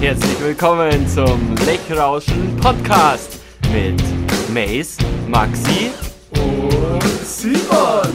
Herzlich 0.00 0.40
willkommen 0.40 1.06
zum 1.08 1.54
Lechrauschen 1.64 2.56
Podcast 2.56 3.38
mit 3.72 4.02
Mace, 4.52 4.96
Maxi 5.28 5.92
und 6.32 7.02
Simon. 7.24 8.12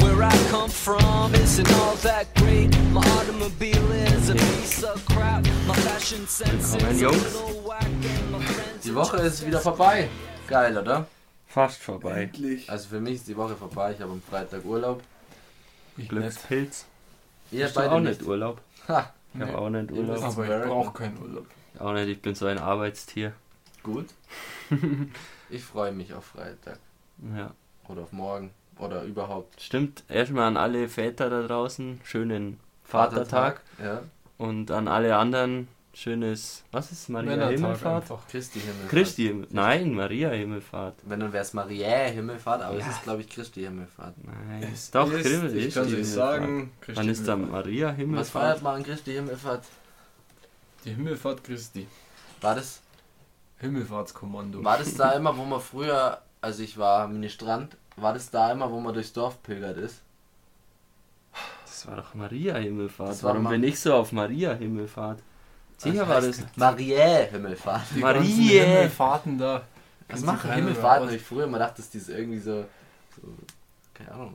Where 0.00 0.22
I 0.22 0.36
come 0.50 0.68
from 0.68 1.32
isn't 1.34 1.66
all 1.80 1.96
that 2.02 2.26
great. 2.34 2.76
My 2.92 3.00
automobile 3.00 3.90
is 4.14 4.28
a 4.28 4.34
piece 4.34 4.84
of 4.84 5.02
crap. 5.06 5.46
My 5.66 5.72
fashion 5.74 6.26
sense 6.26 6.74
Willkommen, 6.74 6.94
is 6.94 7.00
Jungs. 7.00 7.38
Die 8.84 8.94
Woche 8.94 9.16
ist 9.16 9.46
wieder 9.46 9.60
vorbei. 9.60 10.10
Geil, 10.46 10.76
oder? 10.76 11.06
fast 11.54 11.80
vorbei. 11.80 12.24
Endlich. 12.24 12.68
Also 12.68 12.88
für 12.88 13.00
mich 13.00 13.14
ist 13.14 13.28
die 13.28 13.36
Woche 13.36 13.54
vorbei. 13.54 13.92
Ich 13.92 14.00
habe 14.00 14.12
am 14.12 14.20
Freitag 14.20 14.64
Urlaub. 14.64 15.00
Ich. 15.96 16.08
Glückspilz. 16.08 16.86
Ihr 17.50 17.66
Hast 17.66 17.74
beide 17.74 17.92
auch 17.92 18.00
nicht. 18.00 18.22
Urlaub? 18.22 18.60
Ha, 18.88 19.12
Ich 19.34 19.40
habe 19.40 19.50
Nee. 19.50 19.56
auch 19.56 19.70
nicht 19.70 19.90
Urlaub. 19.92 20.22
Aber 20.22 20.44
ich 20.62 20.66
brauche 20.68 20.92
keinen 20.92 21.18
Urlaub. 21.20 21.46
Auch 21.78 21.92
nicht, 21.92 22.08
ich 22.08 22.22
bin 22.22 22.34
so 22.34 22.46
ein 22.46 22.58
Arbeitstier. 22.58 23.32
gut. 23.82 24.06
Ich 25.50 25.62
freue 25.62 25.92
mich 25.92 26.12
auf 26.14 26.24
Freitag. 26.24 26.78
Ja. 27.36 27.50
Oder 27.88 28.02
auf 28.02 28.12
morgen. 28.12 28.50
Oder 28.78 29.02
überhaupt. 29.04 29.60
Stimmt, 29.60 30.02
erstmal 30.08 30.48
an 30.48 30.56
alle 30.56 30.88
Väter 30.88 31.30
da 31.30 31.42
draußen, 31.46 32.00
schönen 32.02 32.58
Vatertag. 32.82 33.60
Ja. 33.80 34.02
Und 34.38 34.70
an 34.72 34.88
alle 34.88 35.16
anderen, 35.16 35.68
schönes, 35.94 36.64
was 36.72 36.90
ist 36.92 37.08
Maria 37.08 37.30
Männertag 37.30 37.52
Himmelfahrt? 37.54 38.02
einfach. 38.02 38.28
Christi 38.28 38.60
Himmelfahrt. 38.60 38.90
Christi 38.90 39.22
Himmel, 39.28 39.46
nein, 39.50 39.94
Maria 39.94 40.30
Himmelfahrt. 40.30 40.96
Wenn 41.04 41.20
dann 41.20 41.32
wäre 41.32 41.42
es 41.44 41.52
Mariä 41.54 42.10
Himmelfahrt, 42.10 42.62
aber 42.62 42.78
Ja. 42.78 42.86
es 42.86 42.92
ist 42.96 43.02
glaube 43.04 43.20
ich 43.22 43.28
Christi 43.30 43.62
Himmelfahrt. 43.62 44.14
Nein, 44.24 44.62
Es 44.72 44.90
doch, 44.90 45.10
ist, 45.12 45.22
Christi 45.26 45.56
Ich 45.58 45.74
kann 45.74 45.84
es 45.86 45.94
euch 45.94 46.06
sagen. 46.08 46.72
Christi 46.80 47.00
Wann 47.00 47.08
ist 47.08 47.26
da 47.28 47.32
Himmelfahrt. 47.34 47.64
Maria 47.66 47.88
Was 47.90 47.96
Himmelfahrt? 47.96 48.44
feiert 48.44 48.62
man 48.62 48.74
an 48.76 48.82
Christi 48.82 49.12
Himmelfahrt? 49.12 49.64
Die 50.84 50.90
Himmelfahrt 50.90 51.44
Christi. 51.44 51.86
War 52.40 52.54
das, 52.56 52.80
Himmelfahrtskommando. 53.58 54.62
war 54.64 54.76
das 54.78 54.94
da 54.96 55.12
immer, 55.12 55.36
wo 55.36 55.44
man 55.44 55.60
früher, 55.60 56.20
also 56.40 56.62
ich 56.62 56.76
war 56.76 57.04
am 57.04 57.26
Strand, 57.28 57.76
war 57.96 58.12
das 58.12 58.30
da 58.30 58.50
immer, 58.52 58.70
wo 58.70 58.80
man 58.80 58.92
durchs 58.92 59.12
Dorf 59.12 59.42
pilgert 59.42 59.78
ist? 59.78 60.02
Das 61.64 61.86
war 61.86 61.96
doch 61.96 62.14
Maria 62.14 62.56
Himmelfahrt. 62.56 63.22
Warum 63.22 63.44
Ma- 63.44 63.50
bin 63.50 63.62
ich 63.64 63.78
so 63.80 63.94
auf 63.94 64.12
Maria 64.12 64.54
Himmelfahrt? 64.54 65.20
Sicher 65.76 66.08
war 66.08 66.20
das. 66.20 66.40
Mariä 66.56 67.28
Himmelfahrt. 67.30 67.82
Die 67.94 68.00
Marie. 68.00 68.60
Himmelfahrten 68.60 69.38
da. 69.38 69.62
Was 70.08 70.22
machen 70.22 70.52
Himmelfahrten? 70.52 71.14
ich 71.14 71.22
früher 71.22 71.44
immer 71.44 71.58
dachte, 71.58 71.76
dass 71.78 71.90
die 71.90 71.98
so 71.98 72.12
irgendwie 72.12 72.38
so, 72.38 72.64
so 73.16 73.28
keine 73.94 74.12
Ahnung, 74.12 74.34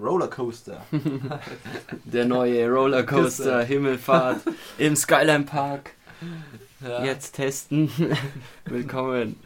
Rollercoaster. 0.00 0.84
Der 2.04 2.24
neue 2.24 2.68
Rollercoaster 2.68 3.62
Himmelfahrt 3.64 4.40
im 4.78 4.96
Skyline 4.96 5.44
Park. 5.44 5.90
Ja. 6.80 7.04
Jetzt 7.04 7.32
testen. 7.32 7.90
Willkommen. 8.64 9.36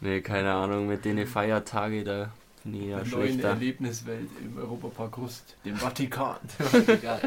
Ne, 0.00 0.22
keine 0.22 0.52
Ahnung, 0.52 0.86
mit 0.86 1.04
den 1.04 1.26
Feiertage 1.26 2.04
da 2.04 2.30
ich 2.64 2.74
ja. 2.82 3.00
Der 3.00 3.18
neuen. 3.18 3.40
Erlebniswelt 3.40 4.28
im 4.42 4.56
Europapark 4.58 5.16
Rust, 5.18 5.56
dem 5.64 5.76
Vatikan. 5.76 6.36
Ja. 7.02 7.18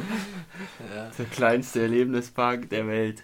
Der 1.17 1.25
kleinste 1.31 1.81
Erlebnispark 1.81 2.69
der 2.69 2.87
Welt. 2.87 3.23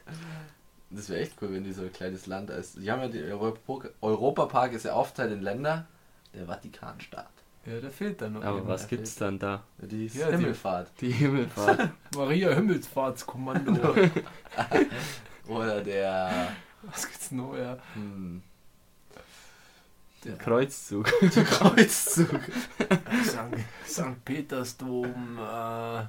Das 0.89 1.09
wäre 1.09 1.22
echt 1.22 1.34
cool, 1.41 1.52
wenn 1.53 1.64
die 1.64 1.73
so 1.73 1.81
ein 1.81 1.91
kleines 1.91 2.28
Land 2.28 2.52
als. 2.52 2.73
Die 2.73 2.91
haben 2.91 3.02
ja 3.02 3.08
die 3.08 3.23
Europa 3.23 3.89
Europapark 4.02 4.73
ist 4.73 4.86
ja 4.86 4.94
aufteilt 4.94 5.31
in 5.31 5.41
Länder. 5.41 5.88
Der 6.36 6.45
Vatikanstaat. 6.45 7.30
Ja, 7.66 7.80
der 7.80 7.91
fehlt 7.91 8.22
dann 8.22 8.34
noch. 8.34 8.44
Aber 8.44 8.58
eben. 8.59 8.67
was 8.67 8.88
gibt's 8.88 9.16
dann 9.16 9.39
da? 9.39 9.64
Die 9.80 10.08
Ja, 10.08 10.30
die- 10.30 10.38
Himmelfahrt. 10.38 10.91
Die 11.00 11.11
Himmelfahrt. 11.11 11.89
Maria 12.16 12.52
Himmelsfahrtskommando. 12.53 13.95
Oder 15.47 15.81
der. 15.81 16.50
was 16.84 17.08
gibt's 17.08 17.31
noch? 17.31 17.56
Ja. 17.56 17.78
Hm, 17.94 18.41
der 20.25 20.38
Kreuzzug. 20.38 21.06
Kreuzzug. 21.50 22.39
St. 23.23 23.38
St. 23.88 24.25
Petersdom 24.25 25.38
äh, 25.38 26.03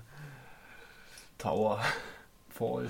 Tower. 1.39 1.81
Fall. 2.55 2.89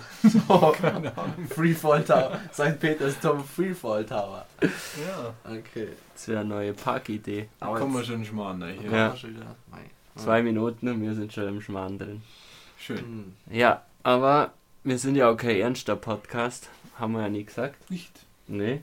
Oh, 0.49 0.73
Keine 0.81 1.17
Ahnung. 1.17 1.49
Freefall 1.49 2.05
Tower. 2.05 2.39
St. 2.53 2.79
Petersdom 2.79 3.43
Freefall 3.43 4.05
Tower. 4.05 4.45
Ja. 4.61 5.35
Okay. 5.45 5.89
Das 6.13 6.29
wäre 6.29 6.41
eine 6.41 6.51
neue 6.51 6.75
Parkidee. 6.75 7.49
Da 7.59 7.67
Aber 7.67 7.79
kommen 7.79 7.95
wir 7.95 8.05
schon 8.05 8.25
schmarrn 8.27 8.59
ne? 8.59 8.73
hier. 8.73 8.91
Ja. 8.91 9.15
Zwei 10.17 10.43
Minuten 10.43 10.89
und 10.89 11.01
wir 11.03 11.15
sind 11.15 11.33
schon 11.33 11.49
im 11.49 11.61
Schmarrn 11.63 11.99
drin. 11.99 12.23
Schön. 12.79 12.99
Hm. 12.99 13.33
Ja, 13.51 13.83
aber 14.03 14.53
wir 14.85 14.99
sind 14.99 15.17
ja 15.17 15.31
auch 15.31 15.37
kein 15.37 15.57
ernster 15.57 15.97
Podcast. 15.97 16.69
Haben 16.99 17.15
wir 17.15 17.23
ja 17.23 17.29
nie 17.31 17.45
gesagt. 17.45 17.91
Nicht. 17.91 18.13
Nee. 18.47 18.83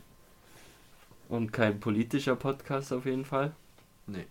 Und 1.32 1.54
kein 1.54 1.80
politischer 1.80 2.36
Podcast 2.36 2.92
auf 2.92 3.06
jeden 3.06 3.24
Fall. 3.24 3.54
Nee. 4.06 4.26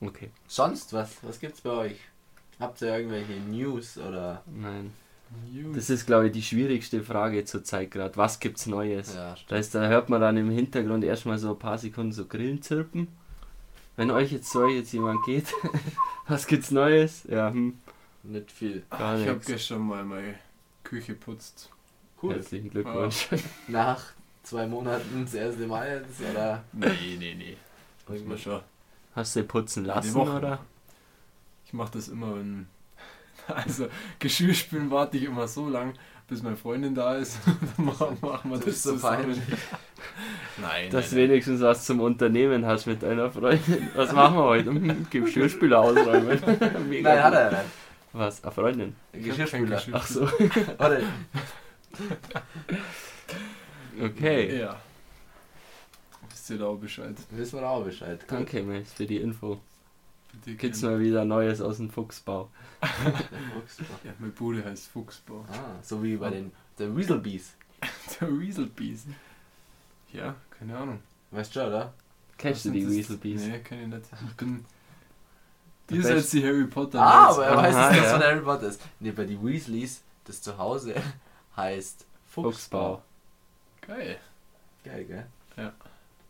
Okay. 0.00 0.30
Sonst 0.48 0.94
was? 0.94 1.18
Was 1.22 1.38
gibt's 1.38 1.60
bei 1.60 1.70
euch? 1.70 1.96
Habt 2.58 2.80
ihr 2.80 2.96
irgendwelche 2.96 3.34
News 3.34 3.98
oder. 3.98 4.42
Nein. 4.46 4.90
News. 5.52 5.76
Das 5.76 5.90
ist, 5.90 6.06
glaube 6.06 6.28
ich, 6.28 6.32
die 6.32 6.42
schwierigste 6.42 7.02
Frage 7.02 7.44
zur 7.44 7.62
Zeit 7.62 7.90
gerade. 7.90 8.16
Was 8.16 8.40
gibt's 8.40 8.64
Neues? 8.64 9.14
Ja, 9.14 9.36
Da, 9.48 9.56
ist, 9.56 9.74
da 9.74 9.86
hört 9.88 10.08
man 10.08 10.22
dann 10.22 10.38
im 10.38 10.50
Hintergrund 10.50 11.04
erstmal 11.04 11.36
so 11.36 11.50
ein 11.50 11.58
paar 11.58 11.76
Sekunden 11.76 12.12
so 12.12 12.24
Grillen 12.24 12.62
zirpen. 12.62 13.08
Wenn 13.96 14.10
euch 14.10 14.32
jetzt 14.32 14.50
so 14.50 14.66
jetzt 14.66 14.92
jemand 14.94 15.22
geht, 15.26 15.52
was 16.26 16.46
gibt's 16.46 16.70
Neues? 16.70 17.24
Ja, 17.28 17.50
hm, 17.50 17.78
nicht 18.22 18.50
viel. 18.50 18.82
gar 18.88 19.20
ich 19.20 19.28
habe 19.28 19.40
gestern 19.40 19.82
mal 19.82 20.06
meine 20.06 20.36
Küche 20.84 21.12
putzt. 21.12 21.68
Cool. 22.22 22.36
Herzlichen 22.36 22.70
Glückwunsch. 22.70 23.28
Nach 23.68 24.14
zwei 24.42 24.66
Monaten 24.66 25.24
das 25.24 25.34
erste 25.34 25.66
Mal 25.66 26.02
jetzt, 26.06 26.20
oder? 26.32 26.62
Nee, 26.72 27.16
nee, 27.18 27.34
nee. 27.36 27.56
Muss 28.08 28.24
man 28.24 28.38
schon. 28.38 28.60
Hast 29.14 29.36
du 29.36 29.44
putzen 29.44 29.84
lassen, 29.84 30.14
Woche. 30.14 30.36
oder? 30.36 30.58
Ich 31.66 31.72
mache 31.72 31.92
das 31.92 32.08
immer, 32.08 32.36
wenn. 32.36 32.66
Also, 33.48 33.88
Geschirrspülen 34.20 34.90
warte 34.90 35.16
ich 35.16 35.24
immer 35.24 35.48
so 35.48 35.68
lang, 35.68 35.94
bis 36.28 36.40
meine 36.42 36.56
Freundin 36.56 36.94
da 36.94 37.16
ist. 37.16 37.38
Dann 37.76 37.84
machen, 37.86 38.16
machen 38.20 38.50
wir 38.50 38.56
Das 38.58 38.66
das, 38.66 38.74
ist 38.76 38.82
so 38.84 38.92
zusammen. 38.92 39.16
peinlich. 39.16 39.38
Nein, 40.60 40.90
Dass 40.90 41.10
du 41.10 41.16
nein, 41.16 41.22
nein. 41.24 41.30
wenigstens 41.30 41.60
was 41.60 41.84
zum 41.84 42.00
Unternehmen 42.00 42.64
hast 42.66 42.86
mit 42.86 43.02
deiner 43.02 43.30
Freundin. 43.30 43.88
Was 43.94 44.12
machen 44.12 44.36
wir 44.36 44.44
heute? 44.44 44.72
Geschirrspüler 45.10 45.80
ausräumen. 45.80 46.38
Mega 46.88 47.14
Nein, 47.14 47.22
hat 47.24 47.34
er 47.34 47.50
nicht. 47.50 47.62
Was? 48.12 48.42
Eine 48.44 48.52
Freundin? 48.52 48.96
Geschirrspüler. 49.12 49.82
Ach 49.92 50.06
so. 50.06 50.28
Warte, 50.78 51.02
Okay. 54.00 54.60
Ja. 54.60 54.80
Wisst 56.28 56.50
ihr 56.50 56.58
da 56.58 56.66
auch 56.66 56.76
Bescheid? 56.76 57.14
wissen 57.30 57.60
wir 57.60 57.68
auch 57.68 57.84
Bescheid. 57.84 58.20
Danke, 58.28 58.62
Max, 58.62 58.92
für 58.92 59.06
die 59.06 59.16
Info. 59.18 59.60
Bitte 60.32 60.56
Gibt's 60.56 60.82
mal 60.82 61.00
wieder 61.00 61.24
Neues 61.24 61.60
aus 61.60 61.78
dem 61.78 61.90
Fuchsbau. 61.90 62.48
Der 62.82 62.88
Fuchs. 62.90 63.78
Ja, 64.04 64.12
meine 64.18 64.32
Bude 64.32 64.64
heißt 64.64 64.88
Fuchsbau. 64.88 65.44
Ah, 65.50 65.76
so 65.82 66.02
wie 66.02 66.16
bei 66.16 66.30
den 66.30 66.52
der 66.78 66.94
Weaselbees. 66.96 67.54
Der 68.20 68.28
Weaselbees. 68.38 69.04
Ja, 70.12 70.34
keine 70.58 70.76
Ahnung. 70.76 71.00
Weißt 71.30 71.54
du, 71.56 71.66
oder? 71.66 71.92
Kennst 72.38 72.64
du 72.66 72.70
die? 72.70 72.88
Weaselbees? 72.88 73.42
Nee, 73.42 73.58
kenn 73.60 73.80
ich 73.82 73.86
nicht. 73.88 74.04
Ich 75.88 75.96
bin. 75.96 76.02
Seid 76.02 76.14
Best- 76.14 76.32
die 76.34 76.44
Harry 76.44 76.66
Potter. 76.66 77.00
Ah, 77.02 77.30
aber 77.30 77.46
er 77.46 77.56
weiß, 77.56 77.74
Aha, 77.74 77.88
dass 77.88 77.96
ja. 77.96 78.10
von 78.12 78.20
Harry 78.22 78.40
Potter 78.40 78.68
ist. 78.68 78.80
Nee, 79.00 79.10
bei 79.10 79.24
die 79.24 79.42
Weasleys, 79.42 80.02
das 80.24 80.40
Zuhause 80.40 80.94
heißt 81.56 82.06
Fuchsbau. 82.26 82.50
Fuchsbau. 82.52 83.02
Geil. 83.82 84.18
Geil, 84.84 85.04
gell? 85.04 85.26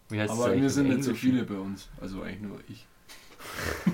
Wie 0.09 0.21
heißt 0.21 0.33
Aber 0.33 0.49
das 0.49 0.61
wir 0.61 0.71
sind 0.71 0.89
nicht 0.89 1.05
so 1.05 1.15
viele 1.15 1.45
bei 1.45 1.55
uns. 1.55 1.89
Also 2.01 2.23
eigentlich 2.23 2.41
nur 2.41 2.61
ich. 2.69 2.87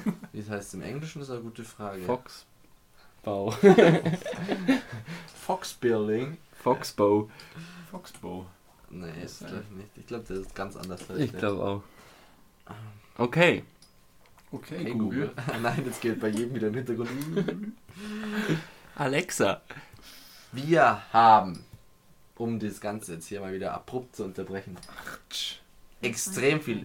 Wie 0.32 0.40
das 0.40 0.50
heißt 0.50 0.74
im 0.74 0.82
Englischen, 0.82 1.22
ist 1.22 1.30
eine 1.30 1.40
gute 1.40 1.64
Frage. 1.64 2.02
Foxbau. 2.02 3.50
Fox 5.34 5.74
Building? 5.74 6.38
Foxbau. 6.62 7.30
Foxbau. 7.90 8.46
Nee, 8.90 9.22
ist 9.22 9.40
sein. 9.40 9.48
glaube 9.48 9.64
ich 9.70 9.76
nicht. 9.76 9.90
Ich 9.96 10.06
glaube, 10.06 10.24
das 10.26 10.38
ist 10.38 10.54
ganz 10.54 10.76
anders. 10.76 11.00
Ich 11.16 11.32
glaube 11.36 11.62
auch. 11.62 11.82
Okay. 13.18 13.62
Okay, 14.52 14.78
Hey 14.78 14.92
Google. 14.92 15.28
Google. 15.28 15.32
Nein, 15.62 15.82
jetzt 15.84 16.00
geht 16.00 16.20
bei 16.20 16.28
jedem 16.28 16.54
wieder 16.54 16.68
im 16.68 16.74
Hintergrund. 16.74 17.10
Alexa. 18.94 19.60
Wir 20.52 21.02
haben, 21.12 21.64
um 22.36 22.58
das 22.58 22.80
Ganze 22.80 23.14
jetzt 23.14 23.26
hier 23.26 23.40
mal 23.40 23.52
wieder 23.52 23.74
abrupt 23.74 24.16
zu 24.16 24.24
unterbrechen, 24.24 24.76
extrem 26.02 26.60
viel. 26.60 26.84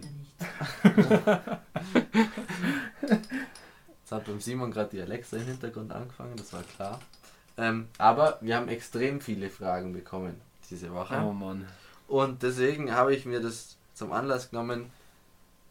Jetzt 4.00 4.12
hat 4.12 4.24
beim 4.26 4.40
Simon 4.40 4.70
gerade 4.70 4.90
die 4.90 5.00
Alexa 5.00 5.36
im 5.36 5.46
Hintergrund 5.46 5.92
angefangen, 5.92 6.36
das 6.36 6.52
war 6.52 6.62
klar. 6.62 7.00
Ähm, 7.56 7.88
aber 7.98 8.38
wir 8.40 8.56
haben 8.56 8.68
extrem 8.68 9.20
viele 9.20 9.50
Fragen 9.50 9.92
bekommen 9.92 10.40
diese 10.70 10.92
Woche. 10.92 11.16
Oh 11.22 11.32
Mann. 11.32 11.66
Und 12.08 12.42
deswegen 12.42 12.92
habe 12.92 13.14
ich 13.14 13.26
mir 13.26 13.40
das 13.40 13.76
zum 13.94 14.12
Anlass 14.12 14.50
genommen, 14.50 14.90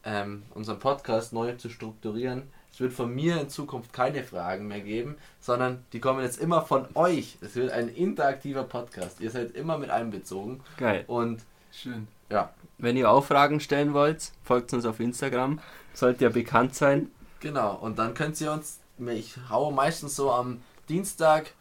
ähm, 0.04 0.44
unseren 0.54 0.78
Podcast 0.78 1.32
neu 1.32 1.54
zu 1.56 1.68
strukturieren. 1.68 2.44
Es 2.72 2.80
wird 2.80 2.92
von 2.94 3.14
mir 3.14 3.40
in 3.40 3.50
Zukunft 3.50 3.92
keine 3.92 4.24
Fragen 4.24 4.66
mehr 4.66 4.80
geben, 4.80 5.16
sondern 5.40 5.84
die 5.92 6.00
kommen 6.00 6.22
jetzt 6.22 6.40
immer 6.40 6.62
von 6.62 6.86
euch. 6.94 7.36
Es 7.42 7.54
wird 7.54 7.70
ein 7.70 7.88
interaktiver 7.88 8.64
Podcast. 8.64 9.20
Ihr 9.20 9.30
seid 9.30 9.50
immer 9.52 9.76
mit 9.76 9.90
einbezogen. 9.90 10.60
Geil. 10.78 11.04
Und 11.06 11.42
Schön. 11.70 12.08
ja, 12.30 12.50
Wenn 12.78 12.96
ihr 12.96 13.10
auch 13.10 13.24
Fragen 13.24 13.60
stellen 13.60 13.92
wollt, 13.92 14.32
folgt 14.42 14.72
uns 14.72 14.86
auf 14.86 15.00
Instagram. 15.00 15.60
Sollte 15.92 16.24
ja 16.24 16.30
bekannt 16.30 16.74
sein. 16.74 17.10
genau. 17.40 17.74
Und 17.74 17.98
dann 17.98 18.14
könnt 18.14 18.40
ihr 18.40 18.50
uns, 18.50 18.78
ich 19.06 19.36
haue 19.50 19.72
meistens 19.72 20.16
so 20.16 20.32
am 20.32 20.62
Dienstag 20.88 21.52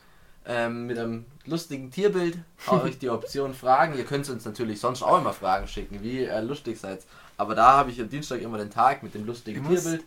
ähm, 0.46 0.88
mit 0.88 0.98
einem 0.98 1.26
lustigen 1.46 1.92
Tierbild, 1.92 2.38
haue 2.68 2.84
euch 2.84 2.98
die 3.00 3.10
Option 3.18 3.54
Fragen. 3.54 3.98
Ihr 3.98 4.06
könnt 4.06 4.30
uns 4.30 4.46
natürlich 4.46 4.80
sonst 4.80 5.04
auch 5.04 5.20
immer 5.20 5.34
Fragen 5.34 5.68
schicken, 5.68 6.02
wie 6.02 6.22
ihr 6.24 6.42
lustig 6.42 6.80
seid. 6.80 7.04
Aber 7.38 7.54
da 7.54 7.74
habe 7.74 7.92
ich 7.92 8.00
am 8.00 8.10
Dienstag 8.10 8.42
immer 8.42 8.58
den 8.58 8.70
Tag 8.70 9.04
mit 9.04 9.14
dem 9.14 9.26
lustigen 9.26 9.62
Ich 9.64 9.82
Tierbild. 9.82 10.06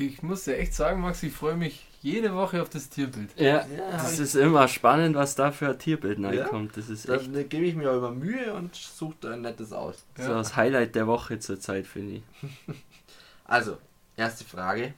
Ich 0.00 0.22
muss 0.22 0.44
dir 0.44 0.56
echt 0.56 0.72
sagen, 0.72 1.02
Max, 1.02 1.22
ich 1.22 1.32
freue 1.32 1.56
mich 1.56 1.86
jede 2.00 2.34
Woche 2.34 2.62
auf 2.62 2.70
das 2.70 2.88
Tierbild. 2.88 3.28
Ja. 3.36 3.66
Ja, 3.66 3.90
Das 3.92 4.18
ist 4.18 4.34
immer 4.34 4.66
spannend, 4.66 5.14
was 5.14 5.34
da 5.34 5.52
für 5.52 5.68
ein 5.68 5.78
Tierbild 5.78 6.18
Ja. 6.18 6.28
reinkommt. 6.28 6.74
Das 6.76 6.88
ist 6.88 7.06
Da 7.06 7.16
echt 7.16 7.30
gebe 7.50 7.66
ich 7.66 7.74
mir 7.74 7.90
auch 7.90 7.98
immer 7.98 8.10
Mühe 8.10 8.54
und 8.54 8.74
suche 8.74 9.14
da 9.20 9.32
ein 9.32 9.42
nettes 9.42 9.72
aus. 9.74 10.02
so 10.16 10.22
Ja. 10.22 10.28
das 10.38 10.56
Highlight 10.56 10.94
der 10.94 11.06
Woche 11.06 11.38
zurzeit, 11.38 11.86
finde 11.86 12.16
ich. 12.16 12.22
Also, 13.44 13.76
erste 14.16 14.44
Frage. 14.44 14.94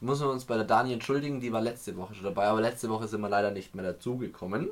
Muss 0.00 0.20
man 0.20 0.28
uns 0.30 0.44
bei 0.44 0.54
der 0.54 0.64
Dani 0.64 0.92
entschuldigen, 0.92 1.40
die 1.40 1.52
war 1.52 1.60
letzte 1.60 1.96
Woche 1.96 2.14
schon 2.14 2.22
dabei, 2.24 2.46
aber 2.46 2.60
letzte 2.60 2.88
Woche 2.88 3.08
sind 3.08 3.20
wir 3.22 3.28
leider 3.28 3.50
nicht 3.50 3.74
mehr 3.74 3.84
dazugekommen. 3.84 4.68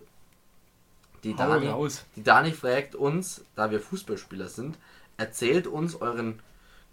Die 1.24 1.32
Hau 1.34 1.38
Dani, 1.38 1.66
raus. 1.66 2.04
die 2.14 2.22
Dani 2.22 2.52
fragt 2.52 2.94
uns, 2.94 3.44
da 3.56 3.70
wir 3.72 3.80
Fußballspieler 3.80 4.46
sind, 4.48 4.78
erzählt 5.16 5.66
uns 5.66 5.96
euren 5.96 6.38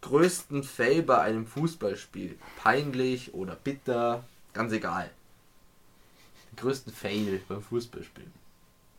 größten 0.01 0.63
Fail 0.63 1.03
bei 1.03 1.19
einem 1.19 1.45
Fußballspiel. 1.45 2.38
Peinlich 2.57 3.33
oder 3.33 3.56
bitter, 3.56 4.24
ganz 4.53 4.74
egal. 4.74 5.09
Den 6.51 6.57
größten 6.57 6.94
Fail 6.94 7.42
beim 7.48 7.62
Fußballspiel. 7.62 8.25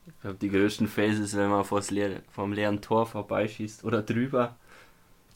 Ich 0.06 0.20
glaube, 0.20 0.38
die 0.40 0.48
größten 0.48 0.88
Fails 0.88 1.18
ist, 1.18 1.36
wenn 1.36 1.50
man 1.50 1.64
vors 1.64 1.90
leer, 1.90 2.22
vom 2.32 2.52
leeren 2.52 2.80
Tor 2.80 3.06
vorbeischießt 3.06 3.84
oder 3.84 4.02
drüber. 4.02 4.56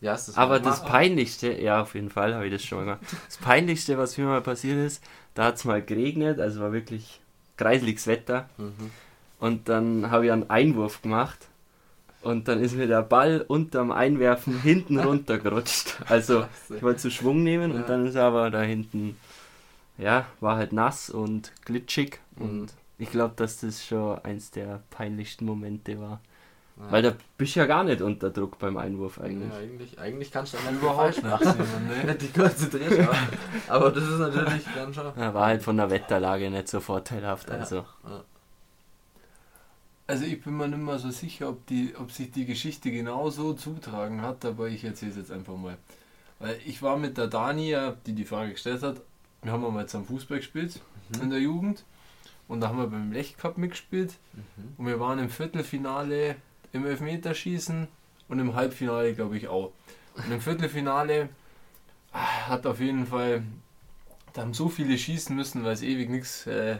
Ja, 0.01 0.15
ist 0.15 0.29
das 0.29 0.37
Aber 0.37 0.61
das 0.61 0.85
Peinlichste, 0.85 1.53
ja, 1.61 1.83
auf 1.83 1.95
jeden 1.95 2.11
Fall 2.11 2.35
habe 2.35 2.47
ich 2.47 2.53
das 2.53 2.65
schon 2.65 2.79
mal 2.79 2.85
gemacht. 2.85 3.01
Das 3.27 3.37
Peinlichste, 3.39 3.97
was 3.97 4.19
mir 4.19 4.25
mal 4.25 4.43
passiert 4.43 4.79
ist, 4.79 5.03
da 5.35 5.45
hat 5.45 5.57
es 5.57 5.65
mal 5.65 5.83
geregnet, 5.83 6.41
also 6.41 6.61
war 6.61 6.73
wirklich 6.73 7.21
kreisliges 7.57 8.07
Wetter. 8.07 8.49
Mhm. 8.59 8.91
Und 9.39 9.69
dann 9.69 10.11
habe 10.11 10.27
ich 10.27 10.33
einen 10.33 10.51
Einwurf 10.51 11.03
gemacht. 11.03 11.49
Und 12.27 12.49
dann 12.49 12.61
ist 12.63 12.75
mir 12.77 12.87
der 12.87 13.03
Ball 13.03 13.45
unterm 13.47 13.91
Einwerfen 13.93 14.61
hinten 14.61 14.99
runtergerutscht. 14.99 15.97
Also 16.09 16.45
ich 16.75 16.83
wollte 16.83 17.01
zu 17.01 17.11
Schwung 17.11 17.43
nehmen 17.43 17.73
Ja. 17.73 17.77
und 17.79 17.89
dann 17.89 18.07
ist 18.07 18.15
er 18.17 18.25
aber 18.25 18.51
da 18.51 18.63
hinten, 18.63 19.17
ja, 19.99 20.27
war 20.41 20.57
halt 20.57 20.73
nass 20.73 21.09
und 21.11 21.53
glitschig. 21.65 22.21
Mhm. 22.37 22.43
Und 22.45 22.75
ich 22.99 23.11
glaube, 23.11 23.35
dass 23.37 23.61
das 23.61 23.85
schon 23.87 24.19
eins 24.25 24.51
der 24.51 24.83
peinlichsten 24.91 25.45
Momente 25.47 26.01
war. 26.01 26.21
Ja. 26.79 26.93
Weil 26.93 27.03
da 27.03 27.13
bist 27.39 27.57
du 27.57 27.61
ja 27.61 27.67
gar 27.67 27.85
nicht 27.85 28.03
unter 28.03 28.29
Druck 28.31 28.59
beim 28.59 28.77
Einwurf 28.77 29.19
eigentlich. 29.21 29.51
Ja, 29.51 29.59
eigentlich, 29.59 29.99
eigentlich 29.99 30.31
kannst 30.31 30.53
du 30.53 30.59
nicht 30.59 30.73
Überhaupt 30.83 30.99
falsch 30.99 31.17
nicht, 31.17 31.27
machen. 31.31 31.45
Simon, 31.53 31.87
ne? 31.89 32.05
Nicht 32.13 32.23
die 32.35 32.39
konzentriert, 32.39 33.01
aber, 33.09 33.17
aber 33.69 33.91
das 33.93 34.05
ist 34.05 34.19
natürlich 34.19 34.65
dann 34.75 34.93
schon. 34.93 35.07
Ja, 35.17 35.33
war 35.33 35.47
halt 35.47 35.63
von 35.63 35.77
der 35.79 35.91
Wetterlage 35.91 36.51
nicht 36.51 36.69
so 36.69 36.81
vorteilhaft. 36.81 37.51
Also. 37.51 37.87
Ja. 38.05 38.25
Also 40.07 40.25
ich 40.25 40.41
bin 40.43 40.57
mir 40.57 40.69
nicht 40.69 40.79
mehr 40.79 40.99
so 40.99 41.11
sicher, 41.11 41.49
ob, 41.49 41.67
die, 41.67 41.95
ob 41.99 42.13
sich 42.13 42.31
die 42.31 42.47
Geschichte 42.47 42.91
genau 42.93 43.29
so 43.31 43.55
zutragen 43.55 44.23
hat, 44.23 44.45
aber 44.45 44.69
ich 44.69 44.85
erzähle 44.85 45.11
es 45.13 45.17
jetzt 45.17 45.33
einfach 45.33 45.57
mal. 45.57 45.77
Weil 46.39 46.59
ich 46.65 46.81
war 46.83 46.97
mit 46.97 47.17
der 47.19 47.27
Dani, 47.27 47.71
ja, 47.71 47.97
die 48.07 48.13
die 48.13 48.25
Frage 48.25 48.53
gestellt 48.53 48.83
hat, 48.83 49.01
wir 49.43 49.53
haben 49.53 49.63
mal 49.63 49.87
zusammen 49.87 50.07
Fußball 50.07 50.39
gespielt 50.39 50.81
in 51.23 51.31
der 51.31 51.41
Jugend 51.41 51.85
und 52.49 52.61
da 52.61 52.69
haben 52.69 52.79
wir 52.79 52.87
beim 52.89 53.13
Lech 53.13 53.37
Cup 53.37 53.59
mitgespielt 53.59 54.15
Mhm. 54.35 54.75
und 54.77 54.87
wir 54.87 55.01
waren 55.01 55.19
im 55.19 55.31
Viertelfinale 55.31 56.37
im 56.73 56.85
Elfmeterschießen 56.85 57.89
und 58.29 58.39
im 58.39 58.55
Halbfinale 58.55 59.15
glaube 59.15 59.37
ich 59.37 59.49
auch. 59.49 59.73
Und 60.17 60.31
im 60.31 60.41
Viertelfinale 60.41 61.29
ah, 62.13 62.49
hat 62.49 62.67
auf 62.67 62.81
jeden 62.81 63.07
Fall, 63.07 63.43
da 64.35 64.43
haben 64.43 64.53
so 64.55 64.69
viele 64.69 64.97
schießen 64.99 65.35
müssen, 65.35 65.65
weil 65.65 65.73
es 65.73 65.83
ewig 65.83 66.11
nichts, 66.11 66.47
äh, 66.47 66.79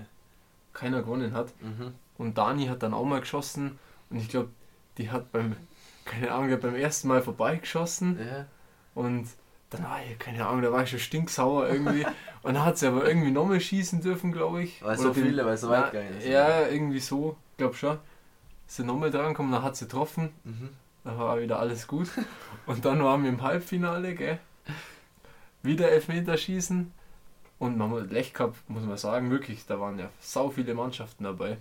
keiner 0.77 1.03
gewonnen 1.03 1.33
hat. 1.33 1.49
Mhm. 1.61 1.95
Und 2.19 2.39
Dani 2.39 2.67
hat 2.67 2.83
dann 2.83 2.95
auch 2.95 3.05
mal 3.05 3.21
geschossen. 3.21 3.79
Und 4.11 4.19
ich 4.19 4.29
glaube, 4.29 4.51
die 4.99 5.11
hat 5.11 5.33
beim, 5.33 5.57
keine 6.05 6.33
Ahnung, 6.33 6.59
beim 6.61 6.75
ersten 6.77 7.09
Mal 7.09 7.23
vorbeigeschossen. 7.23 8.19
Ja. 8.19 8.47
Und 8.95 9.29
dann 9.71 9.85
war 9.85 10.01
ich, 10.03 10.19
keine 10.19 10.47
Ahnung, 10.47 10.63
da 10.63 10.73
war 10.73 10.83
ich 10.83 10.91
schon 10.91 10.99
stinksauer 10.99 11.69
irgendwie. 11.69 12.05
und 12.43 12.55
dann 12.55 12.65
hat 12.65 12.79
sie 12.79 12.87
aber 12.87 13.07
irgendwie 13.07 13.31
nochmal 13.31 13.61
schießen 13.61 14.01
dürfen, 14.01 14.33
glaube 14.33 14.63
ich. 14.63 14.83
Weil 14.83 14.97
so 14.97 15.13
viele, 15.13 15.45
weil 15.45 15.57
so 15.57 15.69
weit 15.69 15.85
ja, 15.85 15.91
gegangen 15.91 16.19
ist. 16.19 16.27
Ja, 16.27 16.67
irgendwie 16.69 17.01
so, 17.01 17.37
glaube 17.57 17.75
schon. 17.75 17.99
Ist 18.67 18.77
sie 18.77 18.85
nochmal 18.85 19.11
dran 19.11 19.29
gekommen, 19.29 19.53
dann 19.53 19.63
hat 19.63 19.77
sie 19.77 19.87
getroffen. 19.87 20.31
Mhm. 20.45 20.71
Da 21.05 21.19
war 21.19 21.41
wieder 21.41 21.59
alles 21.59 21.87
gut. 21.87 22.09
Und 22.67 22.85
dann 22.85 23.03
waren 23.03 23.23
wir 23.23 23.31
im 23.31 23.43
Halbfinale, 23.43 24.15
gell? 24.15 24.39
Wieder 25.63 25.91
Elfmeterschießen. 25.91 26.93
Und 27.59 27.79
man, 27.79 27.91
muss- 27.91 28.11
Lech 28.11 28.35
Cup, 28.35 28.55
muss 28.69 28.85
man 28.85 28.97
sagen, 28.99 29.31
wirklich, 29.31 29.67
da 29.67 29.81
waren 29.81 29.99
ja 29.99 30.11
sau 30.21 30.51
viele 30.51 30.75
Mannschaften 30.75 31.25
dabei. 31.25 31.57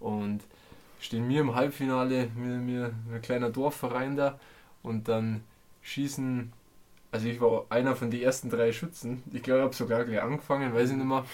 Und 0.00 0.40
stehen 1.00 1.28
wir 1.28 1.40
im 1.42 1.54
Halbfinale, 1.54 2.28
mir, 2.36 2.56
mir 2.58 2.94
ein 3.12 3.22
kleiner 3.22 3.50
Dorfverein 3.50 4.16
da. 4.16 4.38
Und 4.82 5.08
dann 5.08 5.42
schießen, 5.82 6.52
also 7.12 7.26
ich 7.28 7.40
war 7.40 7.66
einer 7.70 7.96
von 7.96 8.10
den 8.10 8.22
ersten 8.22 8.50
drei 8.50 8.72
Schützen. 8.72 9.22
Ich 9.32 9.42
glaube, 9.42 9.60
ich 9.60 9.64
habe 9.66 9.74
sogar 9.74 10.04
gleich 10.04 10.22
angefangen, 10.22 10.74
weiß 10.74 10.90
ich 10.90 10.96
nicht 10.96 11.06
mehr. 11.06 11.24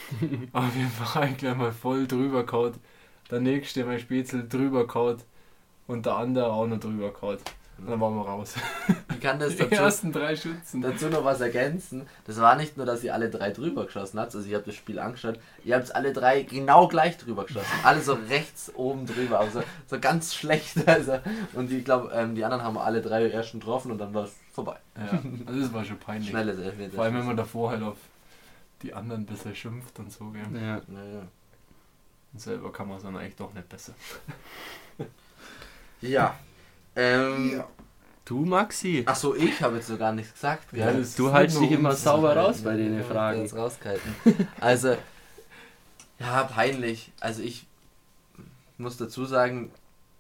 Aber 0.53 0.69
wir 0.75 0.91
waren 1.15 1.37
gleich 1.37 1.57
mal 1.57 1.73
voll 1.73 2.07
drüber 2.07 2.45
kaut. 2.47 2.75
Der 3.31 3.41
nächste, 3.41 3.85
mein 3.85 3.99
Spätzle, 4.01 4.45
drüber 4.45 4.87
kaut. 4.87 5.25
Und 5.87 6.07
der 6.07 6.17
andere 6.17 6.53
auch 6.53 6.67
noch 6.67 6.81
drüber 6.81 7.13
kaut. 7.13 7.41
Und 7.79 7.91
dann 7.91 8.01
waren 8.01 8.15
wir 8.15 8.23
raus. 8.27 8.55
Ich 9.17 9.23
kann 9.23 9.39
das 9.39 9.57
Die 9.57 9.63
dazu, 9.63 9.75
ersten 9.83 10.13
drei 10.13 10.37
Schützen. 10.37 10.83
dazu 10.83 11.09
noch 11.09 11.25
was 11.25 11.41
ergänzen. 11.41 12.07
Das 12.27 12.39
war 12.39 12.55
nicht 12.55 12.77
nur, 12.77 12.85
dass 12.85 13.03
ihr 13.03 13.15
alle 13.15 13.31
drei 13.31 13.51
drüber 13.51 13.87
geschossen 13.87 14.21
habt, 14.21 14.35
also 14.35 14.47
ich 14.47 14.53
habe 14.55 14.65
das 14.65 14.75
Spiel 14.75 14.99
angeschaut, 14.99 15.41
ihr 15.65 15.75
habt 15.75 15.95
alle 15.95 16.13
drei 16.13 16.43
genau 16.43 16.87
gleich 16.87 17.17
drüber 17.17 17.45
geschossen. 17.47 17.67
Alle 17.83 18.03
so 18.03 18.13
rechts 18.13 18.71
oben 18.75 19.07
drüber, 19.07 19.41
aber 19.41 19.49
so, 19.89 19.99
ganz 20.01 20.35
schlecht. 20.35 20.87
Also, 20.87 21.19
und 21.55 21.73
ich 21.73 21.83
glaube, 21.85 22.13
ähm, 22.13 22.35
die 22.35 22.45
anderen 22.45 22.63
haben 22.63 22.77
alle 22.77 23.01
drei 23.01 23.27
erst 23.31 23.51
schon 23.51 23.61
getroffen 23.61 23.91
und 23.91 23.99
dann 23.99 24.13
war 24.13 24.25
es 24.25 24.35
vorbei. 24.53 24.77
Ja, 24.97 25.19
also 25.47 25.61
das 25.61 25.73
war 25.73 25.85
schon 25.85 25.99
peinlich. 25.99 26.29
Schnelles 26.29 26.59
Elfmeter. 26.59 26.95
Vor 26.95 27.05
allem, 27.05 27.15
wenn 27.15 27.27
man 27.27 27.37
davor 27.39 27.71
halt 27.71 27.83
auf 27.83 27.97
die 28.83 28.93
anderen 28.93 29.23
ein 29.23 29.27
bisschen 29.27 29.55
schimpft 29.55 29.99
und 29.99 30.13
so. 30.13 30.27
Gell? 30.27 30.43
Ja. 30.55 30.61
Ja, 30.61 31.05
ja. 31.15 31.23
Und 32.35 32.41
selber 32.41 32.71
kann 32.71 32.87
man 32.89 32.99
es 32.99 33.03
dann 33.03 33.17
eigentlich 33.17 33.37
doch 33.37 33.53
nicht 33.55 33.69
besser. 33.69 33.95
Ja. 36.03 36.35
Ähm, 36.97 37.63
Du, 38.25 38.45
Maxi, 38.45 39.05
Ach 39.07 39.15
so, 39.15 39.37
ich 39.37 39.63
habe 39.63 39.77
jetzt 39.77 39.87
so 39.87 39.97
gar 39.97 40.11
nichts 40.13 40.33
gesagt. 40.33 40.73
Ja, 40.73 40.91
du 40.91 40.99
nicht 40.99 41.61
dich 41.61 41.71
immer 41.71 41.93
sauber 41.93 42.37
raus 42.37 42.61
bei 42.63 42.75
den 42.77 42.99
Ja, 42.99 43.05
Fragen. 43.05 43.43
Jetzt 43.43 43.55
rausgehalten. 43.55 44.17
Also, 44.61 44.97
ja, 46.19 46.43
peinlich. 46.43 47.13
Also 47.21 47.43
ich 47.43 47.67
muss 48.79 48.97
dazu 48.97 49.25
sagen, 49.27 49.71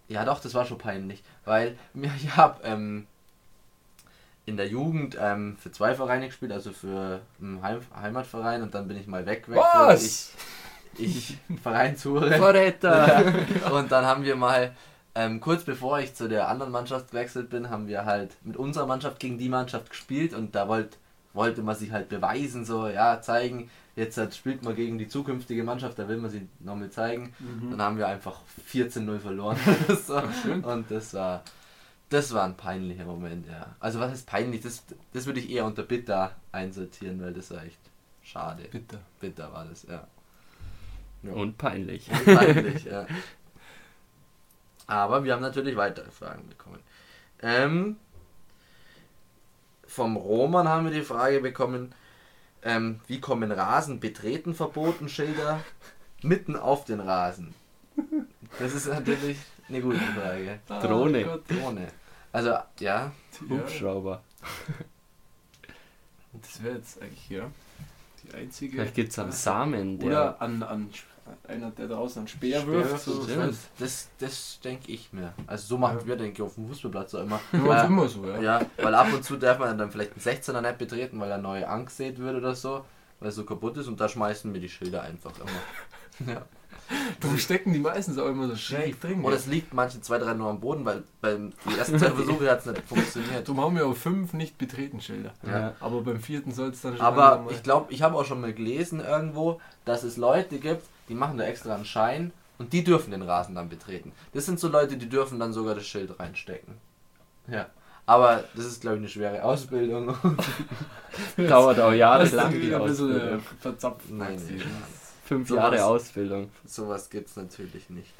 ja 0.06 0.24
doch, 0.24 0.38
das 0.40 0.54
war 0.54 0.64
schon 0.66 0.78
peinlich, 0.78 1.24
weil 1.44 1.76
mir- 1.94 2.12
ich 2.16 2.36
habe 2.36 2.62
ähm, 2.62 3.08
in 4.44 4.56
der 4.56 4.68
Jugend 4.68 5.16
ähm, 5.20 5.56
für 5.60 5.72
zwei 5.72 5.94
Vereine 5.96 6.26
gespielt, 6.28 6.52
also 6.52 6.70
für 6.70 7.20
einen 7.40 7.60
Heim 7.62 7.80
Heimatverein 8.00 8.62
und 8.62 8.72
dann 8.74 8.86
bin 8.86 8.96
ich 8.98 9.08
mal 9.08 9.26
weg. 9.26 9.48
weg 9.48 9.56
Was? 9.58 10.30
Ich, 10.96 11.38
ich 11.50 11.60
Vereinshure. 11.60 12.30
Verräter! 12.36 13.34
Und 13.72 13.90
dann 13.92 14.06
haben 14.06 14.22
wir 14.22 14.36
mal, 14.36 14.74
ähm, 15.16 15.40
kurz 15.40 15.64
bevor 15.64 15.98
ich 15.98 16.14
zu 16.14 16.28
der 16.28 16.48
anderen 16.48 16.70
Mannschaft 16.70 17.10
gewechselt 17.10 17.48
bin, 17.48 17.70
haben 17.70 17.88
wir 17.88 18.04
halt 18.04 18.36
mit 18.44 18.56
unserer 18.56 18.86
Mannschaft 18.86 19.18
gegen 19.18 19.38
die 19.38 19.48
Mannschaft 19.48 19.88
gespielt 19.88 20.34
und 20.34 20.54
da 20.54 20.68
wollt, 20.68 20.98
wollte 21.32 21.62
man 21.62 21.74
sich 21.74 21.90
halt 21.90 22.10
beweisen, 22.10 22.66
so, 22.66 22.86
ja, 22.86 23.22
zeigen, 23.22 23.70
jetzt 23.96 24.18
halt 24.18 24.34
spielt 24.34 24.62
man 24.62 24.76
gegen 24.76 24.98
die 24.98 25.08
zukünftige 25.08 25.64
Mannschaft, 25.64 25.98
da 25.98 26.06
will 26.06 26.18
man 26.18 26.30
sie 26.30 26.46
nochmal 26.60 26.90
zeigen. 26.90 27.34
Dann 27.70 27.80
haben 27.80 27.96
wir 27.96 28.06
einfach 28.06 28.40
14-0 28.70 29.18
verloren. 29.18 29.56
so. 30.06 30.22
schön. 30.42 30.62
Und 30.62 30.90
das 30.90 31.14
war, 31.14 31.42
das 32.10 32.34
war 32.34 32.44
ein 32.44 32.58
peinlicher 32.58 33.06
Moment, 33.06 33.46
ja. 33.46 33.74
Also 33.80 33.98
was 33.98 34.12
ist 34.12 34.26
peinlich? 34.26 34.60
Das, 34.60 34.84
das 35.14 35.24
würde 35.24 35.40
ich 35.40 35.50
eher 35.50 35.64
unter 35.64 35.82
bitter 35.82 36.32
einsortieren, 36.52 37.22
weil 37.22 37.32
das 37.32 37.50
war 37.50 37.64
echt 37.64 37.80
schade. 38.22 38.64
Bitte. 38.70 38.98
Bitter 39.18 39.50
war 39.50 39.64
das, 39.64 39.84
ja. 39.84 40.06
Ja. 41.22 41.32
Und 41.32 41.56
peinlich. 41.56 42.10
Peinlich, 42.24 42.84
ja. 42.84 43.06
Aber 44.86 45.24
wir 45.24 45.32
haben 45.32 45.42
natürlich 45.42 45.76
weitere 45.76 46.10
Fragen 46.10 46.48
bekommen. 46.48 46.80
Ähm, 47.42 47.96
vom 49.86 50.16
Roman 50.16 50.68
haben 50.68 50.84
wir 50.84 50.92
die 50.92 51.02
Frage 51.02 51.40
bekommen, 51.40 51.94
ähm, 52.62 53.00
wie 53.06 53.20
kommen 53.20 53.52
Rasen 53.52 54.00
betreten 54.00 54.54
verboten 54.54 55.08
Schilder 55.08 55.60
mitten 56.22 56.56
auf 56.56 56.84
den 56.84 57.00
Rasen? 57.00 57.54
Das 58.58 58.74
ist 58.74 58.86
natürlich 58.86 59.38
eine 59.68 59.80
gute 59.80 59.98
Frage. 59.98 60.60
Drohne. 60.68 61.24
Ah, 61.24 61.36
Gott. 61.36 61.44
Ohne. 61.64 61.88
Also, 62.32 62.50
ja, 62.50 62.66
Ja, 62.80 63.12
Hubschrauber. 63.48 64.22
das 66.32 66.62
wäre 66.62 66.76
jetzt 66.76 67.00
eigentlich, 67.00 67.28
ja. 67.30 67.50
die 68.22 68.34
einzige. 68.34 68.76
Vielleicht 68.76 68.94
gibt 68.94 69.12
es 69.12 69.18
einen 69.18 69.32
Samen, 69.32 69.98
der. 69.98 70.08
Oder 70.08 70.42
an, 70.42 70.62
an 70.62 70.90
einer, 71.48 71.70
der 71.70 71.88
draußen 71.88 72.20
einen 72.20 72.28
Speer, 72.28 72.66
wirft. 72.66 73.00
So, 73.04 73.22
Speer. 73.22 73.46
das 73.46 73.56
Das, 73.78 74.08
das 74.18 74.60
denke 74.62 74.92
ich 74.92 75.12
mir. 75.12 75.32
Also 75.46 75.66
so 75.66 75.78
machen 75.78 75.98
Ja. 76.00 76.06
wir, 76.06 76.16
denke 76.16 76.34
ich, 76.34 76.42
auf 76.42 76.54
dem 76.54 76.68
Fußballplatz 76.68 77.14
auch 77.14 77.22
immer. 77.22 77.40
war 77.52 77.66
Weil- 77.68 77.86
immer 77.86 78.08
so, 78.08 78.24
ja. 78.26 78.40
Ja, 78.40 78.60
weil 78.82 78.94
ab 78.94 79.12
und 79.12 79.24
zu 79.24 79.36
darf 79.36 79.58
man 79.58 79.76
dann 79.78 79.90
vielleicht 79.90 80.12
einen 80.12 80.20
16er 80.20 80.60
nicht 80.60 80.78
betreten, 80.78 81.20
weil 81.20 81.30
er 81.30 81.38
neu 81.38 81.64
angesät 81.66 82.18
wird 82.18 82.36
oder 82.36 82.54
so, 82.54 82.84
weil 83.20 83.28
es 83.30 83.34
so 83.36 83.44
kaputt 83.44 83.76
ist 83.76 83.88
und 83.88 84.00
da 84.00 84.08
schmeißen 84.08 84.52
wir 84.52 84.60
die 84.60 84.68
Schilder 84.68 85.02
einfach 85.02 85.32
immer. 85.38 86.32
ja. 86.34 86.42
Warum 87.20 87.36
stecken 87.36 87.72
die 87.72 87.80
meistens 87.80 88.16
auch 88.16 88.28
immer 88.28 88.46
so 88.46 88.54
schräg 88.54 89.00
drin? 89.00 89.24
Und 89.24 89.32
es 89.32 89.46
liegt 89.46 89.74
manche 89.74 90.00
zwei, 90.00 90.18
drei 90.18 90.34
nur 90.34 90.48
am 90.50 90.60
Boden, 90.60 90.84
weil 90.84 91.02
beim 91.20 91.52
die 91.68 91.76
ersten 91.76 91.98
zwei 91.98 92.10
Versuche 92.12 92.48
hat 92.48 92.60
es 92.60 92.66
nicht 92.66 92.82
funktioniert. 92.86 93.48
Darum 93.48 93.60
haben 93.60 93.74
wir 93.76 93.86
auch 93.88 93.96
fünf 93.96 94.32
nicht 94.34 94.56
betreten 94.56 95.00
Schilder. 95.00 95.32
Ja. 95.44 95.72
Aber 95.80 96.02
beim 96.02 96.20
vierten 96.20 96.52
soll 96.52 96.68
es 96.68 96.82
dann 96.82 96.96
schon 96.96 97.04
Aber 97.04 97.44
ich 97.50 97.64
glaube, 97.64 97.92
ich 97.92 98.02
habe 98.02 98.14
auch 98.14 98.24
schon 98.24 98.40
mal 98.40 98.52
gelesen 98.54 99.00
irgendwo, 99.00 99.60
dass 99.84 100.04
es 100.04 100.16
Leute 100.16 100.58
gibt, 100.58 100.84
die 101.08 101.14
machen 101.14 101.38
da 101.38 101.44
extra 101.44 101.74
einen 101.74 101.84
Schein 101.84 102.32
und 102.58 102.72
die 102.72 102.84
dürfen 102.84 103.10
den 103.10 103.22
Rasen 103.22 103.54
dann 103.54 103.68
betreten. 103.68 104.12
Das 104.32 104.46
sind 104.46 104.58
so 104.60 104.68
Leute, 104.68 104.96
die 104.96 105.08
dürfen 105.08 105.38
dann 105.38 105.52
sogar 105.52 105.74
das 105.74 105.86
Schild 105.86 106.18
reinstecken. 106.18 106.74
Ja. 107.48 107.66
Aber 108.06 108.44
das 108.54 108.66
ist, 108.66 108.80
glaube 108.80 108.96
ich, 108.96 109.00
eine 109.00 109.08
schwere 109.08 109.42
Ausbildung. 109.42 110.08
Dauert 111.36 111.80
auch 111.80 111.90
das 111.90 111.92
ist 111.92 111.98
jahrelang. 111.98 112.52
Die 112.52 112.62
wieder 112.62 112.80
ein 112.80 112.86
bisschen 112.86 113.20
äh, 113.20 113.38
verzapft. 113.60 114.10
Nein, 114.10 114.40
nee. 114.48 114.62
Fünf 115.24 115.48
sowas- 115.48 115.62
Jahre 115.62 115.84
Ausbildung. 115.84 116.50
Sowas 116.64 117.10
gibt's 117.10 117.34
natürlich 117.34 117.90
nicht. 117.90 118.14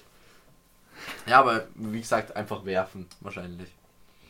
Ja, 1.26 1.38
aber 1.40 1.66
wie 1.76 2.00
gesagt, 2.00 2.34
einfach 2.34 2.64
werfen, 2.64 3.06
wahrscheinlich. 3.20 3.68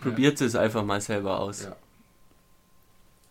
Probiert 0.00 0.40
es 0.42 0.54
einfach 0.54 0.84
mal 0.84 1.00
selber 1.00 1.38
aus. 1.38 1.64
Ja. 1.64 1.76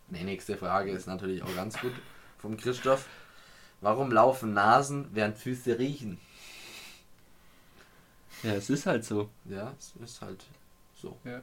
Die 0.10 0.24
nächste 0.24 0.58
Frage 0.58 0.92
ist 0.92 1.06
natürlich 1.06 1.44
auch 1.44 1.56
ganz 1.56 1.80
gut 1.80 1.94
vom 2.40 2.58
Christoph. 2.58 3.06
Warum 3.82 4.12
laufen 4.12 4.54
Nasen, 4.54 5.08
während 5.14 5.38
Füße 5.38 5.78
riechen? 5.78 6.20
Ja, 8.44 8.54
es 8.54 8.70
ist 8.70 8.86
halt 8.86 9.04
so. 9.06 9.30
Ja, 9.46 9.74
es 9.80 9.94
ist 10.04 10.22
halt 10.22 10.44
so. 11.02 11.18
Ja. 11.24 11.42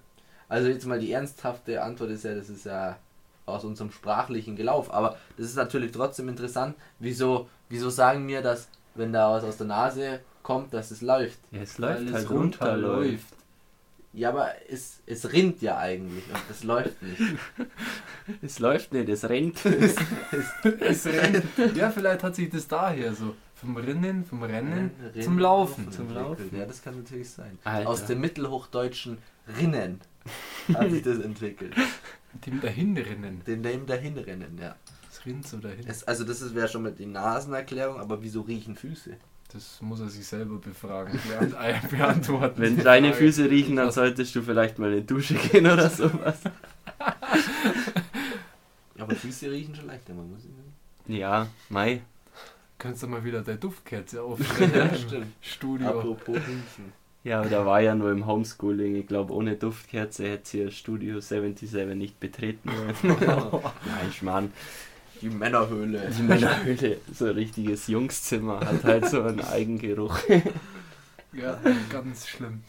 Also 0.48 0.68
jetzt 0.68 0.86
mal 0.86 0.98
die 1.00 1.12
ernsthafte 1.12 1.82
Antwort 1.82 2.10
ist 2.10 2.24
ja, 2.24 2.34
das 2.34 2.48
ist 2.48 2.64
ja 2.66 2.98
aus 3.46 3.64
unserem 3.64 3.90
sprachlichen 3.90 4.56
Gelauf. 4.56 4.92
Aber 4.92 5.16
das 5.36 5.46
ist 5.46 5.56
natürlich 5.56 5.92
trotzdem 5.92 6.28
interessant. 6.28 6.76
Wieso, 6.98 7.48
wieso 7.68 7.90
sagen 7.90 8.26
wir, 8.28 8.42
dass 8.42 8.68
wenn 8.94 9.12
da 9.12 9.32
was 9.32 9.44
aus 9.44 9.56
der 9.56 9.66
Nase 9.66 10.20
kommt, 10.42 10.74
dass 10.74 10.90
es 10.90 11.00
läuft? 11.00 11.38
Ja, 11.50 11.62
es 11.62 11.80
Weil 11.80 11.94
läuft 11.94 12.08
es 12.08 12.14
halt 12.14 12.30
runterläuft. 12.30 12.84
runterläuft. 12.84 13.41
Ja, 14.14 14.28
aber 14.28 14.52
es, 14.68 15.00
es 15.06 15.32
rinnt 15.32 15.62
ja 15.62 15.78
eigentlich 15.78 16.24
und 16.28 16.42
es 16.50 16.64
läuft 16.64 17.02
nicht. 17.02 17.20
Es 18.40 18.60
läuft 18.60 18.92
nicht, 18.92 19.08
es 19.08 19.28
rennt. 19.28 19.64
Es 20.80 21.06
rennt. 21.06 21.44
Ja, 21.74 21.90
vielleicht 21.90 22.22
hat 22.22 22.36
sich 22.36 22.48
das 22.50 22.68
daher 22.68 23.14
so 23.14 23.34
vom 23.54 23.76
Rinnen, 23.76 24.24
vom 24.24 24.44
Rennen 24.44 24.90
Rinnen 25.12 25.22
zum 25.22 25.38
Laufen. 25.38 25.90
Zum 25.90 26.08
entwickelt. 26.08 26.28
Laufen. 26.28 26.56
Ja, 26.56 26.66
das 26.66 26.82
kann 26.82 26.96
natürlich 26.96 27.30
sein. 27.30 27.58
Alter. 27.64 27.88
Aus 27.88 28.06
dem 28.06 28.20
mittelhochdeutschen 28.20 29.18
Rinnen 29.58 30.00
hat 30.72 30.90
sich 30.90 31.02
das 31.02 31.18
entwickelt. 31.18 31.74
Dem 32.46 32.60
dahinrennen. 32.60 33.42
Den 33.44 33.60
Name 33.60 33.84
dahinrennen, 33.86 34.58
ja. 34.58 34.76
Das 35.08 35.26
rinnt 35.26 35.46
so 35.46 35.58
dahin. 35.58 35.86
Es, 35.86 36.04
also 36.04 36.24
das 36.24 36.54
wäre 36.54 36.68
schon 36.68 36.82
mit 36.82 36.98
die 36.98 37.06
Nasenerklärung, 37.06 37.98
aber 37.98 38.22
wieso 38.22 38.42
riechen 38.42 38.76
Füße? 38.76 39.16
Das 39.52 39.80
muss 39.82 40.00
er 40.00 40.08
sich 40.08 40.26
selber 40.26 40.56
befragen. 40.56 41.18
Beant 41.28 41.90
beantworten. 41.90 42.60
Wenn 42.60 42.82
deine 42.82 43.12
Frage. 43.12 43.26
Füße 43.26 43.50
riechen, 43.50 43.76
dann 43.76 43.90
solltest 43.90 44.34
du 44.34 44.42
vielleicht 44.42 44.78
mal 44.78 44.92
in 44.92 45.00
die 45.00 45.06
Dusche 45.06 45.34
gehen 45.34 45.66
oder 45.66 45.90
sowas. 45.90 46.38
Aber 48.98 49.14
Füße 49.14 49.50
riechen 49.50 49.74
schon 49.74 49.86
leichter, 49.86 50.14
man 50.14 50.30
muss 50.30 50.42
ich 50.44 51.18
Ja, 51.18 51.48
Mai. 51.68 52.02
Kannst 52.78 53.02
du 53.02 53.08
mal 53.08 53.24
wieder 53.24 53.42
deine 53.42 53.58
Duftkerze 53.58 54.22
aufstellen 54.22 54.72
Ja, 54.74 55.16
im. 55.18 55.32
Studio. 55.40 55.88
Apropos 55.88 56.36
riechen. 56.36 56.92
Ja, 57.24 57.40
aber 57.40 57.50
da 57.50 57.66
war 57.66 57.80
ja 57.80 57.94
nur 57.94 58.10
im 58.10 58.26
Homeschooling. 58.26 58.96
Ich 58.96 59.06
glaube, 59.06 59.32
ohne 59.32 59.54
Duftkerze 59.54 60.28
hätte 60.28 60.48
sie 60.48 60.64
das 60.64 60.74
Studio 60.74 61.20
77 61.20 61.94
nicht 61.94 62.18
betreten 62.18 62.68
wollen. 62.70 63.16
Nein, 63.20 64.12
Schmarrn. 64.12 64.52
Die 65.22 65.30
Männerhöhle. 65.30 66.10
Die 66.16 66.22
Männerhöhle, 66.22 66.98
so 67.14 67.26
ein 67.26 67.30
richtiges 67.32 67.86
Jungszimmer, 67.86 68.60
hat 68.60 68.84
halt 68.84 69.08
so 69.08 69.22
einen 69.22 69.40
Eigengeruch. 69.40 70.18
Ja, 71.34 71.58
ganz 71.88 72.28
schlimm. 72.28 72.62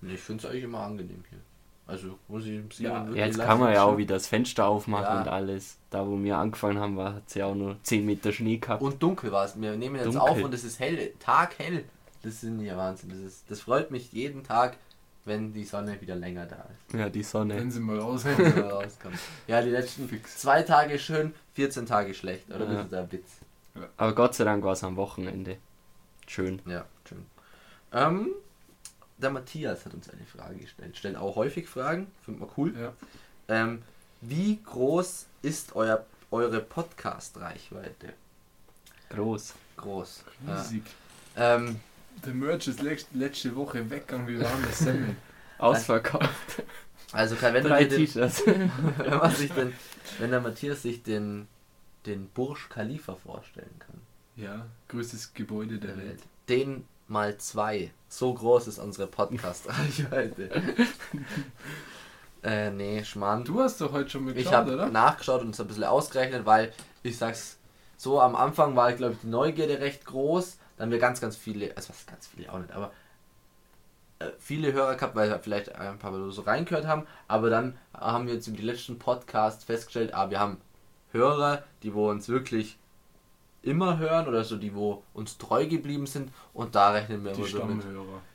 Nee, 0.00 0.14
ich 0.14 0.20
finde 0.20 0.44
es 0.44 0.48
eigentlich 0.50 0.62
immer 0.62 0.78
angenehm 0.80 1.24
hier. 1.28 1.40
Also 1.88 2.18
muss 2.28 2.44
ich 2.44 2.60
Simon 2.72 2.92
Ja, 2.92 3.06
wirklich 3.06 3.26
Jetzt 3.26 3.38
kann 3.40 3.58
man 3.58 3.72
ja 3.72 3.82
auch 3.82 3.96
wieder 3.96 4.14
das 4.14 4.28
Fenster 4.28 4.68
aufmachen 4.68 5.04
Ja. 5.04 5.20
und 5.22 5.28
alles. 5.28 5.78
Da, 5.90 6.06
wo 6.06 6.22
wir 6.22 6.36
angefangen 6.36 6.78
haben, 6.78 6.96
hat 7.00 7.22
es 7.26 7.34
ja 7.34 7.46
auch 7.46 7.54
nur 7.56 7.76
10 7.82 8.06
Meter 8.06 8.30
Schnee 8.30 8.58
gehabt. 8.58 8.80
Und 8.82 9.02
dunkel 9.02 9.32
war 9.32 9.44
es. 9.46 9.60
Wir 9.60 9.74
nehmen 9.74 9.96
jetzt 9.96 10.04
Dunkel. 10.06 10.20
auf 10.20 10.40
und 10.42 10.54
es 10.54 10.62
ist 10.64 10.78
hell, 10.78 11.12
taghell. 11.18 11.84
Das 12.22 12.42
ist 12.44 12.60
ja 12.60 12.76
Wahnsinn. 12.76 13.08
Das, 13.10 13.18
ist, 13.18 13.50
das 13.50 13.60
freut 13.60 13.90
mich 13.90 14.12
jeden 14.12 14.44
Tag, 14.44 14.76
wenn 15.28 15.52
die 15.52 15.64
Sonne 15.64 16.00
wieder 16.00 16.16
länger 16.16 16.46
da 16.46 16.56
ist. 16.72 16.98
Ja, 16.98 17.08
die 17.08 17.22
Sonne. 17.22 17.56
Wenn 17.56 17.70
sie 17.70 17.80
mal 17.80 17.96
Wenn 17.96 18.02
raushängen. 18.02 18.52
sie 18.52 18.60
mal 18.60 18.70
rauskommt. 18.70 19.18
Ja, 19.46 19.62
die 19.62 19.70
letzten 19.70 20.08
Fix. 20.08 20.38
zwei 20.38 20.62
Tage 20.62 20.98
schön, 20.98 21.34
14 21.54 21.86
Tage 21.86 22.14
schlecht. 22.14 22.48
Oder 22.50 22.64
Ja. 22.66 22.72
das 22.74 22.84
ist 22.84 22.92
der 22.92 23.12
Witz. 23.12 23.30
Aber 23.96 24.14
Gott 24.14 24.34
sei 24.34 24.44
Dank 24.44 24.64
war 24.64 24.72
es 24.72 24.82
am 24.82 24.96
Wochenende. 24.96 25.56
Schön. 26.26 26.60
Ja, 26.66 26.84
schön. 27.08 27.24
Ähm, 27.92 28.30
der 29.18 29.30
Matthias 29.30 29.84
hat 29.86 29.94
uns 29.94 30.10
eine 30.10 30.24
Frage 30.26 30.56
gestellt. 30.56 30.96
Stellt 30.96 31.16
auch 31.16 31.36
häufig 31.36 31.68
Fragen, 31.68 32.08
findet 32.24 32.40
man 32.40 32.50
cool. 32.56 32.74
Ja. 32.78 32.92
Ähm, 33.48 33.82
wie 34.20 34.60
groß 34.62 35.26
ist 35.42 35.76
euer, 35.76 36.04
eure 36.30 36.60
Podcast-Reichweite? 36.60 38.12
Groß. 39.10 39.54
Groß. 39.76 40.24
Ja. 40.46 40.54
Riesig. 40.56 40.82
Ähm, 41.36 41.80
Der 42.24 42.34
Merch 42.34 42.68
ist 42.68 42.82
letzte, 42.82 43.56
Woche 43.56 43.88
weggegangen 43.90 44.26
wie 44.26 44.40
warmes 44.40 44.78
Semmel. 44.78 45.16
Ausverkauft. 45.58 46.62
also 47.12 47.40
wenn, 47.40 47.64
Drei 47.64 47.84
den, 47.84 48.06
T-Shirts. 48.06 48.44
wenn, 48.46 49.18
man 49.18 49.34
sich 49.34 49.52
den, 49.52 49.72
wenn 50.18 50.30
der 50.30 50.40
Matthias 50.40 50.82
sich 50.82 51.02
den, 51.02 51.48
den 52.06 52.28
Burj 52.28 52.68
Khalifa 52.68 53.14
vorstellen 53.14 53.74
kann, 53.78 54.00
Ja, 54.36 54.66
größtes 54.88 55.34
Gebäude 55.34 55.78
der 55.78 55.96
Welt. 55.96 56.22
den 56.48 56.84
mal 57.08 57.36
zwei. 57.38 57.90
So 58.08 58.32
groß 58.34 58.68
ist 58.68 58.78
unsere 58.78 59.06
Podcast-Reichweite. 59.08 60.50
äh, 62.42 62.70
nee, 62.70 63.04
Schmarrn. 63.04 63.44
Du 63.44 63.60
hast 63.60 63.80
doch 63.80 63.92
heute 63.92 64.10
schon 64.10 64.24
mal 64.26 64.36
Ich 64.36 64.52
habe 64.52 64.74
oder? 64.74 64.88
nachgeschaut 64.88 65.42
und 65.42 65.50
es 65.50 65.60
ein 65.60 65.66
bisschen 65.66 65.84
ausgerechnet, 65.84 66.46
weil 66.46 66.72
ich 67.02 67.18
sag's 67.18 67.58
so, 67.96 68.20
am 68.20 68.36
Anfang 68.36 68.76
war, 68.76 68.92
glaube 68.92 69.14
ich, 69.14 69.20
die 69.20 69.26
Neugierde 69.26 69.80
recht 69.80 70.04
groß. 70.04 70.58
Dann 70.78 70.86
haben 70.86 70.92
wir 70.92 70.98
ganz, 70.98 71.20
ganz 71.20 71.36
viele, 71.36 71.76
also 71.76 71.90
was 71.90 72.06
ganz 72.06 72.26
viele 72.28 72.52
auch 72.52 72.58
nicht, 72.58 72.72
aber 72.72 72.92
äh, 74.20 74.30
viele 74.38 74.72
Hörer 74.72 74.94
gehabt, 74.94 75.16
weil 75.16 75.28
wir 75.28 75.38
vielleicht 75.40 75.74
ein 75.74 75.98
paar 75.98 76.12
Mal 76.12 76.30
so 76.30 76.42
reingehört 76.42 76.86
haben. 76.86 77.06
Aber 77.26 77.50
dann 77.50 77.76
haben 77.92 78.26
wir 78.26 78.34
jetzt 78.34 78.46
über 78.46 78.56
die 78.56 78.62
letzten 78.62 78.98
Podcasts 78.98 79.64
festgestellt, 79.64 80.14
ah, 80.14 80.30
wir 80.30 80.38
haben 80.40 80.58
Hörer, 81.12 81.64
die 81.82 81.94
wo 81.94 82.08
uns 82.08 82.28
wirklich 82.28 82.78
immer 83.62 83.98
hören 83.98 84.28
oder 84.28 84.44
so, 84.44 84.56
die 84.56 84.74
wo 84.74 85.02
uns 85.14 85.36
treu 85.36 85.66
geblieben 85.66 86.06
sind. 86.06 86.32
Und 86.54 86.74
da 86.74 86.90
rechnen 86.92 87.24
wir 87.24 87.32
Die 87.32 87.40
immer 87.40 87.48
so 87.48 87.64
mit 87.64 87.82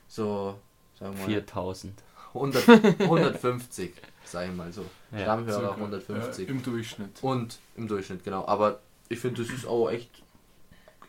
so, 0.06 0.58
sagen 0.98 1.16
wir 1.16 1.20
mal, 1.20 1.26
4000. 1.26 2.02
100, 2.34 2.68
150, 3.00 3.92
sag 4.24 4.48
ich 4.48 4.54
mal 4.54 4.72
so. 4.72 4.84
Ja, 5.12 5.22
Stammhörer 5.22 5.60
Circa. 5.60 5.74
150. 5.74 6.48
Ja, 6.48 6.54
Im 6.54 6.62
Durchschnitt. 6.62 7.22
Und 7.22 7.58
im 7.76 7.86
Durchschnitt, 7.86 8.24
genau. 8.24 8.44
Aber 8.46 8.80
ich 9.08 9.20
finde, 9.20 9.42
das 9.42 9.52
ist 9.52 9.66
auch 9.66 9.88
echt. 9.88 10.10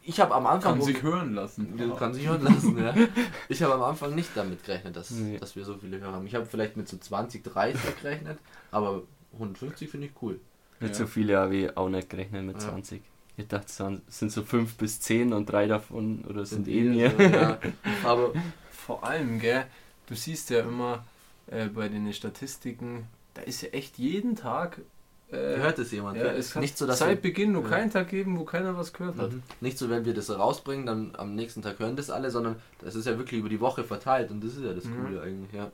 Ich 0.08 0.20
habe 0.20 0.36
am 0.36 0.46
Anfang. 0.46 0.74
Kann 0.78 0.82
sich 0.86 1.02
hören 1.02 1.34
lassen. 1.34 1.74
Das 1.78 1.98
kann 1.98 2.14
sich 2.14 2.28
hören 2.28 2.44
lassen, 2.44 2.78
ja. 2.78 2.94
Ich 3.50 3.62
habe 3.64 3.74
am 3.74 3.82
Anfang 3.84 4.14
nicht 4.16 4.30
damit 4.36 4.64
gerechnet, 4.64 4.96
dass, 4.96 5.10
Nee. 5.12 5.38
dass 5.40 5.56
wir 5.56 5.66
so 5.66 5.76
viele 5.78 6.00
Hörer 6.00 6.14
haben. 6.14 6.28
Ich 6.28 6.36
habe 6.36 6.46
vielleicht 6.46 6.78
mit 6.78 6.88
so 6.88 6.98
20, 6.98 7.44
30 7.44 8.02
gerechnet, 8.02 8.38
aber 8.72 9.02
150 9.34 9.90
finde 9.90 10.08
ich 10.08 10.14
cool. 10.22 10.40
Mit 10.80 10.90
Ja. 10.92 10.96
so 10.96 11.08
viele 11.08 11.38
habe 11.38 11.56
ich 11.56 11.76
auch 11.78 11.90
nicht 11.90 12.10
gerechnet 12.10 12.46
mit 12.46 12.56
Ja. 12.62 12.70
20. 12.70 13.02
Ich 13.38 13.48
dachte, 13.48 13.66
es 14.08 14.20
sind 14.20 14.32
so 14.32 14.44
5 14.44 14.76
bis 14.76 15.02
10 15.02 15.34
und 15.34 15.48
drei 15.48 15.68
davon 15.68 16.24
oder 16.26 16.46
sind, 16.46 16.68
eh 16.70 16.84
wir 16.84 16.92
mir. 16.92 17.12
so, 17.12 17.22
ja. 17.24 17.58
Aber 18.06 18.32
Vor 18.72 19.04
allem, 19.04 19.40
gell, 19.40 19.66
du 20.08 20.16
siehst 20.16 20.52
ja 20.52 20.60
immer 20.62 21.04
äh, 21.48 21.66
bei 21.68 21.90
den 21.90 22.14
Statistiken, 22.14 23.08
da 23.34 23.42
ist 23.42 23.62
ja 23.62 23.70
echt 23.70 23.98
jeden 23.98 24.36
Tag. 24.36 24.82
Äh, 25.32 25.58
hört 25.58 25.80
es 25.80 25.92
jemand? 25.92 26.18
ja, 26.18 26.26
es 26.26 26.54
nicht 26.56 26.78
so, 26.78 26.86
dass 26.86 27.00
seit 27.00 27.22
Beginn 27.22 27.52
nur 27.54 27.64
Ja. 27.64 27.70
keinen 27.70 27.90
Tag 27.92 28.10
geben, 28.10 28.38
wo 28.40 28.44
keiner 28.46 28.78
was 28.78 28.94
gehört 28.94 29.18
hat. 29.18 29.32
Mhm. 29.32 29.44
nicht 29.60 29.78
so, 29.78 29.90
wenn 29.90 30.06
wir 30.06 30.14
das 30.14 30.30
rausbringen, 30.30 30.86
dann 30.86 31.14
am 31.18 31.34
nächsten 31.36 31.62
Tag 31.62 31.80
hören 31.80 31.96
das 31.96 32.10
alle, 32.10 32.30
sondern 32.32 32.58
das 32.82 32.96
ist 32.96 33.06
ja 33.08 33.18
wirklich 33.18 33.40
über 33.40 33.50
die 33.50 33.60
Woche 33.60 33.84
verteilt 33.84 34.30
und 34.32 34.44
das 34.44 34.56
ist 34.56 34.64
ja 34.64 34.74
das 34.74 34.86
Mhm. 34.86 35.04
Coole 35.06 35.22
eigentlich, 35.22 35.52
ja. 35.54 35.72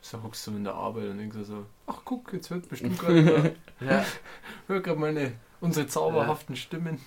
So 0.00 0.22
hockst 0.22 0.46
du 0.46 0.52
in 0.52 0.64
der 0.64 0.74
Arbeit 0.74 1.10
und 1.10 1.18
denkst 1.18 1.36
so, 1.42 1.66
ach 1.86 1.98
guck, 2.04 2.32
jetzt 2.32 2.48
hört 2.50 2.68
bestimmt 2.68 2.98
gerade 2.98 3.54
Ja, 3.80 4.04
hör 4.68 4.80
gerade 4.80 4.98
meine 5.00 5.32
unsere 5.60 5.86
zauberhaften 5.86 6.54
Stimmen. 6.56 6.98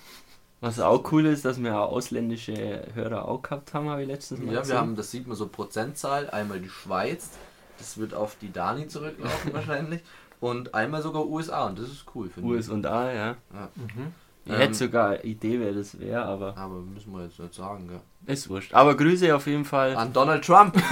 Was 0.60 0.78
auch 0.78 1.10
cool 1.10 1.24
ist, 1.26 1.44
dass 1.46 1.62
wir 1.62 1.78
auch 1.80 1.90
ausländische 1.92 2.86
Hörer 2.94 3.26
auch 3.26 3.40
gehabt 3.40 3.72
haben, 3.72 3.88
habe 3.88 4.02
ich 4.02 4.08
letztens 4.08 4.40
mal 4.40 4.52
ja 4.52 4.60
gesehen. 4.60 4.74
wir 4.74 4.80
haben, 4.80 4.96
das 4.96 5.10
sieht 5.10 5.26
man 5.26 5.36
so 5.36 5.48
Prozentzahl, 5.48 6.28
einmal 6.30 6.60
die 6.60 6.68
Schweiz, 6.68 7.30
das 7.78 7.96
wird 7.96 8.12
auf 8.12 8.36
die 8.40 8.52
Dani 8.52 8.86
zurücklaufen 8.86 9.52
wahrscheinlich. 9.54 10.02
Und 10.40 10.74
einmal 10.74 11.02
sogar 11.02 11.26
USA 11.26 11.66
und 11.66 11.78
das 11.78 11.88
ist 11.88 12.04
cool, 12.14 12.28
finde 12.28 12.48
ich. 12.48 12.54
US 12.56 12.68
und 12.68 12.86
A, 12.86 13.12
ja. 13.12 13.36
Mhm. 13.76 14.12
Ich 14.46 14.52
Ähm, 14.52 14.58
hätte 14.58 14.74
sogar 14.74 15.08
eine 15.10 15.22
Idee, 15.22 15.60
wer 15.60 15.72
das 15.72 15.98
wäre, 16.00 16.22
aber 16.24 16.56
Aber 16.56 16.80
müssen 16.80 17.12
wir 17.12 17.24
jetzt 17.24 17.38
nicht 17.38 17.54
sagen, 17.54 17.86
gell? 17.88 18.00
ist 18.26 18.48
wurscht. 18.48 18.72
Aber 18.74 18.96
Grüße 18.96 19.34
auf 19.34 19.46
jeden 19.46 19.64
Fall. 19.66 19.94
An 19.96 20.12
Donald 20.12 20.44
Trump. 20.44 20.74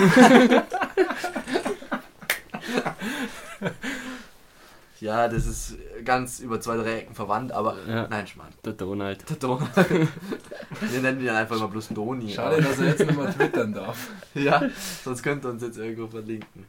ja, 5.01 5.29
das 5.29 5.47
ist 5.47 5.77
ganz 6.05 6.41
über 6.41 6.61
zwei, 6.61 6.77
drei 6.77 6.99
Ecken 6.99 7.15
verwandt, 7.15 7.53
aber 7.53 7.77
Ja. 7.87 8.09
nein, 8.09 8.27
Schmarrn. 8.27 8.53
Der 8.65 8.73
Donald. 8.73 9.29
Der 9.31 9.37
Donald. 9.37 9.71
Wir 10.81 11.01
nennen 11.01 11.21
ihn 11.21 11.29
einfach 11.29 11.57
immer 11.57 11.69
bloß 11.69 11.89
Doni. 11.89 12.31
Schade, 12.33 12.57
aber- 12.57 12.65
dass 12.65 12.79
er 12.81 12.87
jetzt 12.89 13.01
nicht 13.07 13.17
mehr 13.17 13.31
twittern 13.33 13.73
darf. 13.73 14.09
Ja, 14.35 14.63
sonst 15.05 15.23
könnte 15.23 15.49
er 15.49 15.53
uns 15.53 15.63
jetzt 15.63 15.79
irgendwo 15.79 16.07
verlinken. 16.09 16.67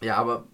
Ja, 0.00 0.16
aber 0.16 0.44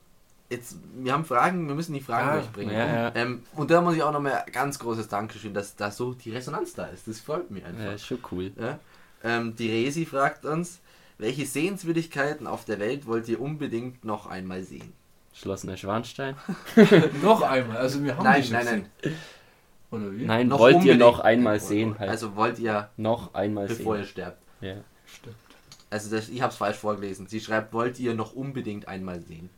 jetzt, 0.51 0.77
wir 0.97 1.13
haben 1.13 1.25
Fragen, 1.25 1.69
wir 1.69 1.75
müssen 1.75 1.93
die 1.95 2.01
Fragen 2.01 2.29
Ah, 2.29 2.35
durchbringen. 2.37 2.75
ja, 2.75 2.87
ja. 3.09 3.13
Ähm, 3.15 3.43
und 3.55 3.71
da 3.71 3.81
muss 3.81 3.95
ich 3.97 4.03
auch 4.03 4.13
nochmal 4.13 4.45
ganz 4.53 4.79
großes 4.79 5.09
Dankeschön, 5.09 5.55
dass 5.55 5.77
da 5.77 5.91
so 5.91 6.15
die 6.15 6.31
Resonanz 6.33 6.75
da 6.75 6.87
ist. 6.87 7.07
Das 7.09 7.21
freut 7.21 7.51
mich 7.51 7.65
einfach. 7.65 7.83
Ja, 7.85 7.93
ist 7.93 8.07
schon 8.07 8.19
cool. 8.33 8.53
Ja? 8.59 8.79
Ähm, 9.25 9.57
die 9.57 9.71
Resi 9.71 10.07
fragt 10.07 10.45
uns, 10.45 10.81
welche 11.19 11.47
Sehenswürdigkeiten 11.47 12.47
auf 12.47 12.65
der 12.65 12.79
Welt 12.79 13.07
wollt 13.07 13.29
ihr 13.29 13.41
unbedingt 13.41 14.05
noch 14.05 14.27
einmal 14.27 14.63
sehen? 14.63 14.93
Schloss 15.35 15.63
Neuschwanstein. 15.65 16.35
Noch 17.23 17.43
einmal, 17.43 17.77
also 17.77 18.03
wir 18.03 18.17
haben 18.17 18.25
nein, 18.25 18.43
die 18.43 18.51
nein, 18.53 18.65
schon 18.67 18.73
nein. 18.75 18.87
gesehen. 19.03 19.17
Oder 19.91 20.13
wie? 20.17 20.25
Nein, 20.27 20.49
Noch 20.49 20.59
wollt 20.59 20.85
ihr 20.85 20.97
noch 20.97 21.21
einmal 21.21 21.61
sehen 21.61 21.97
halt. 21.99 22.11
Also 22.11 22.35
wollt 22.37 22.59
ihr, 22.59 22.89
noch 22.97 23.35
einmal 23.35 23.67
bevor 23.69 23.97
ihr 23.97 24.03
sehen. 24.03 24.11
sterbt. 24.11 24.43
Ja. 24.61 24.75
Stimmt. 25.07 25.37
Also 25.91 26.11
das, 26.15 26.29
ich 26.29 26.43
habe 26.43 26.51
es 26.53 26.59
falsch 26.59 26.77
vorgelesen. 26.77 27.27
Sie 27.29 27.41
schreibt, 27.41 27.73
wollt 27.73 27.99
ihr 28.01 28.15
noch 28.15 28.33
unbedingt 28.35 28.89
einmal 28.89 29.21
sehen? 29.23 29.49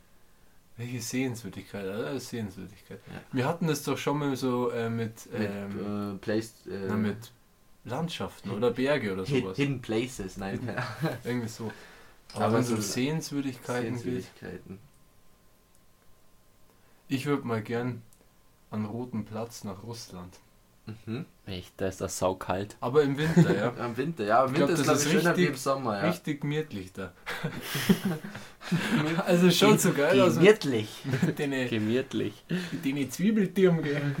Welche 0.77 1.01
Sehenswürdigkeit? 1.01 1.85
Äh, 1.85 2.19
Sehenswürdigkeit. 2.19 2.99
Ja. 3.07 3.21
Wir 3.31 3.47
hatten 3.47 3.67
das 3.67 3.83
doch 3.83 3.97
schon 3.97 4.19
mal 4.19 4.35
so 4.35 4.69
äh, 4.71 4.89
mit, 4.89 5.31
Mit, 5.31 5.49
ähm, 5.49 6.15
äh, 6.15 6.17
Place, 6.17 6.53
äh, 6.67 6.87
na, 6.87 6.95
mit 6.95 7.31
Landschaften 7.83 8.51
oder 8.51 8.71
Berge 8.71 9.13
oder 9.13 9.25
sowas. 9.25 9.57
Hidden 9.57 9.81
Places, 9.81 10.37
nein. 10.37 10.59
Irgendwie 11.23 11.47
so. 11.47 11.71
Aber, 12.33 12.45
Aber 12.45 12.53
wenn 12.55 12.61
es 12.61 12.69
so 12.69 12.77
Sehenswürdigkeiten 12.77 13.93
geht, 13.93 14.03
Sehenswürdigkeiten. 14.03 14.79
ich 17.07 17.25
würde 17.25 17.45
mal 17.45 17.61
gern 17.61 18.01
an 18.69 18.85
Roten 18.85 19.25
Platz 19.25 19.63
nach 19.63 19.83
Russland. 19.83 20.39
Mhm. 21.05 21.25
Echt, 21.45 21.73
da 21.77 21.87
ist 21.87 22.01
das 22.01 22.17
saukalt. 22.17 22.75
Aber 22.81 23.03
im 23.03 23.17
Winter, 23.17 23.55
ja. 23.55 23.69
Im 23.85 23.95
Winter, 23.97 24.23
ja, 24.25 24.43
im 24.43 24.51
Ich 24.51 24.55
glaub, 24.57 24.69
Winter 24.69 24.81
ist 24.81 24.87
das 24.87 24.87
glaube 24.87 24.99
ich 24.99 25.05
ist 25.05 25.21
schöner 25.23 25.37
wie 25.37 25.41
richtig- 25.41 25.55
im 25.55 25.61
Sommer, 25.61 25.97
ja. 26.03 26.09
Richtig 26.09 26.41
gemütlich 26.41 26.93
da. 26.93 27.11
also 29.25 29.51
schon 29.51 29.77
so 29.77 29.91
geil 29.93 30.19
aus 30.21 30.35
Gemütlich. 30.35 31.03
den, 31.37 31.69
Gemütlich. 31.69 32.43
mit 32.71 32.85
den 32.85 33.11
Zwiebeltürmen. 33.11 33.83
gell. 33.83 34.15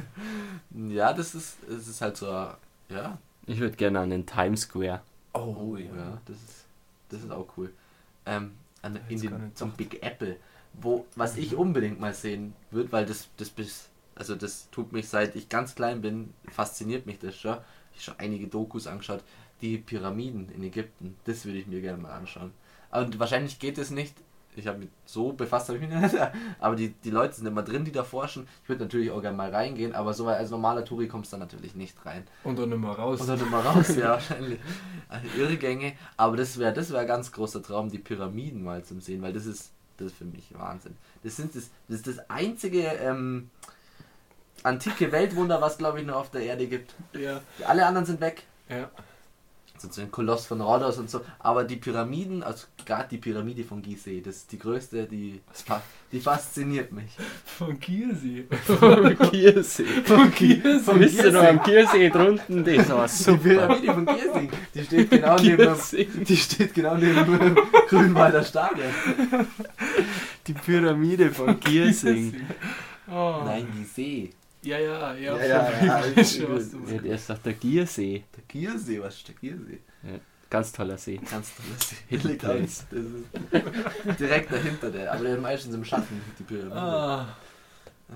Ja, 0.89 1.13
das 1.13 1.35
ist, 1.35 1.57
es 1.69 1.87
ist 1.87 2.01
halt 2.01 2.17
so, 2.17 2.27
ja. 2.27 3.17
Ich 3.47 3.59
würde 3.59 3.75
gerne 3.75 3.99
an 3.99 4.09
den 4.09 4.25
Times 4.25 4.61
Square. 4.61 5.01
Oh, 5.33 5.75
ja, 5.77 6.21
das 6.25 6.35
ist, 6.37 6.65
das 7.09 7.21
ist 7.23 7.31
auch 7.31 7.47
cool. 7.57 7.71
Ähm, 8.25 8.51
an, 8.81 8.99
in 9.09 9.19
den, 9.21 9.51
zum. 9.55 9.71
Big 9.71 10.03
Apple, 10.03 10.37
wo, 10.73 11.05
was 11.15 11.37
ich 11.37 11.55
unbedingt 11.55 11.99
mal 11.99 12.13
sehen 12.13 12.53
würde, 12.69 12.91
weil 12.91 13.05
das, 13.05 13.29
das 13.37 13.49
bis, 13.49 13.89
also 14.21 14.35
das 14.35 14.69
tut 14.69 14.91
mich 14.91 15.09
seit 15.09 15.35
ich 15.35 15.49
ganz 15.49 15.73
klein 15.73 16.01
bin, 16.01 16.31
fasziniert 16.47 17.07
mich 17.07 17.17
das 17.17 17.35
schon. 17.35 17.57
Ich 17.95 18.07
habe 18.07 18.17
schon 18.17 18.19
einige 18.19 18.47
Dokus 18.47 18.85
angeschaut, 18.85 19.23
die 19.61 19.79
Pyramiden 19.79 20.47
in 20.55 20.63
Ägypten, 20.63 21.17
das 21.25 21.43
würde 21.45 21.57
ich 21.57 21.65
mir 21.65 21.81
gerne 21.81 21.97
mal 21.97 22.11
anschauen. 22.11 22.51
Und 22.91 23.17
wahrscheinlich 23.17 23.57
geht 23.57 23.79
es 23.79 23.89
nicht, 23.89 24.13
ich 24.55 24.67
habe 24.67 24.77
mich 24.77 24.89
so 25.05 25.33
befasst, 25.33 25.69
habe 25.69 25.79
ich 25.79 25.89
mich 25.89 25.99
nicht, 25.99 26.15
aber 26.59 26.75
die, 26.75 26.89
die 26.89 27.09
Leute 27.09 27.33
sind 27.33 27.47
immer 27.47 27.63
drin, 27.63 27.83
die 27.83 27.91
da 27.91 28.03
forschen. 28.03 28.47
Ich 28.61 28.69
würde 28.69 28.83
natürlich 28.83 29.09
auch 29.09 29.21
gerne 29.21 29.35
mal 29.35 29.49
reingehen, 29.49 29.95
aber 29.95 30.13
so 30.13 30.27
als 30.27 30.51
normaler 30.51 30.85
Touri 30.85 31.07
kommst 31.07 31.33
du 31.33 31.37
da 31.37 31.39
natürlich 31.39 31.73
nicht 31.73 32.05
rein. 32.05 32.27
Und 32.43 32.59
dann 32.59 32.71
immer 32.71 32.91
raus. 32.91 33.21
Und 33.21 33.27
dann 33.27 33.41
immer 33.41 33.61
raus, 33.61 33.95
ja, 33.95 34.09
wahrscheinlich. 34.09 34.59
Also 35.09 35.25
Irrgänge. 35.35 35.93
Aber 36.15 36.37
das 36.37 36.59
wäre 36.59 36.73
das 36.73 36.91
wär 36.91 36.99
ein 36.99 37.07
ganz 37.07 37.31
großer 37.31 37.63
Traum, 37.63 37.89
die 37.89 37.97
Pyramiden 37.97 38.63
mal 38.63 38.83
zum 38.83 39.01
Sehen, 39.01 39.23
weil 39.23 39.33
das 39.33 39.47
ist, 39.47 39.71
das 39.97 40.07
ist 40.11 40.17
für 40.17 40.25
mich 40.25 40.53
Wahnsinn. 40.53 40.95
Das, 41.23 41.37
sind 41.37 41.55
das, 41.55 41.71
das 41.87 41.97
ist 41.97 42.07
das 42.07 42.29
einzige 42.29 42.81
ähm, 42.81 43.49
antike 44.63 45.11
Weltwunder, 45.11 45.61
was 45.61 45.77
glaube 45.77 45.99
ich 46.01 46.05
noch 46.05 46.15
auf 46.15 46.31
der 46.31 46.41
Erde 46.41 46.67
gibt. 46.67 46.93
ja. 47.13 47.41
Alle 47.67 47.85
anderen 47.85 48.05
sind 48.05 48.21
weg. 48.21 48.43
ja. 48.69 48.89
So 49.83 49.99
ein 49.99 50.11
Koloss 50.11 50.45
von 50.45 50.61
Rhodos 50.61 50.99
und 50.99 51.09
so. 51.09 51.21
Aber 51.39 51.63
die 51.63 51.75
Pyramiden, 51.77 52.43
also 52.43 52.67
gerade 52.85 53.07
die 53.09 53.17
Pyramide 53.17 53.63
von 53.63 53.81
Gizeh, 53.81 54.21
das 54.21 54.35
ist 54.35 54.51
die 54.51 54.59
größte, 54.59 55.05
die, 55.07 55.41
die 56.11 56.19
fasziniert 56.19 56.91
mich. 56.91 57.09
Von. 57.57 57.79
Kiersee. 57.79 58.45
Von 58.63 59.17
Kiersee. 59.17 59.83
Von 60.05 60.31
Wisst 60.99 61.23
ihr 61.23 61.31
noch 61.31 61.41
Kiersee. 61.41 61.47
am 61.47 61.63
Kiersee 61.63 62.09
drunten? 62.11 62.63
Das 62.63 62.89
war 62.89 63.07
Die 63.07 63.11
super. 63.11 63.39
Pyramide 63.39 63.93
von 63.93 64.05
Gizeh, 64.05 64.49
die 64.75 64.83
steht 64.83 65.09
genau 65.09 65.35
neben 65.39 65.57
dem, 65.57 66.23
die 66.25 66.37
steht 66.37 66.73
genau 66.75 66.93
neben 66.95 67.39
dem 67.39 67.55
Grünwalder 67.89 68.43
Stadion. 68.43 68.91
Die 70.45 70.53
Pyramide 70.53 71.31
von 71.31 71.59
Kiersing. 71.59 72.39
Oh. 73.13 73.41
Nein, 73.43 73.67
Gizeh. 73.75 74.29
Ja, 74.63 74.77
ja, 74.79 75.13
ja. 75.15 75.37
Ja, 75.37 75.45
ja, 75.45 75.83
ja, 75.85 76.15
weiß 76.15 76.35
schon, 76.37 76.87
Ja, 76.93 77.01
der 77.01 77.15
ist 77.15 77.29
doch 77.29 77.37
der 77.39 77.53
Giersee. 77.53 78.23
Der 78.35 78.43
Giersee, 78.47 79.01
was 79.01 79.15
ist 79.15 79.27
der 79.27 79.35
Giersee? 79.35 79.79
Ganz 80.49 80.71
toller 80.71 80.97
See. 80.97 81.17
Ganz 81.29 81.51
tolles 81.55 81.89
See. 81.89 82.15
Ist 84.05 84.19
direkt 84.19 84.51
dahinter, 84.51 84.91
der, 84.91 85.13
aber 85.13 85.23
der 85.23 85.35
ist 85.37 85.41
meistens 85.41 85.73
im 85.73 85.83
Schatten, 85.85 86.21
die 86.37 86.43
Pyramide. 86.43 86.75
Ah, 86.75 87.27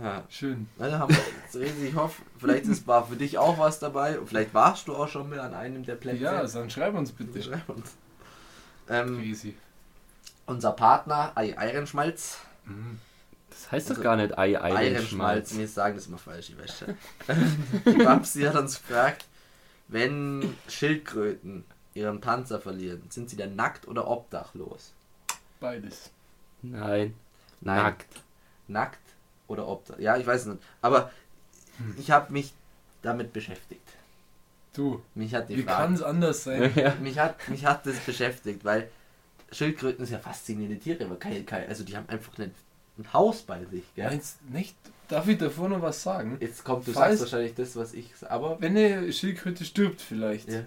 Ja. 0.03 0.23
schön. 0.29 0.67
Wir 0.77 1.07
jetzt 1.45 1.55
riesig. 1.55 1.89
Ich 1.89 1.95
hoffe, 1.95 2.21
vielleicht 2.37 2.65
ist 2.65 2.85
war 2.87 3.07
für 3.07 3.15
dich 3.15 3.37
auch 3.37 3.57
was 3.57 3.79
dabei. 3.79 4.19
Und 4.19 4.27
vielleicht 4.27 4.53
warst 4.53 4.87
du 4.87 4.95
auch 4.95 5.07
schon 5.07 5.29
mal 5.29 5.39
an 5.39 5.53
einem 5.53 5.83
der 5.85 5.95
Plätze. 5.95 6.23
Ja, 6.23 6.45
dann 6.45 6.69
schreib 6.69 6.93
uns 6.95 7.11
bitte. 7.13 7.41
Schreib 7.41 7.67
uns. 7.69 7.93
Ähm, 8.89 9.17
Crazy. 9.17 9.55
unser 10.45 10.73
Partner, 10.73 11.31
Ei 11.35 11.57
Eirenschmalz. 11.57 12.39
Mhm. 12.65 12.99
Das 13.65 13.71
heißt 13.71 13.89
doch 13.89 13.91
Also, 13.97 14.03
gar 14.03 14.15
nicht 14.15 14.37
Ei. 14.37 14.61
Eilenschmalz. 14.61 15.57
Wir 15.57 15.67
sagen 15.67 15.95
das 15.95 16.05
immer 16.05 16.19
falsch, 16.19 16.51
ich 16.51 16.57
weiß 16.57 16.79
schon. 16.79 16.97
Die 17.85 18.03
Babsi 18.03 18.43
hat 18.43 18.55
uns 18.55 18.79
gefragt, 18.79 19.25
wenn 19.87 20.55
Schildkröten 20.67 21.63
ihren 21.95 22.21
Panzer 22.21 22.61
verlieren, 22.61 23.03
sind 23.09 23.29
sie 23.29 23.37
dann 23.37 23.55
nackt 23.55 23.87
oder 23.87 24.07
obdachlos? 24.07 24.93
Beides. 25.59 26.11
Nein. 26.61 27.15
Nein. 27.61 27.83
Nackt. 27.83 28.07
Nackt 28.67 28.99
oder 29.47 29.67
obdachlos? 29.67 30.03
Ja, 30.03 30.17
ich 30.17 30.27
weiß 30.27 30.45
nicht. 30.47 30.61
Aber 30.81 31.11
ich 31.97 32.11
habe 32.11 32.31
mich 32.31 32.53
damit 33.01 33.33
beschäftigt. 33.33 33.81
Du, 34.73 35.01
Mich 35.15 35.33
hat 35.33 35.49
die 35.49 35.57
wie 35.57 35.63
kann 35.63 35.93
es 35.93 36.03
anders 36.03 36.43
sein? 36.43 36.71
Ja. 36.75 36.93
mich 36.95 37.17
hat, 37.17 37.47
mich 37.49 37.65
hat 37.65 37.85
das 37.85 37.97
beschäftigt, 37.99 38.63
weil 38.65 38.89
Schildkröten 39.51 40.05
sind 40.05 40.15
ja 40.15 40.19
faszinierende 40.19 40.77
Tiere, 40.79 41.05
aber 41.05 41.15
kein, 41.15 41.45
kein, 41.45 41.67
also 41.69 41.83
die 41.85 41.95
haben 41.95 42.09
einfach 42.09 42.37
ein, 42.39 42.53
ein 42.97 43.11
Haus 43.13 43.41
bei 43.43 43.63
sich. 43.65 43.83
Gell? 43.95 44.09
Meinst 44.09 44.37
nicht? 44.49 44.75
Darf 45.07 45.27
ich 45.27 45.37
davor 45.37 45.69
noch 45.69 45.81
was 45.81 46.01
sagen? 46.01 46.37
Jetzt 46.39 46.63
kommt, 46.63 46.87
du 46.87 46.91
Falls- 46.91 47.19
sagst 47.19 47.33
wahrscheinlich 47.33 47.53
das, 47.55 47.75
was 47.75 47.93
ich 47.93 48.11
aber 48.27 48.57
Wenn 48.59 48.75
eine 48.75 49.11
Schildkröte 49.13 49.63
stirbt 49.65 50.01
vielleicht, 50.01 50.49
ja. 50.51 50.61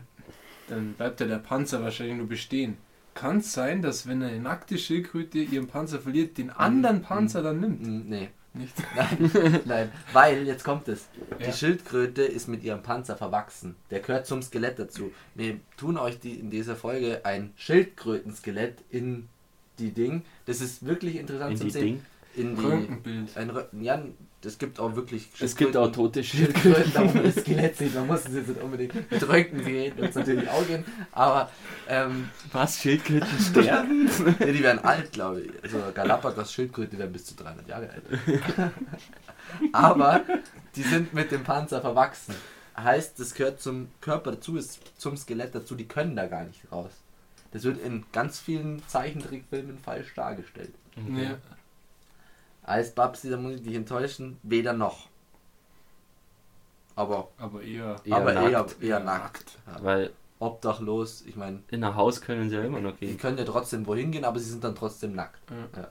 dann 0.69 0.93
bleibt 0.93 1.21
ja 1.21 1.27
der 1.27 1.39
Panzer 1.39 1.83
wahrscheinlich 1.83 2.17
nur 2.19 2.29
bestehen. 2.29 2.77
Kann 3.15 3.39
es 3.39 3.53
sein, 3.53 3.83
dass 3.83 4.07
wenn 4.07 4.23
eine 4.23 4.39
nackte 4.39 4.79
Schildkröte 4.79 5.39
ihren 5.39 5.67
Panzer 5.67 5.99
verliert, 5.99 6.39
den 6.39 6.51
anderen 6.51 7.03
Panzer 7.03 7.43
dann 7.43 7.59
nimmt? 7.59 7.83
Mm, 7.85 8.09
nee, 8.09 8.29
Nicht? 8.55 8.75
nein, 8.97 9.61
nein, 9.65 9.93
weil 10.13 10.47
jetzt 10.47 10.63
kommt 10.63 10.87
es. 10.87 11.09
Ja. 11.41 11.47
Die 11.49 11.53
Schildkröte 11.53 12.23
ist 12.23 12.47
mit 12.47 12.63
ihrem 12.63 12.83
Panzer 12.83 13.17
verwachsen. 13.17 13.75
Der 13.91 13.99
gehört 13.99 14.29
zum 14.29 14.41
Skelett 14.41 14.79
dazu. 14.79 15.11
Wir 15.35 15.57
tun 15.77 15.97
euch 15.99 16.21
die, 16.21 16.35
in 16.39 16.51
dieser 16.51 16.77
Folge 16.77 17.23
ein 17.25 17.53
Schildkrötenskelett 17.57 18.85
in 18.91 19.29
die 19.81 19.91
Ding. 19.91 20.23
Das 20.47 20.61
ist 20.61 20.87
wirklich 20.87 21.17
interessant 21.17 21.59
In 21.59 21.67
die 21.67 21.71
Sehen. 21.73 21.83
Ding. 21.83 22.05
In 22.39 22.57
die 22.57 22.63
Röntgenbild. 22.65 23.37
ein 23.37 23.51
Rö 23.51 23.65
ja, 23.81 24.03
es 24.45 24.57
gibt 24.59 24.79
auch 24.79 24.95
wirklich 24.95 25.29
Es 25.41 25.57
gibt 25.57 25.77
auch 25.77 25.87
Schildkröten- 25.87 25.93
tote 25.95 26.23
Schildkröten, 26.25 26.93
da 26.95 27.01
wo 27.01 27.07
man 27.13 27.25
das 27.25 27.35
Skelett 27.37 27.77
sieht. 27.77 27.95
Man 27.95 28.07
muss 28.07 28.25
es 28.25 28.35
jetzt 28.35 28.49
nicht 28.49 28.63
unbedingt 28.63 29.11
mit 29.11 29.29
Röntgengerät 29.29 29.97
wird 29.97 30.11
es 30.11 30.15
natürlich 30.15 30.49
auch 30.49 30.67
gehen. 30.67 30.85
Aber 31.13 31.51
ähm, 31.89 32.31
Was? 32.53 32.79
Schildkröten 32.81 33.39
sterben? 33.41 34.09
ja, 34.39 34.47
die 34.47 34.63
werden 34.63 34.79
alt, 34.85 35.11
glaube 35.13 35.41
ich. 35.43 35.51
Also 35.63 35.79
Galapagos 35.93 36.53
Schildkröte 36.53 36.97
werden 36.99 37.13
bis 37.13 37.25
zu 37.27 37.35
300 37.35 37.67
Jahre 37.69 37.91
alt. 37.91 38.05
Aber 39.73 40.23
die 40.77 40.83
sind 40.83 41.13
mit 41.15 41.31
dem 41.33 41.43
Panzer 41.43 41.81
verwachsen. 41.81 42.35
Heißt, 42.77 43.19
das 43.19 43.35
gehört 43.35 43.61
zum 43.61 43.89
Körper 44.01 44.33
dazu, 44.33 44.57
ist 44.57 44.81
zum 44.99 45.17
Skelett 45.17 45.55
dazu, 45.55 45.75
die 45.75 45.89
können 45.89 46.15
da 46.15 46.27
gar 46.27 46.45
nicht 46.45 46.61
raus. 46.71 46.93
Das 47.51 47.65
wird 47.65 47.81
in 47.83 48.05
ganz 48.13 48.39
vielen 48.39 48.87
Zeichentrickfilmen 48.87 49.79
falsch 49.79 50.15
dargestellt. 50.15 50.73
Ja. 51.17 51.39
Als 52.69 52.95
Babsi, 52.95 53.31
da 53.31 53.37
muss 53.39 53.55
ich 53.55 53.63
dich 53.63 53.75
enttäuschen, 53.75 54.39
weder 54.43 54.73
noch. 54.75 55.09
Aber, 56.97 57.29
Aber 57.39 57.63
eher. 57.63 57.97
Eher 58.05 58.17
aber 58.17 58.35
nackt. 58.35 58.51
eher, 58.51 58.67
eher 58.81 58.99
Eher 58.99 59.01
nackt. 59.01 59.59
Ja. 59.67 59.83
Weil 59.83 60.11
Obdachlos, 60.41 61.23
ich 61.27 61.37
meine, 61.37 61.63
in 61.69 61.83
ein 61.83 61.95
Haus 61.97 62.21
können 62.21 62.51
sie 62.51 62.57
ja 62.57 62.63
immer 62.63 62.81
noch 62.81 62.97
gehen. 62.99 63.17
können 63.17 63.39
ja 63.39 63.45
trotzdem 63.45 63.87
wohin 63.87 64.13
gehen, 64.13 64.25
aber 64.25 64.39
sie 64.39 64.51
sind 64.51 64.63
dann 64.65 64.75
trotzdem 64.75 65.15
nackt. 65.15 65.41
Ja. 65.51 65.81
Ja. 65.81 65.89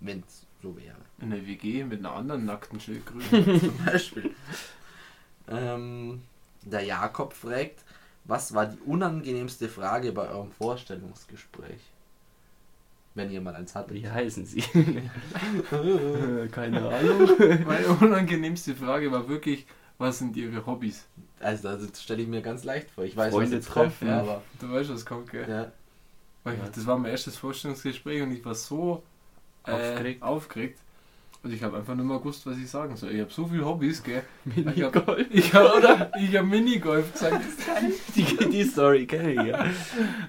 wenn 0.00 0.22
es 0.26 0.46
so 0.62 0.76
wäre. 0.76 0.96
In 1.20 1.30
der 1.30 1.44
WG 1.46 1.84
mit 1.84 1.98
einer 2.00 2.12
anderen 2.12 2.44
nackten 2.44 2.78
Schildkröte. 2.80 3.58
Zum 3.60 3.84
Beispiel. 3.84 4.34
ähm, 5.48 6.22
der 6.62 6.82
Jakob 6.84 7.32
fragt, 7.32 7.84
was 8.24 8.54
war 8.54 8.66
die 8.66 8.78
unangenehmste 8.80 9.68
Frage 9.68 10.12
bei 10.12 10.28
eurem 10.28 10.52
Vorstellungsgespräch? 10.52 11.80
Wenn 13.14 13.30
ihr 13.30 13.40
mal 13.42 13.54
eins 13.54 13.74
hattet. 13.74 13.94
Wie 13.94 14.08
heißen 14.08 14.46
sie? 14.46 14.62
Keine 16.50 16.80
Ahnung. 16.88 17.28
Meine 17.66 17.86
unangenehmste 18.00 18.74
Frage 18.74 19.10
war 19.12 19.28
wirklich, 19.28 19.66
was 19.98 20.18
sind 20.18 20.36
ihre 20.36 20.64
Hobbys? 20.66 21.06
Also 21.40 21.76
das 21.76 22.02
stelle 22.02 22.22
ich 22.22 22.28
mir 22.28 22.40
ganz 22.42 22.64
leicht 22.64 22.90
vor. 22.90 23.04
Ich 23.04 23.16
weiß, 23.16 23.32
Freunde 23.32 23.48
was 23.50 23.54
jetzt 23.56 23.70
kommt, 23.70 23.86
treffen. 23.98 24.08
ja, 24.08 24.20
aber 24.20 24.42
Du 24.60 24.70
weißt, 24.72 24.90
was 24.90 25.04
kommt, 25.04 25.30
gell? 25.30 25.46
ja. 25.48 25.72
Weil 26.44 26.54
Ja. 26.56 26.68
Das 26.74 26.86
war 26.86 26.98
mein 26.98 27.10
erstes 27.10 27.36
Vorstellungsgespräch 27.36 28.22
und 28.22 28.32
ich 28.32 28.44
war 28.44 28.54
so 28.54 29.02
äh, 29.66 29.72
Aufgeregt. 29.72 30.22
aufgeregt. 30.22 30.78
Und 31.44 31.52
ich 31.52 31.62
habe 31.62 31.76
einfach 31.76 31.94
nicht 31.96 32.04
mehr 32.06 32.18
gewusst, 32.18 32.46
was 32.46 32.56
ich 32.56 32.70
sagen 32.70 32.96
soll. 32.96 33.10
Ich 33.12 33.20
habe 33.20 33.30
so 33.32 33.46
viele 33.46 33.64
Hobbys, 33.64 34.02
gell? 34.02 34.22
Ich 34.46 34.64
habe 34.82 35.00
Minigolf. 35.00 35.26
ich 35.30 35.52
hab, 35.52 35.74
oder? 35.76 36.12
Ich 36.20 36.36
hab 36.36 36.46
Minigolf 36.46 37.12
gesagt. 37.12 37.42
Die, 38.14 38.24
die 38.48 38.62
Story 38.64 39.06
kenne 39.06 39.32
ich 39.32 39.42
ja. 39.48 39.66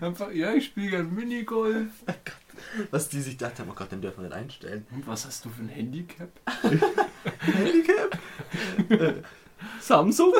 Einfach, 0.01 0.31
ja, 0.31 0.53
ich 0.53 0.65
spiele 0.65 0.89
gerne 0.89 1.03
Minigolf. 1.09 1.87
Was 2.91 3.09
die 3.09 3.21
sich 3.21 3.37
dachten, 3.37 3.67
oh 3.69 3.73
Gott, 3.73 3.91
den 3.91 4.01
dürfen 4.01 4.23
wir 4.23 4.29
nicht 4.29 4.37
einstellen. 4.37 4.85
Und 4.91 5.07
was 5.07 5.25
hast 5.25 5.45
du 5.45 5.49
für 5.49 5.61
ein 5.61 5.69
Handicap? 5.69 6.29
Handicap? 7.41 8.19
Samsung? 9.79 10.33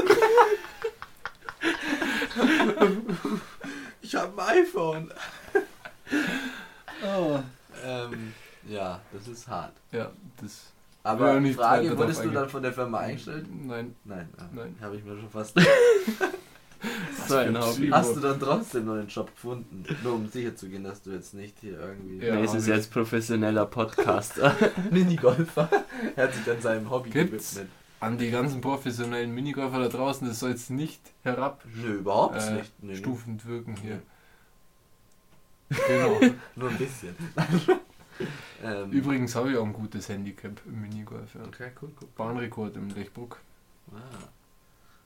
Ich 4.02 4.16
habe 4.16 4.44
ein 4.44 4.58
iPhone. 4.64 5.14
Oh. 7.06 7.40
Ähm, 7.84 8.34
ja, 8.68 9.02
das 9.12 9.28
ist 9.28 9.48
hart. 9.48 9.74
Ja, 9.92 10.12
das. 10.42 10.72
Aber 11.04 11.40
nicht 11.40 11.56
Frage, 11.56 11.98
wurdest 11.98 12.24
du 12.24 12.30
dann 12.30 12.50
von 12.50 12.64
der 12.64 12.72
Firma 12.72 13.00
eingestellt? 13.00 13.46
Nein. 13.50 13.96
Nein, 14.06 14.30
ah, 14.38 14.44
Nein. 14.54 14.76
habe 14.82 14.96
ich 14.96 15.04
mir 15.04 15.20
schon 15.20 15.30
fast. 15.30 15.58
So 17.28 17.38
ein 17.38 17.58
Hobby. 17.58 17.90
Hast 17.90 18.16
du 18.16 18.20
dann 18.20 18.40
trotzdem 18.40 18.86
noch 18.86 18.96
einen 18.96 19.08
Job 19.08 19.34
gefunden? 19.34 19.86
Nur 20.04 20.14
um 20.16 20.28
sicher 20.28 20.56
zu 20.56 20.68
gehen, 20.68 20.84
dass 20.84 21.02
du 21.02 21.12
jetzt 21.12 21.34
nicht 21.34 21.58
hier 21.62 21.80
irgendwie 21.80 22.26
Ja. 22.26 22.36
nee, 22.36 22.44
es 22.44 22.54
ist 22.54 22.68
jetzt 22.68 22.92
professioneller 22.92 23.66
Podcaster. 23.66 24.56
Minigolfer. 24.92 25.70
Er 26.16 26.24
hat 26.28 26.34
sich 26.34 26.44
dann 26.44 26.62
seinem 26.62 26.90
Hobby 26.90 27.10
Gibt's? 27.10 27.52
gewidmet. 27.56 27.72
An 28.02 28.18
die 28.18 28.32
ganzen 28.32 28.60
professionellen 28.60 29.34
Minigolfer 29.34 29.80
da 29.80 29.88
draußen, 29.88 30.28
das 30.28 30.40
soll 30.42 30.50
jetzt 30.52 30.70
nicht 30.70 31.00
herab 31.24 31.64
Nö, 31.74 31.94
überhaupt 32.00 32.36
äh, 32.42 32.56
nicht. 32.56 32.74
Nö, 32.84 32.92
nö. 32.92 32.96
stufend 32.98 33.46
wirken 33.48 33.78
hier. 33.78 34.02
Genau. 35.88 36.20
Nur 36.58 36.70
ein 36.70 36.78
bisschen. 36.78 37.16
ähm, 38.62 38.92
Übrigens 38.92 39.34
habe 39.36 39.52
ich 39.52 39.58
auch 39.58 39.66
ein 39.66 39.72
gutes 39.74 40.10
Handicap 40.10 40.52
im 40.66 40.82
Minigolf. 40.82 41.34
Ja. 41.36 41.42
Okay, 41.48 41.72
cool, 41.82 41.92
cool. 42.02 42.08
Bahnrekord 42.18 42.76
im 42.76 42.90
Lechbruck 42.90 43.40
Ah. 43.94 44.28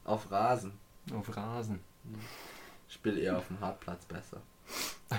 Auf 0.05 0.31
Rasen. 0.31 0.71
Auf 1.13 1.35
Rasen. 1.35 1.79
Ich 2.87 2.95
spiele 2.95 3.19
eher 3.19 3.37
auf 3.37 3.47
dem 3.47 3.59
Hartplatz 3.59 4.05
besser. 4.05 4.41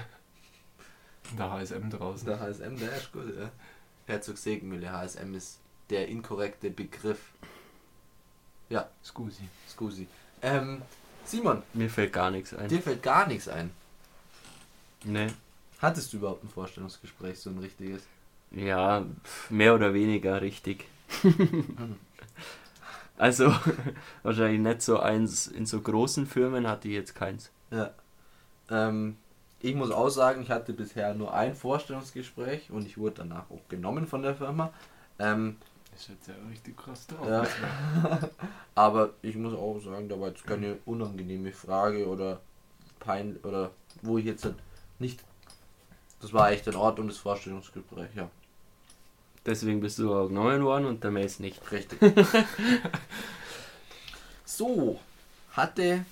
Der 1.39 1.51
HSM 1.51 1.91
draußen. 1.91 2.27
Der 2.27 2.41
HSM, 2.41 2.77
der 2.79 2.97
ist 2.97 3.13
gut, 3.13 3.37
ja. 3.39 3.51
Herzog 4.07 4.39
Segenmühle, 4.39 4.91
HSM 4.91 5.35
ist 5.35 5.59
der 5.91 6.09
inkorrekte 6.09 6.71
Begriff. 6.71 7.21
Ja, 8.71 8.89
Scusi. 9.05 9.49
scusi. 9.69 10.07
Ähm, 10.41 10.81
Simon, 11.25 11.63
Mir 11.75 11.91
fällt 11.91 12.13
gar 12.15 12.31
nichts 12.31 12.55
ein. 12.55 12.69
dir 12.69 12.81
fällt 12.81 13.03
gar 13.03 13.27
nichts 13.27 13.49
ein. 13.49 13.71
Nee. 15.05 15.29
Hattest 15.81 16.13
du 16.13 16.17
überhaupt 16.17 16.45
ein 16.45 16.49
Vorstellungsgespräch, 16.49 17.39
so 17.39 17.51
ein 17.51 17.59
richtiges? 17.59 18.03
Ja, 18.51 19.05
mehr 19.51 19.75
oder 19.75 19.93
weniger 19.93 20.41
richtig. 20.41 20.87
also, 23.19 23.53
wahrscheinlich 24.23 24.61
nicht 24.61 24.83
so 24.83 24.99
eins. 25.01 25.47
In 25.49 25.67
so 25.67 25.81
großen 25.81 26.27
Firmen 26.27 26.67
hatte 26.69 26.89
ich 26.89 26.95
jetzt 26.95 27.15
keins. 27.15 27.51
Ja. 27.71 27.91
Ähm, 28.71 29.17
ich 29.61 29.75
muss 29.75 29.91
auch 29.91 30.09
sagen, 30.09 30.43
ich 30.43 30.51
hatte 30.51 30.73
bisher 30.73 31.15
nur 31.15 31.35
ein 31.35 31.55
Vorstellungsgespräch 31.55 32.71
und 32.71 32.87
ich 32.87 32.97
wurde 32.99 33.17
danach 33.19 33.51
auch 33.51 33.67
genommen 33.69 34.07
von 34.07 34.23
der 34.23 34.35
Firma. 34.37 34.73
Ähm, 35.19 35.57
Das 35.93 36.03
ist 36.03 36.09
jetzt 36.11 36.29
ja 36.29 36.35
richtig 36.49 36.77
krass 36.77 37.07
drauf. 37.09 37.27
Ja. 37.29 37.45
aber 38.77 39.11
ich 39.23 39.37
muss 39.37 39.55
auch 39.55 39.81
sagen, 39.81 40.09
da 40.09 40.21
war 40.21 40.29
jetzt 40.29 40.47
keine 40.47 40.79
unangenehme 40.87 41.53
Frage 41.53 42.07
oder 42.09 42.41
pein 43.01 43.37
oder 43.43 43.73
wo 44.03 44.19
ich 44.19 44.25
jetzt 44.27 44.49
nicht. 45.01 45.25
Das 46.21 46.33
war 46.33 46.51
echt 46.51 46.67
in 46.67 46.77
Ordnung, 46.77 47.09
das 47.09 47.19
Vorstellungsgespräch, 47.19 48.15
ja. 48.15 48.31
Deswegen 49.49 49.81
bist 49.81 49.99
du 49.99 50.15
auch 50.15 50.29
genommen 50.29 50.63
worden 50.63 50.85
und 50.85 51.03
der 51.03 51.11
Mace 51.11 51.41
nicht. 51.41 51.73
Richtig. 51.73 51.99
so, 54.45 55.01
hatte 55.53 56.05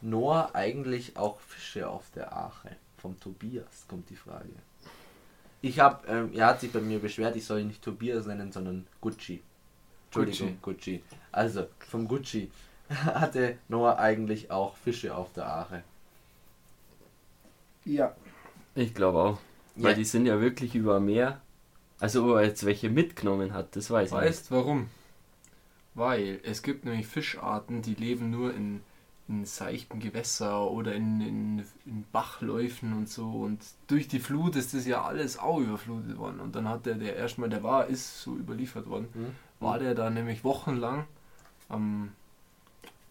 Noah 0.00 0.50
eigentlich 0.54 1.16
auch 1.16 1.40
Fische 1.40 1.88
auf 1.88 2.04
der 2.14 2.36
Ache? 2.36 2.76
Vom 2.98 3.18
Tobias 3.18 3.84
kommt 3.88 4.08
die 4.10 4.16
Frage. 4.16 4.48
Ich 5.60 5.80
habe, 5.80 6.06
ähm, 6.06 6.30
er 6.34 6.46
hat 6.46 6.60
sich 6.60 6.70
bei 6.70 6.80
mir 6.80 7.00
beschwert, 7.00 7.34
ich 7.34 7.44
soll 7.44 7.62
ihn 7.62 7.66
nicht 7.66 7.82
Tobias 7.82 8.26
nennen, 8.26 8.52
sondern 8.52 8.86
Gucci. 9.00 9.42
Entschuldigung, 10.06 10.58
Gucci. 10.62 11.02
Also, 11.32 11.66
vom 11.80 12.06
Gucci 12.06 12.48
hatte 12.90 13.58
Noah 13.66 13.98
eigentlich 13.98 14.52
auch 14.52 14.76
Fische 14.76 15.16
auf 15.16 15.32
der 15.32 15.48
Ache. 15.48 15.82
ja. 17.84 18.14
Ich 18.76 18.94
glaube 18.94 19.18
auch. 19.18 19.38
Ja. 19.74 19.84
Weil 19.84 19.94
die 19.96 20.04
sind 20.04 20.26
ja 20.26 20.40
wirklich 20.40 20.76
über 20.76 21.00
Meer. 21.00 21.40
Also, 22.00 22.24
ob 22.24 22.36
er 22.36 22.44
jetzt 22.44 22.64
welche 22.66 22.90
mitgenommen 22.90 23.52
hat, 23.52 23.76
das 23.76 23.90
weiß 23.90 24.08
ich 24.10 24.14
nicht. 24.14 24.24
Weißt 24.24 24.50
warum? 24.50 24.88
Weil 25.94 26.40
es 26.42 26.62
gibt 26.62 26.84
nämlich 26.84 27.06
Fischarten, 27.06 27.80
die 27.82 27.94
leben 27.94 28.30
nur 28.30 28.52
in, 28.52 28.80
in 29.28 29.44
seichten 29.44 30.00
Gewässer 30.00 30.68
oder 30.70 30.92
in, 30.92 31.20
in, 31.20 31.58
in 31.86 32.04
Bachläufen 32.12 32.92
und 32.94 33.08
so. 33.08 33.30
Und 33.30 33.60
durch 33.86 34.08
die 34.08 34.18
Flut 34.18 34.56
ist 34.56 34.74
das 34.74 34.86
ja 34.86 35.02
alles 35.04 35.38
auch 35.38 35.60
überflutet 35.60 36.18
worden. 36.18 36.40
Und 36.40 36.56
dann 36.56 36.68
hat 36.68 36.84
der, 36.86 36.94
der 36.96 37.14
erstmal, 37.16 37.48
der 37.48 37.62
war, 37.62 37.86
ist 37.86 38.20
so 38.22 38.34
überliefert 38.34 38.88
worden, 38.88 39.08
Hm? 39.14 39.26
war 39.60 39.78
der 39.78 39.94
da 39.94 40.10
nämlich 40.10 40.42
wochenlang 40.42 41.04
am, 41.68 42.10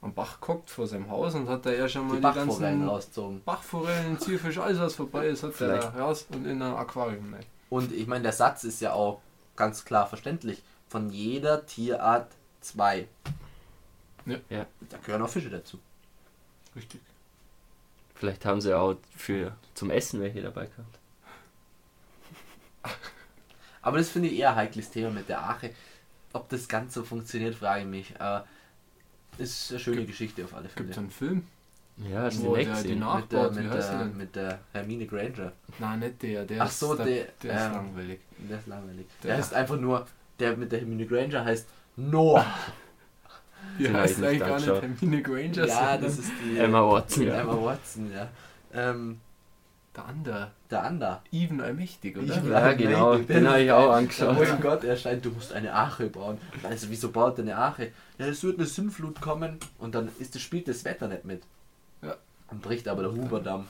am 0.01 0.13
Bach 0.13 0.41
gehockt 0.41 0.69
vor 0.69 0.85
seinem 0.85 1.09
Haus 1.09 1.33
und 1.35 1.47
hat 1.47 1.65
da 1.65 1.71
erst 1.71 1.95
einmal 1.95 2.11
Die 2.11 2.15
die, 2.17 2.21
Bachforellen 2.21 2.79
ganzen 2.79 2.87
rausgezogen. 2.89 3.41
Bachforellen, 3.45 4.19
Zierfisch, 4.19 4.57
alles 4.57 4.79
was 4.79 4.95
vorbei 4.95 5.27
ist, 5.27 5.41
hat 5.43 5.53
da 5.59 5.89
raus 5.97 6.27
und 6.33 6.45
in 6.45 6.61
ein 6.61 6.73
Aquarium. 6.75 7.31
Ne? 7.31 7.39
Und 7.73 7.91
ich 7.91 8.05
meine, 8.05 8.21
der 8.21 8.33
Satz 8.33 8.63
ist 8.65 8.81
ja 8.81 8.93
auch 8.93 9.19
ganz 9.55 9.83
klar 9.83 10.07
verständlich. 10.07 10.61
Von 10.89 11.09
jeder 11.09 11.65
Tierart 11.65 12.31
zwei. 12.61 13.07
Ja. 14.27 14.37
Ja. 14.49 14.67
Da 14.89 14.97
gehören 14.97 15.23
auch 15.23 15.29
Fische 15.29 15.49
dazu. 15.49 15.79
Richtig. 16.75 17.01
Vielleicht 18.13 18.45
haben 18.45 18.61
sie 18.61 18.77
auch 18.77 18.95
für 19.17 19.55
zum 19.73 19.89
Essen 19.89 20.21
welche 20.21 20.43
dabei 20.43 20.67
gehabt. 20.67 20.99
Aber 23.81 23.97
das 23.97 24.09
finde 24.09 24.29
ich 24.29 24.37
eher 24.37 24.51
ein 24.51 24.55
heikles 24.55 24.91
Thema 24.91 25.09
mit 25.09 25.27
der 25.27 25.43
Ache. 25.49 25.73
Ob 26.31 26.47
das 26.49 26.67
ganz 26.67 26.93
so 26.93 27.03
funktioniert, 27.03 27.55
frage 27.55 27.81
ich 27.81 27.87
mich. 27.87 28.21
Aber 28.21 28.47
ist 29.39 29.71
eine 29.71 29.79
schöne 29.79 29.97
Gibt- 29.97 30.09
Geschichte 30.11 30.45
auf 30.45 30.53
alle 30.53 30.67
Gibt 30.69 30.79
es 30.79 30.85
Fälle. 30.85 30.97
einen 30.99 31.11
Film? 31.11 31.47
Ja, 31.97 32.23
hast 32.23 32.39
du 32.39 32.45
Wo 32.45 32.55
nicht 32.55 32.69
der 32.71 32.81
die 32.83 32.95
nach- 32.95 33.19
Mit 33.19 33.31
der, 33.31 33.51
mit, 33.51 33.65
er 33.71 33.77
der, 33.77 34.05
mit 34.05 34.35
der 34.35 34.59
Hermine 34.71 35.05
Granger. 35.05 35.51
Nein, 35.79 35.99
nicht 35.99 36.21
der. 36.23 36.45
der 36.45 36.61
Ach 36.63 36.71
so, 36.71 36.93
ist, 36.93 36.99
der, 36.99 37.05
der, 37.05 37.25
der 37.43 37.55
ist 37.55 37.65
ähm, 37.65 37.71
langweilig. 37.73 38.19
Der 38.49 38.57
ist 38.59 38.67
langweilig. 38.67 39.05
Der- 39.21 39.27
Der 39.29 39.37
heißt 39.37 39.53
einfach 39.53 39.79
nur, 39.79 40.07
der 40.39 40.57
mit 40.57 40.71
der 40.71 40.79
Hermine 40.79 41.05
Granger 41.05 41.45
heißt 41.45 41.67
Noah. 41.97 42.45
Die 43.79 43.87
hab 43.87 43.93
heißt 44.01 44.23
eigentlich 44.23 44.39
gar 44.39 44.59
nicht. 44.59 44.67
Hermine 44.67 45.21
Granger, 45.21 45.65
ja, 45.67 45.97
das 45.97 46.17
ist 46.19 46.31
die 46.43 46.57
Emma 46.57 46.81
Watson. 46.81 47.27
Emma 47.27 47.63
Watson, 47.63 48.11
ja. 48.11 48.27
Ähm, 48.73 49.19
der 49.95 50.05
andere. 50.05 50.51
der 50.71 50.83
Ander. 50.83 51.21
Even 51.31 51.61
Allmächtig, 51.61 52.17
oder? 52.17 52.35
Even 52.35 52.51
Ja, 52.51 52.73
genau, 52.73 53.15
den 53.15 53.27
der 53.27 53.47
habe 53.51 53.59
ich 53.61 53.67
ist 53.67 53.71
auch 53.73 53.91
angeschaut. 53.91 54.35
Oh 54.39 54.43
mein 54.43 54.61
Gott, 54.61 54.83
er 54.83 54.97
scheint, 54.97 55.23
du 55.23 55.29
musst 55.29 55.53
eine 55.53 55.71
Ache 55.73 56.07
bauen. 56.07 56.39
Also, 56.63 56.87
wieso 56.89 57.11
baut 57.11 57.37
er 57.37 57.43
eine 57.43 57.55
Ache? 57.57 57.91
Ja, 58.17 58.25
es 58.25 58.43
wird 58.43 58.57
eine 58.57 58.65
Sinnflut 58.65 59.21
kommen 59.21 59.59
und 59.77 59.93
dann 59.93 60.09
ist 60.19 60.33
das, 60.33 60.41
spielt 60.41 60.67
das 60.67 60.83
Wetter 60.83 61.07
nicht 61.07 61.25
mit. 61.25 61.43
Und 62.53 62.61
bricht 62.61 62.87
aber 62.87 63.01
der 63.03 63.11
Huberdamm. 63.11 63.67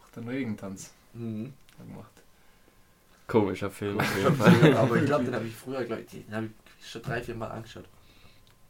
Macht 0.00 0.16
einen 0.18 0.28
Regentanz 0.28 0.90
Mhm. 1.12 1.52
gemacht. 1.78 2.10
Komischer 3.26 3.70
Film 3.70 4.00
auf 4.00 4.16
jeden 4.16 4.34
Fall. 4.36 4.74
aber 4.76 4.96
ich 4.96 5.04
glaube, 5.06 5.24
den 5.24 5.34
habe 5.34 5.46
ich 5.46 5.54
früher, 5.54 5.84
glaub 5.84 5.98
ich, 5.98 6.06
den 6.06 6.34
habe 6.34 6.46
ich 6.80 6.90
schon 6.90 7.02
drei, 7.02 7.22
vier 7.22 7.34
Mal 7.34 7.48
angeschaut. 7.48 7.84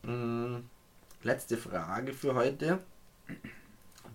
Mhm. 0.03 0.65
Letzte 1.23 1.57
Frage 1.57 2.13
für 2.13 2.35
heute. 2.35 2.81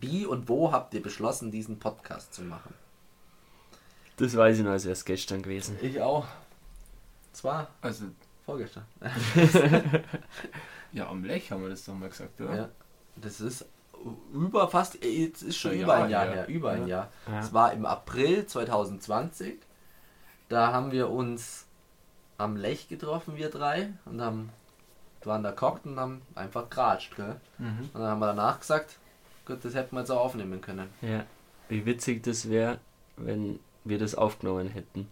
Wie 0.02 0.26
und 0.26 0.50
wo 0.50 0.72
habt 0.72 0.93
ihr 0.93 1.02
beschlossen, 1.02 1.50
diesen 1.52 1.80
Podcast 1.80 2.34
zu 2.34 2.41
machen? 2.41 2.74
Das 4.17 4.36
weiß 4.36 4.58
ich 4.58 4.63
noch, 4.63 4.72
als 4.72 4.86
erst 4.86 5.06
gestern 5.06 5.41
gewesen. 5.41 5.78
Ich 5.82 6.02
auch. 6.02 6.28
Zwar 7.32 7.69
Also, 7.82 8.06
vorgestern. 8.46 8.86
ja, 10.91 11.08
am 11.10 11.24
Lech 11.24 11.52
haben 11.52 11.63
wir 11.63 11.69
das 11.69 11.86
doch 11.86 11.93
mal 11.96 12.10
gesagt, 12.10 12.39
oder? 12.41 12.56
Ja. 12.56 12.69
Das 13.15 13.39
ist 13.41 13.65
über 14.34 14.68
fast, 14.68 15.04
jetzt 15.04 15.42
ist 15.44 15.58
schon 15.58 15.74
über 15.74 15.94
ein 15.96 16.10
Jahr 16.10 16.26
her. 16.26 16.34
her, 16.34 16.48
über 16.48 16.72
ein 16.72 16.88
Ja. 16.88 16.98
Jahr. 16.98 17.10
Ja. 17.30 17.39
Es 17.39 17.54
war 17.54 17.74
im 17.74 17.86
April 17.86 18.46
2020. 18.46 19.60
Da 20.50 20.72
haben 20.74 20.92
wir 20.92 21.10
uns 21.10 21.66
am 22.38 22.56
Lech 22.58 22.88
getroffen, 22.89 23.36
wir 23.38 23.50
drei, 23.50 23.94
und 24.06 24.22
haben 24.22 24.50
waren 25.26 25.42
da 25.42 25.52
gehockt 25.52 25.86
und 25.86 25.98
haben 25.98 26.22
einfach 26.36 26.70
geratscht, 26.70 27.16
gell? 27.16 27.39
Mhm. 27.58 27.89
Und 27.94 28.02
dann 28.02 28.04
haben 28.10 28.20
wir 28.20 28.28
danach 28.28 28.60
gesagt, 28.60 28.98
gut, 29.46 29.63
das 29.63 29.74
hätten 29.74 29.96
wir 29.96 30.02
jetzt 30.02 30.10
auch 30.12 30.20
aufnehmen 30.20 30.60
können. 30.60 30.89
Ja. 31.02 31.24
Wie 31.70 31.86
witzig 31.86 32.24
das 32.24 32.50
wäre, 32.50 32.80
wenn 33.16 33.60
wir 33.86 34.00
das 34.00 34.16
aufgenommen 34.16 34.68
hätten. 34.68 35.08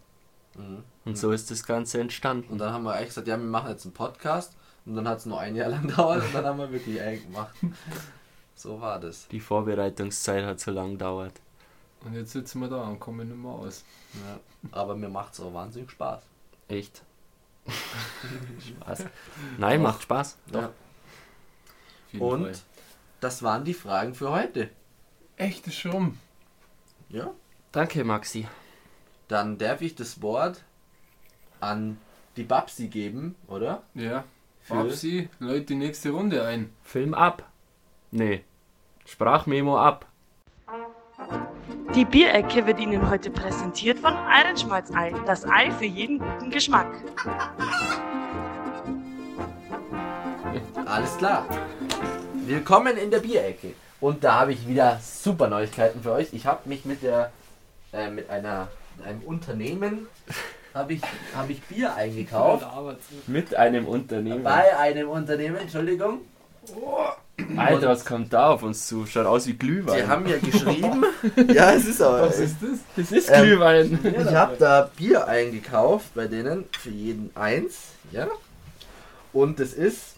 Mhm. 0.58 0.84
Und 1.06 1.18
so 1.18 1.32
ist 1.32 1.50
das 1.50 1.66
Ganze 1.66 1.98
Und 1.98 2.02
entstanden. 2.02 2.58
dann 2.58 2.74
haben 2.74 2.84
wir 2.84 2.94
eigentlich 2.94 3.08
gesagt, 3.08 3.28
ja, 3.30 3.38
wir 3.38 3.46
machen 3.46 3.70
jetzt 3.70 3.86
einen 3.86 3.94
Podcast. 3.94 4.54
Und 4.86 4.96
dann 4.96 5.08
hat 5.08 5.20
es 5.20 5.26
nur 5.26 5.40
ein 5.40 5.56
Jahr 5.56 5.70
lang 5.70 5.84
gedauert 5.88 6.24
und 6.26 6.34
dann 6.36 6.44
haben 6.46 6.58
wir 6.60 6.72
wirklich 6.74 7.00
einen 7.00 7.22
gemacht. 7.24 7.56
So 8.62 8.80
war 8.80 9.00
das. 9.00 9.28
Die 9.30 9.39
Vorbereitungszeit 9.39 10.45
hat 10.45 10.60
so 10.60 10.69
lang 10.69 10.91
gedauert. 10.91 11.34
Und 12.06 12.13
jetzt 12.13 12.32
sitzen 12.32 12.60
wir 12.62 12.67
da 12.69 12.84
und 12.84 13.00
kommen 13.00 13.28
nicht 13.28 13.38
mehr 13.38 13.52
aus. 13.52 13.84
Ja. 14.13 14.39
Aber 14.71 14.95
mir 14.95 15.10
macht 15.10 15.34
es 15.34 15.39
auch 15.39 15.52
wahnsinnig 15.52 15.89
Spaß. 15.89 16.21
Echt. 16.67 17.02
Spaß. 18.67 19.06
Nein, 19.58 19.82
macht 19.82 20.04
Spaß. 20.04 20.38
Ja. 20.54 20.65
Auf 20.67 20.74
jeden 22.12 22.24
Und 22.26 22.43
Fall. 22.43 22.56
das 23.19 23.41
waren 23.41 23.65
die 23.65 23.74
Fragen 23.74 24.13
für 24.13 24.32
heute. 24.32 24.69
Echt 25.38 25.65
ist 25.65 25.78
schon. 25.80 26.19
Ja. 27.10 27.32
Danke, 27.71 28.04
Maxi. 28.04 28.47
Dann 29.28 29.58
darf 29.58 29.82
ich 29.82 29.95
das 29.95 30.21
Wort 30.21 30.63
an 31.62 31.97
die 32.36 32.43
Babsi 32.43 32.89
geben, 32.89 33.36
oder? 33.47 33.82
Ja. 33.95 34.24
Für- 34.62 34.76
Babsi, 34.76 35.30
lädt 35.39 35.69
die 35.69 35.76
nächste 35.76 36.12
Runde 36.12 36.43
ein. 36.45 36.71
Film 36.84 37.15
ab. 37.15 37.50
Nee. 38.12 38.43
Sprachmemo 39.06 39.78
ab. 39.78 40.06
Die 41.96 42.06
Bierecke 42.06 42.66
wird 42.66 42.80
Ihnen 42.80 43.10
heute 43.10 43.30
präsentiert 43.30 44.00
von 44.00 44.16
Eirenschmalzei, 44.16 45.14
das 45.26 45.46
Ei 45.46 45.72
für 45.72 45.86
jeden 45.86 46.20
guten 46.20 46.50
Geschmack. 46.50 46.88
Alles 50.86 51.18
klar. 51.18 51.46
Willkommen 52.46 52.98
in 52.98 53.12
der 53.12 53.20
Bierecke. 53.20 53.74
Und 54.00 54.24
da 54.24 54.42
habe 54.42 54.54
ich 54.54 54.68
wieder 54.68 55.00
super 55.02 55.48
Neuigkeiten 55.48 56.02
für 56.02 56.14
euch. 56.14 56.34
Ich 56.34 56.46
habe 56.46 56.68
mich 56.68 56.86
mit 56.86 57.04
der 57.04 57.32
äh, 57.94 58.10
mit 58.10 58.30
einer 58.30 58.68
mit 58.98 59.06
einem 59.06 59.22
Unternehmen 59.22 60.08
habe 60.74 60.94
ich 60.94 61.02
habe 61.36 61.52
ich 61.52 61.62
Bier 61.64 61.94
eingekauft. 61.96 62.66
Mit 63.28 63.56
einem 63.56 63.86
Unternehmen. 63.86 64.44
Bei 64.44 64.78
einem 64.78 65.10
Unternehmen, 65.10 65.58
Entschuldigung. 65.58 66.22
Alter, 67.58 67.90
was 67.90 68.06
kommt 68.06 68.34
da 68.34 68.50
auf 68.52 68.64
uns 68.64 68.88
zu? 68.88 69.06
Schaut 69.06 69.26
aus 69.26 69.48
wie 69.48 69.54
Glühwein. 69.54 69.98
Sie 70.02 70.08
haben 70.08 70.28
ja 70.28 70.38
geschrieben. 70.42 71.06
ja, 71.54 71.72
es 71.74 71.86
ist 71.86 72.02
aber. 72.02 72.28
Was 72.28 72.40
ist 72.40 72.58
das? 72.62 72.80
das 72.96 73.12
ist 73.12 73.30
Ähm, 73.30 73.46
Glühwein. 73.46 74.00
Ich 74.04 74.36
habe 74.36 74.58
da 74.58 74.90
Bier 74.96 75.28
eingekauft 75.28 76.14
bei 76.14 76.28
denen 76.28 76.66
für 76.80 76.90
jeden 76.90 77.36
eins, 77.36 77.76
ja. 78.12 78.28
Und 79.34 79.60
es 79.60 79.74
ist, 79.74 80.16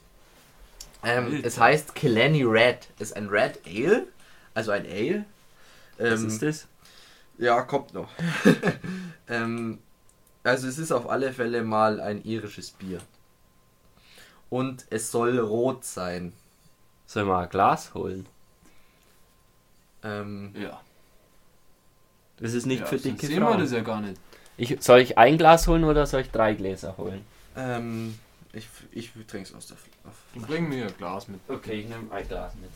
ähm, 1.03 1.41
es 1.43 1.59
heißt 1.59 1.95
Killenny 1.95 2.43
Red, 2.43 2.87
ist 2.99 3.15
ein 3.15 3.27
Red 3.29 3.59
Ale, 3.67 4.07
also 4.53 4.71
ein 4.71 4.85
Ale. 4.85 5.25
Was 5.99 6.21
Ähm, 6.21 6.27
ist 6.27 6.41
das? 6.41 6.67
Ja, 7.37 7.61
kommt 7.61 7.93
noch. 7.93 8.09
ähm, 9.27 9.79
also 10.43 10.67
es 10.67 10.77
ist 10.77 10.91
auf 10.91 11.09
alle 11.09 11.33
Fälle 11.33 11.63
mal 11.63 11.99
ein 12.01 12.23
irisches 12.23 12.71
Bier. 12.71 12.99
Und 14.49 14.85
es 14.89 15.11
soll 15.11 15.39
rot 15.39 15.83
sein. 15.83 16.33
Sollen 17.13 17.27
wir 17.27 17.37
ein 17.37 17.49
Glas 17.49 17.93
holen? 17.93 18.25
Ähm, 20.03 20.51
Ja. 20.55 20.81
Das 22.37 22.53
ist 22.55 22.65
nicht 22.65 22.79
ja, 22.79 22.85
für 22.87 22.97
dicke 22.97 23.27
sehen 23.27 23.43
wir 23.43 23.55
das 23.55 23.71
ja 23.71 23.81
gar 23.81 24.01
nicht. 24.01 24.19
Ich, 24.57 24.75
soll 24.83 24.99
ich 25.01 25.15
ein 25.19 25.37
Glas 25.37 25.67
holen 25.67 25.83
oder 25.83 26.07
soll 26.07 26.21
ich 26.21 26.31
drei 26.31 26.55
Gläser 26.55 26.97
holen? 26.97 27.23
ähm, 27.55 28.17
ich, 28.51 28.67
ich 28.91 29.11
trinke 29.27 29.47
es 29.47 29.53
aus 29.53 29.67
der 29.67 29.77
Flasche. 29.77 30.47
Bring 30.47 30.67
mir 30.67 30.87
ein 30.87 30.97
Glas 30.97 31.27
mit. 31.27 31.39
Okay, 31.47 31.81
ich 31.81 31.87
nehme 31.87 32.11
ein 32.11 32.27
Glas 32.27 32.55
mit. 32.55 32.71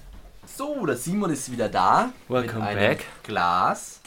So, 0.46 0.86
der 0.86 0.98
Simon 0.98 1.32
ist 1.32 1.52
wieder 1.52 1.68
da. 1.68 2.12
Welcome 2.28 2.60
mit 2.60 2.68
einem 2.70 2.80
back. 2.80 3.06
Glas. 3.24 4.02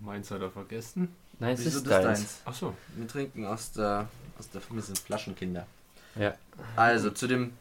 Meins 0.00 0.28
hat 0.32 0.40
er 0.42 0.50
vergessen. 0.50 1.14
Nein, 1.38 1.54
es 1.54 1.60
Wieso 1.60 1.78
ist 1.78 1.86
das 1.86 2.02
deins. 2.02 2.18
deins? 2.18 2.40
Achso. 2.44 2.74
Wir 2.96 3.06
trinken 3.06 3.46
aus 3.46 3.70
der, 3.70 4.08
aus 4.36 4.50
der, 4.50 4.60
wir 4.68 4.82
sind 4.82 4.98
Flaschenkinder. 4.98 5.64
Ja. 6.16 6.34
Also 6.74 7.10
zu 7.12 7.28
dem 7.28 7.52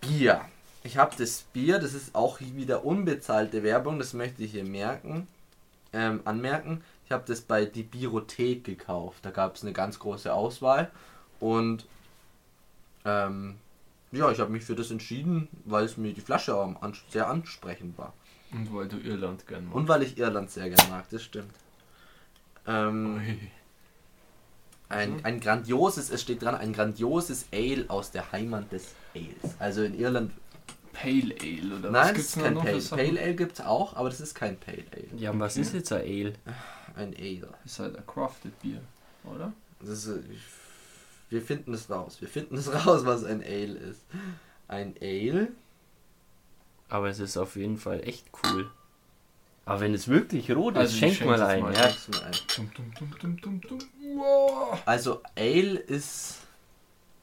Bier. 0.00 0.40
Ich 0.82 0.98
habe 0.98 1.16
das 1.16 1.42
Bier, 1.52 1.78
das 1.78 1.94
ist 1.94 2.14
auch 2.14 2.40
wieder 2.40 2.84
unbezahlte 2.84 3.62
Werbung, 3.62 3.98
das 3.98 4.12
möchte 4.12 4.44
ich 4.44 4.52
hier 4.52 4.64
merken, 4.64 5.26
ähm, 5.92 6.20
anmerken. 6.24 6.82
Ich 7.04 7.12
habe 7.12 7.24
das 7.26 7.40
bei 7.40 7.64
die 7.64 7.82
Biothek 7.82 8.64
gekauft. 8.64 9.24
Da 9.24 9.30
gab 9.30 9.56
es 9.56 9.62
eine 9.62 9.72
ganz 9.72 9.98
große 9.98 10.32
Auswahl 10.32 10.90
und 11.40 11.86
ähm, 13.04 13.56
ja, 14.12 14.30
ich 14.30 14.38
habe 14.40 14.50
mich 14.52 14.64
für 14.64 14.76
das 14.76 14.90
entschieden, 14.90 15.48
weil 15.64 15.84
es 15.84 15.96
mir 15.96 16.12
die 16.12 16.20
Flasche 16.20 16.56
ans- 16.56 17.02
sehr 17.10 17.28
ansprechend 17.28 17.98
war. 17.98 18.12
Und 18.52 18.72
weil 18.74 18.86
du 18.88 18.98
Irland 18.98 19.46
gern 19.46 19.64
magst. 19.64 19.76
Und 19.76 19.88
weil 19.88 20.02
ich 20.02 20.16
Irland 20.18 20.50
sehr 20.50 20.70
gerne 20.70 20.88
mag, 20.90 21.08
das 21.10 21.22
stimmt. 21.22 21.52
Ähm, 22.66 23.16
Ui. 23.16 23.50
Ein, 24.88 25.24
ein 25.24 25.40
grandioses, 25.40 26.10
es 26.10 26.22
steht 26.22 26.42
dran, 26.42 26.54
ein 26.54 26.72
grandioses 26.72 27.46
Ale 27.52 27.86
aus 27.88 28.12
der 28.12 28.30
Heimat 28.32 28.70
des 28.70 28.94
Ales. 29.14 29.54
Also 29.58 29.82
in 29.82 29.98
Irland. 29.98 30.32
Pale 30.92 31.34
Ale 31.42 31.76
oder 31.78 31.92
was 31.92 31.92
nein, 31.92 32.06
es 32.06 32.14
gibt's 32.14 32.36
ist 32.36 32.42
kein 32.42 32.54
noch 32.54 32.64
Pale. 32.64 32.80
Pale 32.80 33.20
Ale 33.20 33.34
gibt 33.34 33.52
es 33.52 33.60
auch, 33.60 33.96
aber 33.96 34.08
das 34.08 34.20
ist 34.20 34.34
kein 34.34 34.56
Pale 34.56 34.84
Ale. 34.92 35.20
Ja, 35.20 35.30
und 35.30 35.40
was 35.40 35.56
ist 35.58 35.74
jetzt 35.74 35.92
ein 35.92 36.00
Ale? 36.00 36.32
Ein 36.94 37.14
Ale. 37.18 37.48
Ist 37.66 37.78
halt 37.78 37.96
ein 37.96 38.06
Crafted 38.06 38.58
Bier, 38.62 38.80
oder? 39.24 39.52
Das 39.80 39.90
ist, 39.90 40.24
wir 41.28 41.42
finden 41.42 41.74
es 41.74 41.90
raus. 41.90 42.16
Wir 42.20 42.28
finden 42.28 42.56
es 42.56 42.72
raus, 42.86 43.04
was 43.04 43.24
ein 43.24 43.42
Ale 43.42 43.76
ist. 43.76 44.06
Ein 44.68 44.94
Ale. 45.02 45.48
Aber 46.88 47.08
es 47.10 47.18
ist 47.18 47.36
auf 47.36 47.56
jeden 47.56 47.76
Fall 47.76 48.00
echt 48.02 48.30
cool. 48.44 48.70
Aber 49.66 49.80
wenn 49.80 49.94
es 49.94 50.06
wirklich 50.08 50.50
rot 50.52 50.74
ist, 50.74 50.80
Also 50.80 50.94
ich 50.94 50.98
schenk 51.00 51.14
schenk 51.16 51.30
mal 51.30 51.42
ein. 51.42 51.60
mal. 51.60 51.74
Ja. 51.74 51.90
Dum, 52.56 52.70
dum, 53.42 53.60
dum. 53.60 53.78
Wow. 54.16 54.80
Also 54.86 55.20
Ale 55.36 55.78
ist. 55.80 56.36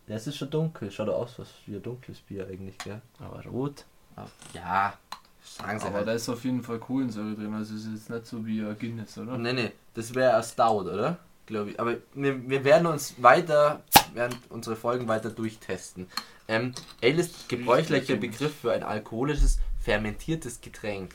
Das 0.08 0.28
ist 0.28 0.36
schon 0.38 0.50
dunkel. 0.50 0.92
Schaut 0.92 1.08
aus 1.08 1.40
was 1.40 1.48
wie 1.66 1.76
ein 1.76 1.82
dunkles 1.82 2.20
Bier 2.20 2.46
eigentlich, 2.46 2.78
gell? 2.80 3.02
Aber 3.20 3.42
rot. 3.46 3.86
Aber, 4.18 4.30
ja. 4.54 4.94
Sagen 5.42 5.80
sie 5.80 5.86
Aber 5.88 5.96
halt. 6.00 6.08
da 6.08 6.14
ist 6.14 6.28
auf 6.30 6.44
jeden 6.44 6.64
Fall 6.64 6.80
Kohlensäure 6.80 7.36
drin, 7.36 7.54
also 7.54 7.76
ist 7.76 7.88
jetzt 7.94 8.10
nicht 8.10 8.26
so 8.26 8.46
wie 8.46 8.62
ein 8.62 8.78
Guinness, 8.78 9.18
oder? 9.18 9.38
Nee, 9.38 9.54
nee, 9.54 9.72
das 9.94 10.14
wäre 10.16 10.36
ein 10.38 10.44
Stout, 10.44 10.84
oder? 10.90 11.18
Glaube 11.46 11.72
ich. 11.72 11.80
Aber 11.80 11.96
wir, 12.14 12.50
wir 12.50 12.64
werden 12.64 12.88
uns 12.88 13.16
weiter, 13.22 13.84
werden 14.14 14.38
unsere 14.50 14.76
Folgen 14.78 15.08
weiter 15.08 15.30
durchtesten. 15.30 16.08
Ähm, 16.48 16.74
Ale 17.02 17.16
ist 17.22 17.48
gebräuchlicher 17.50 18.16
Begriff 18.16 18.56
für 18.62 18.72
ein 18.74 18.84
alkoholisches, 18.84 19.60
fermentiertes 19.82 20.60
Getränk. 20.62 21.14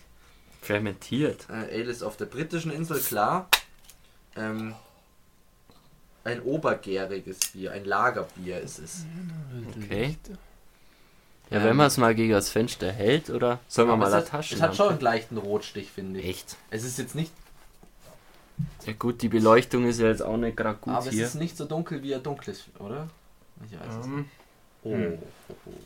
Fermentiert. 0.60 1.46
Äh, 1.48 1.52
Ale 1.80 1.90
ist 1.90 2.02
auf 2.02 2.16
der 2.16 2.26
britischen 2.26 2.70
Insel, 2.70 3.00
klar. 3.00 3.48
Ähm, 4.36 4.74
ein 6.24 6.42
obergäriges 6.42 7.38
Bier, 7.52 7.72
ein 7.72 7.84
Lagerbier 7.84 8.60
ist 8.60 8.78
es. 8.78 9.04
Okay. 9.84 10.16
Ja, 11.50 11.58
Ähm, 11.58 11.64
wenn 11.64 11.76
man 11.76 11.86
es 11.86 11.96
mal 11.96 12.14
gegen 12.14 12.32
das 12.32 12.50
Fenster 12.50 12.92
hält, 12.92 13.30
oder? 13.30 13.60
Sollen 13.68 13.88
wir 13.88 13.96
mal 13.96 14.08
es 14.08 14.12
eine 14.12 14.22
hat, 14.22 14.28
Tasche 14.30 14.54
es 14.54 14.60
hat 14.60 14.76
schon 14.76 14.90
einen 14.90 15.00
leichten 15.00 15.38
Rotstich, 15.38 15.90
finde 15.90 16.20
ich. 16.20 16.26
Echt? 16.28 16.56
Es 16.70 16.84
ist 16.84 16.98
jetzt 16.98 17.14
nicht, 17.14 17.32
Ja 18.84 18.92
gut, 18.92 19.22
die 19.22 19.28
Beleuchtung 19.28 19.86
ist 19.86 20.00
ja 20.00 20.08
jetzt 20.08 20.22
auch 20.22 20.36
nicht 20.36 20.56
gerade 20.56 20.78
gut 20.78 20.92
aber 20.92 21.06
es 21.06 21.12
hier. 21.14 21.24
ist 21.24 21.36
nicht 21.36 21.56
so 21.56 21.64
dunkel 21.64 22.02
wie 22.02 22.14
ein 22.14 22.22
dunkles, 22.22 22.64
oder? 22.78 23.08
Ich 23.66 23.72
weiß 23.78 23.94
es 24.00 24.06
nicht. 24.06 24.28
Oh, 24.84 24.92
hm. 24.92 25.18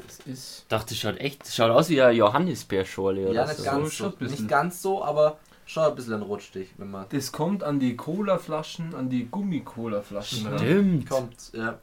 das 0.07 0.19
ist. 0.27 0.67
dachte, 0.69 0.95
schaut 0.95 1.19
echt, 1.19 1.47
schaut 1.49 1.71
aus 1.71 1.89
wie 1.89 2.01
eine 2.03 2.13
Johannisbeerschorle 2.13 3.23
oder 3.29 3.33
Ja, 3.33 3.47
nicht 3.47 3.57
so. 3.59 3.65
ganz 3.65 3.97
so. 3.99 4.13
Nicht 4.21 4.49
ganz 4.49 4.83
so, 4.83 5.03
aber 5.05 5.39
schon 5.67 5.85
ein 5.85 5.95
bisschen 5.95 6.15
ein 6.15 6.23
Rotstich, 6.23 6.69
wenn 6.77 6.91
man 6.91 7.07
Das 7.11 7.33
kommt 7.33 7.63
an 7.65 7.81
die 7.81 7.97
Cola-Flaschen, 7.97 8.95
an 8.95 9.09
die 9.09 9.27
Gummi-Cola-Flaschen 9.31 10.47
ran. 10.47 10.59
Stimmt. 10.59 11.09
kommt. 11.11 11.53
Ja. 11.55 11.79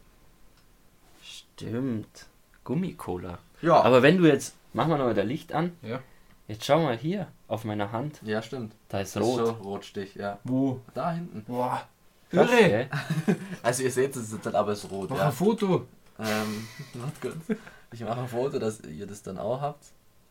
Stimmt. 1.24 2.28
Gummikola. 2.64 3.40
Ja. 3.62 3.82
Aber 3.82 4.02
wenn 4.02 4.18
du 4.18 4.28
jetzt, 4.28 4.56
mach 4.74 4.88
mal 4.88 4.98
noch 4.98 5.14
das 5.14 5.26
Licht 5.26 5.54
an. 5.54 5.72
Ja. 5.82 6.00
Jetzt 6.48 6.66
schau 6.66 6.80
mal 6.82 6.98
hier 6.98 7.28
auf 7.48 7.64
meiner 7.64 7.92
Hand. 7.92 8.20
ja, 8.24 8.42
stimmt. 8.42 8.74
Da 8.90 9.02
ist 9.02 9.16
Das 9.16 9.24
ist 9.24 9.28
rot. 9.30 9.48
schon 9.48 9.56
Rotstich, 9.62 10.16
ja. 10.16 10.40
Wo? 10.44 10.82
Da 10.94 11.12
hinten. 11.14 11.44
Boah. 11.44 11.84
Irre! 12.32 12.48
gell? 12.48 12.90
Also 13.64 13.84
ihr 13.84 13.92
seht 13.92 14.16
es 14.16 14.32
jetzt 14.32 14.48
aber 14.56 14.72
es 14.72 14.84
ist 14.84 14.92
rot, 14.92 15.10
Mach 15.10 15.18
ja. 15.18 15.26
ein 15.28 15.32
Foto. 15.32 15.88
Ähm, 16.20 16.68
warte 16.96 17.20
kurz. 17.22 17.60
Ich 17.92 18.02
mache 18.02 18.22
ein 18.22 18.28
Foto, 18.28 18.60
dass 18.60 18.82
ihr 18.82 19.08
das 19.08 19.22
dann 19.24 19.38
auch 19.38 19.62
habt. 19.62 19.86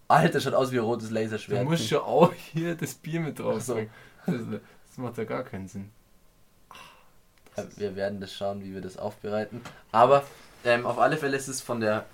Alter, 0.06 0.40
schaut 0.40 0.54
aus 0.54 0.72
wie 0.72 0.78
ein 0.78 0.84
rotes 0.84 1.08
Du 1.08 1.14
Laserschwert. 1.14 1.64
musst 1.64 1.88
schon 1.88 1.98
auch 1.98 2.32
hier 2.32 2.74
das 2.74 2.94
Bier 2.94 3.20
mit 3.20 3.38
drauf 3.38 3.60
so. 3.62 3.74
Das, 4.26 4.36
das 4.36 4.96
macht 4.98 5.18
ja 5.18 5.24
gar 5.24 5.42
keinen 5.42 5.68
Sinn. 5.68 5.90
Ja, 7.56 7.64
Wir 7.76 7.96
werden 7.96 8.20
das 8.20 8.32
schauen, 8.32 8.62
wie 8.62 8.72
wir 8.72 8.80
das 8.80 8.96
aufbereiten. 8.96 9.60
Aber 9.92 10.24
ähm, 10.64 10.86
auf 10.86 10.98
alle 10.98 11.16
Fälle 11.16 11.36
ist 11.36 11.48
es 11.48 11.60
von 11.60 11.80
der. 11.80 12.06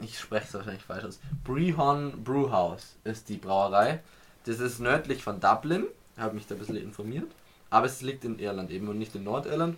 Ich 0.00 0.18
spreche 0.18 0.46
es 0.48 0.54
wahrscheinlich 0.54 0.82
falsch 0.84 1.04
aus. 1.04 1.20
Brehon 1.44 2.24
Brewhouse 2.24 2.96
ist 3.04 3.28
die 3.28 3.36
Brauerei. 3.36 4.00
Das 4.44 4.58
ist 4.58 4.80
nördlich 4.80 5.22
von 5.22 5.38
Dublin. 5.40 5.84
Habe 6.16 6.34
mich 6.34 6.46
da 6.46 6.54
ein 6.54 6.58
bisschen 6.58 6.76
informiert. 6.76 7.30
Aber 7.70 7.86
es 7.86 8.00
liegt 8.02 8.24
in 8.24 8.38
Irland 8.38 8.70
eben 8.70 8.88
und 8.88 8.98
nicht 8.98 9.14
in 9.14 9.24
Nordirland. 9.24 9.76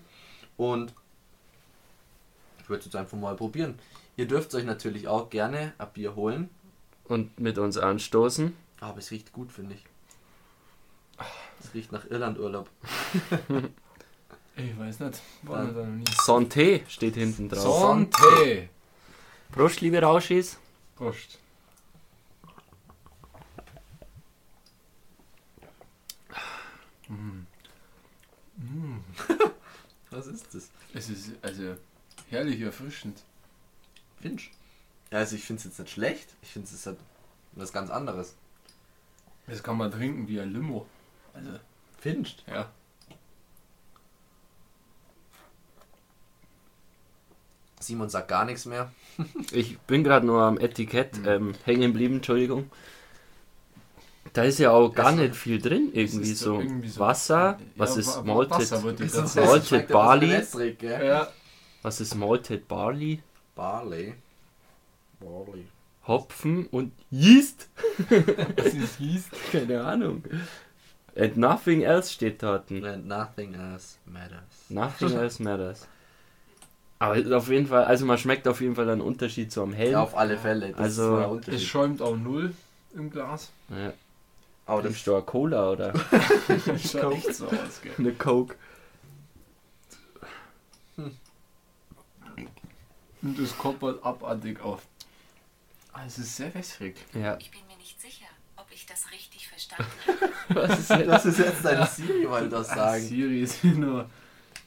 Und 0.57 0.94
ich 2.64 2.70
würde 2.70 2.81
es 2.81 2.87
jetzt 2.87 2.96
einfach 2.96 3.18
mal 3.18 3.37
probieren. 3.37 3.79
Ihr 4.16 4.27
dürft 4.27 4.55
euch 4.55 4.64
natürlich 4.64 5.07
auch 5.07 5.29
gerne 5.29 5.74
ein 5.77 5.88
Bier 5.92 6.16
holen. 6.16 6.48
Und 7.05 7.38
mit 7.38 7.59
uns 7.59 7.77
anstoßen. 7.77 8.57
Aber 8.81 8.98
es 8.98 9.11
riecht 9.11 9.35
gut, 9.35 9.53
finde 9.53 9.74
ich. 9.74 9.85
Es 11.61 11.74
riecht 11.74 11.92
nach 11.92 12.11
Irlandurlaub. 12.11 12.68
Ich 14.57 14.79
weiß 14.79 15.00
nicht. 15.00 15.20
War 15.42 15.66
da 15.66 15.85
noch 15.85 15.87
nie. 15.87 16.05
Santé 16.05 16.83
steht 16.88 17.16
hinten 17.16 17.48
drauf. 17.48 17.81
Sonte! 17.81 18.68
Prost, 19.50 19.81
liebe 19.81 20.00
Rauschis. 20.00 20.59
Prost. 20.96 21.38
Mm. 27.09 27.46
Mm. 28.57 29.00
Was 30.11 30.27
ist 30.29 30.55
das? 30.55 30.70
Es 30.94 31.11
ist 31.11 31.33
also 31.42 31.74
herrlich 32.35 32.61
erfrischend. 32.61 33.23
Finch. 34.20 34.51
Ja, 35.11 35.18
also 35.18 35.37
ich 35.37 35.44
finde 35.44 35.61
es 35.61 35.64
jetzt 35.64 35.79
nicht 35.79 35.90
schlecht. 35.92 36.29
Ich 36.42 36.51
finde 36.51 36.66
es 36.66 36.73
ist 36.75 36.87
halt 36.87 36.99
was 37.53 37.73
ganz 37.73 37.90
anderes. 37.90 38.35
Das 39.47 39.62
kann 39.62 39.77
man 39.77 39.90
trinken 39.90 40.27
wie 40.29 40.40
ein 40.40 40.53
Limo. 40.53 40.87
Also, 41.35 41.51
Finch. 42.01 42.37
ja. 42.47 42.68
Simon 47.81 48.09
sagt 48.09 48.29
gar 48.29 48.44
nichts 48.44 48.64
mehr. 48.66 48.90
Ich 49.53 49.79
bin 49.81 50.03
gerade 50.05 50.27
nur 50.27 50.42
am 50.42 50.59
Etikett 50.59 51.18
Mhm. 51.18 51.29
ähm, 51.29 51.55
hängen 51.64 51.92
geblieben, 51.92 52.16
Entschuldigung. 52.16 52.70
Da 54.33 54.42
ist 54.42 54.59
ja 54.59 54.70
auch 54.73 54.88
gar 54.92 55.12
Das- 55.12 55.20
nicht 55.20 55.37
viel 55.37 55.61
drin, 55.61 55.90
irgendwie 55.92 56.31
ist 56.33 56.40
so. 56.40 56.59
irgendwie 56.59 56.88
so- 56.88 57.01
Wasser, 57.01 57.59
Ja, 57.61 57.66
was 57.77 57.97
ist 57.97 58.25
Malted. 58.25 58.70
Malted 59.37 59.88
Barley. 59.88 60.42
Ja, 60.81 61.29
was 61.85 62.01
ist 62.01 62.14
Malted 62.16 62.66
Barley, 62.66 63.20
Barley. 63.55 64.14
Barley. 65.20 65.66
Hopfen 66.09 66.66
und 66.66 66.92
Yeast? 67.11 67.68
das 68.57 68.75
ist 68.75 68.97
hieß. 68.99 69.27
Keine 69.53 69.85
Ahnung. 69.85 70.25
And 71.16 71.37
nothing 71.37 71.83
else 71.83 72.12
steht 72.12 72.42
dort. 72.42 72.70
And 72.73 73.07
nothing 73.07 73.55
else 73.55 73.97
matters. 74.05 74.42
Nothing 74.68 75.12
else 75.16 75.40
matters. 75.42 75.87
Aber 76.99 77.16
es 77.16 77.27
ist 77.27 77.33
auf 77.33 77.49
jeden 77.49 77.66
Fall, 77.66 77.85
also 77.85 78.07
man 78.07 78.18
schmeckt 78.18 78.49
auf 78.49 78.61
jeden 78.61 78.75
Fall 78.75 78.88
einen 78.88 79.01
Unterschied 79.01 79.53
zu 79.53 79.62
am 79.62 79.73
hellen. 79.73 79.92
Ja, 79.92 80.03
auf 80.03 80.16
alle 80.16 80.37
Fälle. 80.38 80.70
Das 80.70 80.79
Also, 80.81 81.37
ist 81.47 81.49
Es 81.49 81.62
schäumt 81.62 82.03
auch 82.03 82.16
null 82.16 82.53
im 82.94 83.11
Glas. 83.11 83.51
Ja. 83.70 83.92
Aber 84.66 84.83
das 84.83 85.03
du 85.05 85.14
eine 85.14 85.23
Cola 85.23 85.70
oder 85.70 85.92
Das 85.92 86.90
schaut 86.90 87.14
echt 87.14 87.35
so 87.35 87.47
aus, 87.47 87.81
gell. 87.83 87.92
eine 87.99 88.12
Coke? 88.12 88.57
Und 93.25 93.39
das 93.39 93.57
koppert 93.59 94.05
abartig 94.05 94.61
auf. 94.61 94.83
Ah, 95.93 96.05
es 96.07 96.19
ist 96.19 96.37
sehr 96.37 96.55
wässrig. 96.55 96.97
Ja. 97.15 97.37
Ich 97.39 97.51
bin 97.51 97.61
mir 97.67 97.77
nicht 97.77 98.01
sicher, 98.01 98.27
ob 98.57 98.67
ich 98.71 98.85
das 98.87 99.11
richtig 99.11 99.49
verstanden 99.49 99.91
Was 100.51 100.79
ist 100.79 100.91
jetzt? 100.91 101.09
Das 101.09 101.25
ist 101.27 101.39
jetzt 101.39 101.65
dein 101.65 101.87
Siri, 101.87 102.29
wollte 102.29 102.51
das 102.51 102.69
Ah, 102.71 102.75
sagen. 102.77 103.03
Siri 103.03 103.41
ist 103.43 103.55
hier 103.63 103.73
nur. 103.75 104.09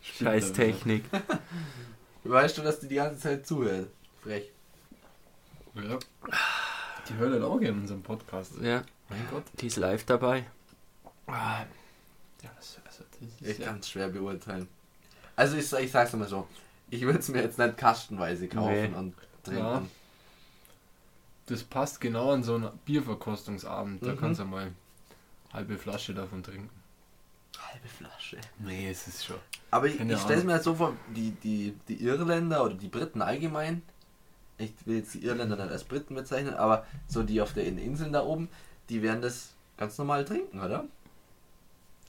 Scheiß 0.02 0.54
Technik. 0.54 1.04
Weißt 2.24 2.58
du, 2.58 2.62
dass 2.64 2.80
die 2.80 2.88
die 2.88 2.96
ganze 2.96 3.20
Zeit 3.22 3.46
zuhört? 3.48 3.90
Frech. 4.22 4.50
Ja. 5.76 6.00
Die 7.08 7.14
hört 7.16 7.34
halt 7.34 7.44
auch 7.44 7.60
gerne 7.60 7.80
unseren 7.80 8.02
Podcast. 8.02 8.54
Ja, 8.62 8.84
Mein 9.10 9.28
Gott. 9.30 9.44
die 9.62 9.68
ist 9.68 9.78
live 9.78 10.04
dabei. 10.06 10.46
Ah. 11.28 11.66
Ja, 12.42 12.50
das, 12.56 12.78
also, 12.86 13.04
das 13.12 13.22
ist 13.42 13.42
Ich 13.52 13.58
ja, 13.60 13.66
kann 13.68 13.80
es 13.80 13.90
schwer 13.90 14.08
beurteilen. 14.10 14.68
Also 15.36 15.58
ich, 15.58 15.72
ich 15.72 15.92
sag's 15.92 16.14
mal 16.14 16.28
so. 16.28 16.48
Ich 16.90 17.02
würde 17.02 17.20
es 17.20 17.28
mir 17.30 17.42
jetzt 17.42 17.58
nicht 17.60 17.78
kastenweise 17.78 18.48
kaufen 18.48 18.92
Nee. 18.92 18.98
und 18.98 19.14
trinken. 19.44 19.62
Ja. 19.64 19.82
Das 21.48 21.64
passt 21.64 22.02
genau 22.02 22.32
an 22.34 22.44
so 22.44 22.56
einen 22.56 22.70
Bierverkostungsabend. 22.86 24.06
Da 24.06 24.14
Mhm. 24.14 24.18
kannst 24.18 24.40
du 24.42 24.46
mal 24.46 24.64
eine 24.64 24.74
halbe 25.54 25.78
Flasche 25.78 26.14
davon 26.14 26.44
trinken. 26.44 26.70
Halbe 27.58 27.88
Flasche. 27.88 28.38
Nee, 28.60 28.90
es 28.90 29.08
ist 29.08 29.26
schon. 29.26 29.38
Aber 29.72 29.88
ich, 29.88 30.00
ich 30.00 30.20
stelle 30.20 30.40
es 30.40 30.46
mir 30.46 30.54
halt 30.54 30.64
so 30.64 30.76
vor, 30.76 30.96
die, 31.16 31.32
die, 31.32 31.74
die 31.88 32.02
Irländer 32.04 32.64
oder 32.64 32.76
die 32.76 32.88
Briten 32.88 33.22
allgemein, 33.22 33.82
ich 34.58 34.74
will 34.86 34.98
jetzt 34.98 35.14
die 35.14 35.24
Irländer 35.24 35.56
nicht 35.56 35.72
als 35.72 35.84
Briten 35.84 36.16
bezeichnen, 36.16 36.54
aber 36.54 36.86
so 37.08 37.24
die 37.24 37.42
auf 37.42 37.54
den 37.54 37.78
Inseln 37.78 38.14
da 38.14 38.24
oben, 38.24 38.50
die 38.90 39.02
werden 39.02 39.22
das 39.22 39.54
ganz 39.78 39.98
normal 39.98 40.24
trinken, 40.26 40.62
oder? 40.62 40.86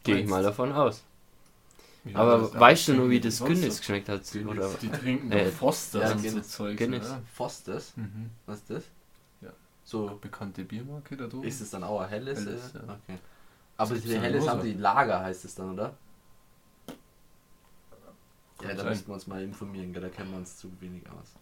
Gehe 0.05 0.19
ich 0.19 0.29
mal 0.29 0.43
davon 0.43 0.73
aus. 0.73 1.03
Ja, 2.05 2.17
Aber 2.21 2.53
weißt 2.59 2.89
du 2.89 2.95
nur, 2.95 3.11
wie 3.11 3.21
das 3.21 3.39
Guinness 3.41 3.75
so? 3.77 3.81
geschmeckt 3.81 4.09
hat? 4.09 4.23
Guinness. 4.31 4.51
Oder? 4.57 4.69
Die 4.81 4.89
trinken 4.89 5.31
Äh, 5.33 5.47
doch 5.47 5.53
Foster 5.53 6.01
ja, 6.01 6.13
und 6.13 6.19
so 6.19 6.25
Guinness. 6.29 6.49
Zeugs, 6.51 6.77
Guinness. 6.79 7.07
oder? 7.07 7.23
Fosters, 7.35 7.97
Mhm. 7.97 8.31
was 8.47 8.59
ist 8.61 8.71
das? 8.71 8.85
Ja. 9.43 9.51
So, 9.85 10.19
Bekannte 10.21 10.65
Biermarke 10.65 11.17
da 11.17 11.27
drüben. 11.27 11.45
ist 11.45 11.61
es 11.61 11.71
dann 11.71 11.85
auch 11.85 12.01
ein 12.01 12.09
helles? 12.09 12.39
Helles, 12.41 12.75
äh? 12.75 12.79
ja. 12.79 12.83
Okay. 12.85 13.19
Aber 13.77 13.95
die 13.95 14.09
ja 14.09 14.21
helles 14.21 14.49
haben 14.49 14.61
so. 14.61 14.67
die 14.67 14.75
Lager, 14.75 15.21
heißt 15.21 15.45
es 15.45 15.55
dann, 15.55 15.73
oder? 15.75 15.95
Ja, 18.61 18.69
Kann 18.69 18.77
da 18.77 18.83
sein. 18.83 18.89
müssten 18.93 19.09
wir 19.09 19.15
uns 19.15 19.27
mal 19.27 19.43
informieren, 19.43 19.93
gell? 19.93 20.03
da 20.03 20.09
kennen 20.09 20.31
wir 20.31 20.39
uns 20.39 20.57
zu 20.57 20.71
wenig 20.81 21.03
aus. 21.11 21.35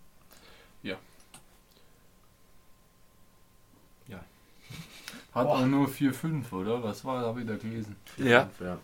Hat 5.32 5.46
auch 5.46 5.66
nur 5.66 5.86
4,5, 5.86 6.50
oder? 6.52 6.82
Was 6.82 7.04
war 7.04 7.22
da 7.22 7.36
wieder 7.36 7.56
gelesen? 7.56 7.94
Ja. 8.16 8.48
ja. 8.58 8.78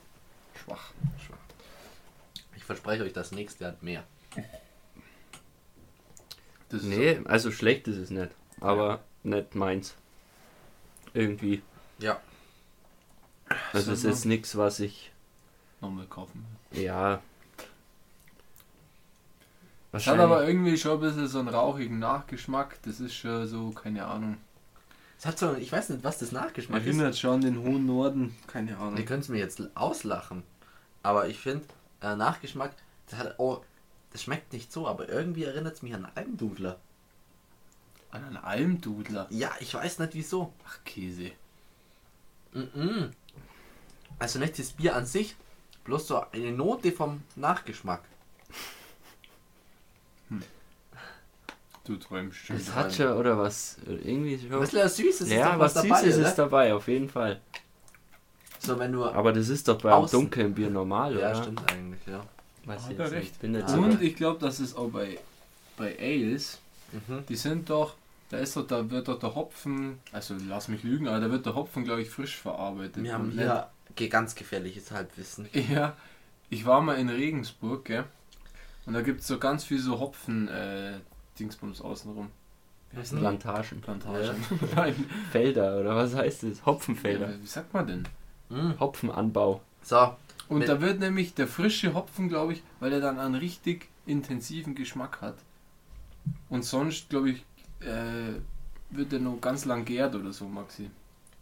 Schwach. 0.55 0.93
Schwach. 1.19 1.39
Verspreche 2.75 3.05
euch, 3.05 3.13
das 3.13 3.33
nächste 3.33 3.67
hat 3.67 3.83
mehr. 3.83 4.05
Das 6.71 6.83
ist 6.83 6.87
Nee, 6.89 7.21
also 7.25 7.51
schlecht 7.51 7.87
ist 7.87 7.99
es 7.99 8.11
nicht. 8.11 8.31
Aber 8.61 9.01
nicht 9.23 9.55
meins. 9.55 9.95
Irgendwie. 11.13 11.63
Ja. 11.99 12.19
Also 13.75 13.93
es 13.93 13.99
ist 13.99 14.05
jetzt 14.05 14.25
nichts, 14.25 14.57
was 14.57 14.81
ich. 14.81 15.13
nochmal 15.83 16.07
kaufen. 16.07 16.47
Ja. 16.71 17.21
Es 19.93 20.07
hat 20.07 20.19
aber 20.19 20.47
irgendwie 20.47 20.79
schon 20.79 20.93
ein 20.93 21.01
bisschen 21.01 21.29
so 21.29 21.41
einen 21.41 21.49
rauchigen 21.49 21.99
Nachgeschmack. 21.99 22.79
Das 22.85 23.01
ist 23.01 23.15
schon 23.15 23.47
so, 23.47 23.71
keine 23.73 24.07
Ahnung. 24.07 24.39
Es 25.19 25.27
hat 25.27 25.39
so, 25.39 25.55
ich 25.55 25.71
weiß 25.71 25.91
nicht, 25.91 26.03
was 26.03 26.19
das 26.19 26.33
Nachgeschmack 26.33 26.81
ist. 26.81 26.87
Erinnert 26.87 27.19
schon 27.19 27.35
an 27.35 27.41
den 27.43 27.59
hohen 27.59 27.85
Norden. 27.85 28.35
Keine 28.47 28.79
Ahnung. 28.79 28.97
Ihr 28.97 29.05
könnt 29.05 29.25
es 29.25 29.29
mir 29.29 29.39
jetzt 29.39 29.63
auslachen. 29.77 30.43
Aber 31.03 31.29
ich 31.29 31.39
finde, 31.39 31.67
äh, 32.03 32.17
Nachgeschmack, 32.17 32.75
das 33.07 33.19
hat 33.19 33.35
oh, 33.39 33.63
das 34.11 34.23
schmeckt 34.23 34.53
nicht 34.53 34.73
so, 34.73 34.87
aber 34.87 35.09
irgendwie 35.09 35.45
erinnert 35.45 35.75
es 35.75 35.83
mich 35.83 35.95
an 35.95 36.07
Almdudler. 36.15 36.79
An 38.11 38.25
einen 38.25 38.37
Almdudler. 38.37 39.27
Ja, 39.31 39.53
ich 39.61 39.73
weiß 39.73 39.99
nicht 40.01 40.15
wieso. 40.15 40.53
Ach, 40.67 40.79
Käse. 40.85 41.31
Mhm. 42.53 43.13
Also 44.19 44.39
nicht 44.39 44.59
das 44.59 44.73
Bier 44.73 44.95
an 44.95 45.07
sich, 45.07 45.35
bloß 45.85 46.07
so 46.07 46.21
eine 46.31 46.53
Note 46.53 46.93
vom 46.93 47.23
Nachgeschmack. 47.37 48.03
Du 51.85 51.97
träumst 51.97 52.39
schon. 52.39 52.57
Es 52.57 52.73
hat 52.75 52.95
schon, 52.95 53.17
oder 53.17 53.37
was? 53.39 53.79
Irgendwie 53.87 54.39
schon. 54.39 54.61
bisschen 54.61 54.85
was 54.85 54.97
Süßes 54.97 55.21
ist 55.23 55.33
Ja, 55.33 55.59
was 55.59 55.75
dabei, 55.75 56.03
Süßes 56.03 56.19
oder? 56.19 56.29
ist 56.29 56.35
dabei, 56.37 56.75
auf 56.75 56.87
jeden 56.87 57.09
Fall. 57.09 57.41
So, 58.63 58.79
wenn 58.79 58.93
du... 58.93 59.05
Aber 59.05 59.33
das 59.33 59.49
ist 59.49 59.67
doch 59.69 59.79
beim 59.81 59.93
Außen. 59.93 60.19
dunklen 60.19 60.55
Bier 60.55 60.71
normal, 60.71 61.13
ja, 61.19 61.31
oder? 61.31 61.43
stimmt 61.43 61.73
eigentlich, 61.73 62.01
ja. 62.07 62.25
Weiß 62.65 62.83
ich 62.91 62.99
jetzt 62.99 63.13
recht. 63.13 63.15
nicht. 63.15 63.41
Bin 63.41 63.53
nicht 63.53 63.63
Ja. 63.69 63.75
so 63.75 63.81
Und 63.81 64.01
ich 64.03 64.15
glaube, 64.15 64.39
das 64.41 64.61
ist 64.61 64.77
auch 64.77 64.89
bei, 64.91 65.19
bei 65.77 65.99
Ales. 65.99 66.61
Mhm. 66.93 67.25
Die 67.29 67.37
sind 67.37 67.69
doch, 67.71 67.95
da 68.31 68.39
ist 68.39 68.57
doch, 68.57 68.67
da 68.67 68.89
wird 68.89 69.09
doch 69.09 69.19
der 69.19 69.35
Hopfen, 69.35 69.99
also 70.13 70.35
lass 70.49 70.69
mich 70.69 70.85
lügen, 70.85 71.09
aber 71.09 71.21
da 71.21 71.31
wird 71.31 71.45
der 71.45 71.55
Hopfen, 71.55 71.85
glaube 71.85 72.03
ich, 72.03 72.11
frisch 72.11 72.37
verarbeitet. 72.37 73.03
Wir 73.03 73.15
haben 73.15 73.33
hier 73.33 73.69
ganz 74.09 74.35
gefährliches 74.35 74.91
Halbwissen. 74.91 75.49
Ja, 75.53 75.97
ich 76.51 76.65
war 76.65 76.81
mal 76.83 76.95
in 76.99 77.09
Regensburg, 77.09 77.85
gell? 77.85 78.05
Und 78.87 78.95
da 78.95 79.03
gibt 79.03 79.21
es 79.21 79.27
so 79.27 79.39
ganz 79.39 79.65
viel 79.65 79.79
so 79.81 79.99
Hopfen, 79.99 80.49
äh, 80.49 80.95
außenrum. 81.81 82.31
Plantagen. 82.93 83.81
Plantagen. 83.81 84.37
Nein. 84.77 84.95
Felder, 85.31 85.81
oder 85.81 85.97
was 85.97 86.15
heißt 86.15 86.43
das? 86.45 86.65
Hopfenfelder. 86.67 87.31
Ja, 87.31 87.41
wie 87.41 87.47
sagt 87.47 87.73
man 87.73 87.87
denn? 87.87 88.05
Mhm. 88.53 88.79
Hopfenanbau. 88.81 89.61
So, 89.83 90.15
Und 90.49 90.59
Mit- 90.61 90.69
da 90.69 90.81
wird 90.81 91.01
nämlich 91.01 91.35
der 91.35 91.47
frische 91.49 91.95
Hopfen, 91.95 92.29
glaube 92.29 92.53
ich, 92.55 92.63
weil 92.81 92.93
er 92.93 93.01
dann 93.01 93.19
einen 93.19 93.37
richtig 93.37 93.89
intensiven 94.07 94.75
Geschmack 94.75 95.21
hat. 95.23 95.37
Und 96.51 96.65
sonst, 96.65 97.09
glaube 97.09 97.31
ich, 97.31 97.45
äh, 97.81 98.35
wird 98.91 99.13
er 99.15 99.19
noch 99.21 99.41
ganz 99.41 99.65
lang 99.65 99.85
gärt 99.85 100.15
oder 100.15 100.33
so, 100.33 100.47
Maxi. 100.47 100.91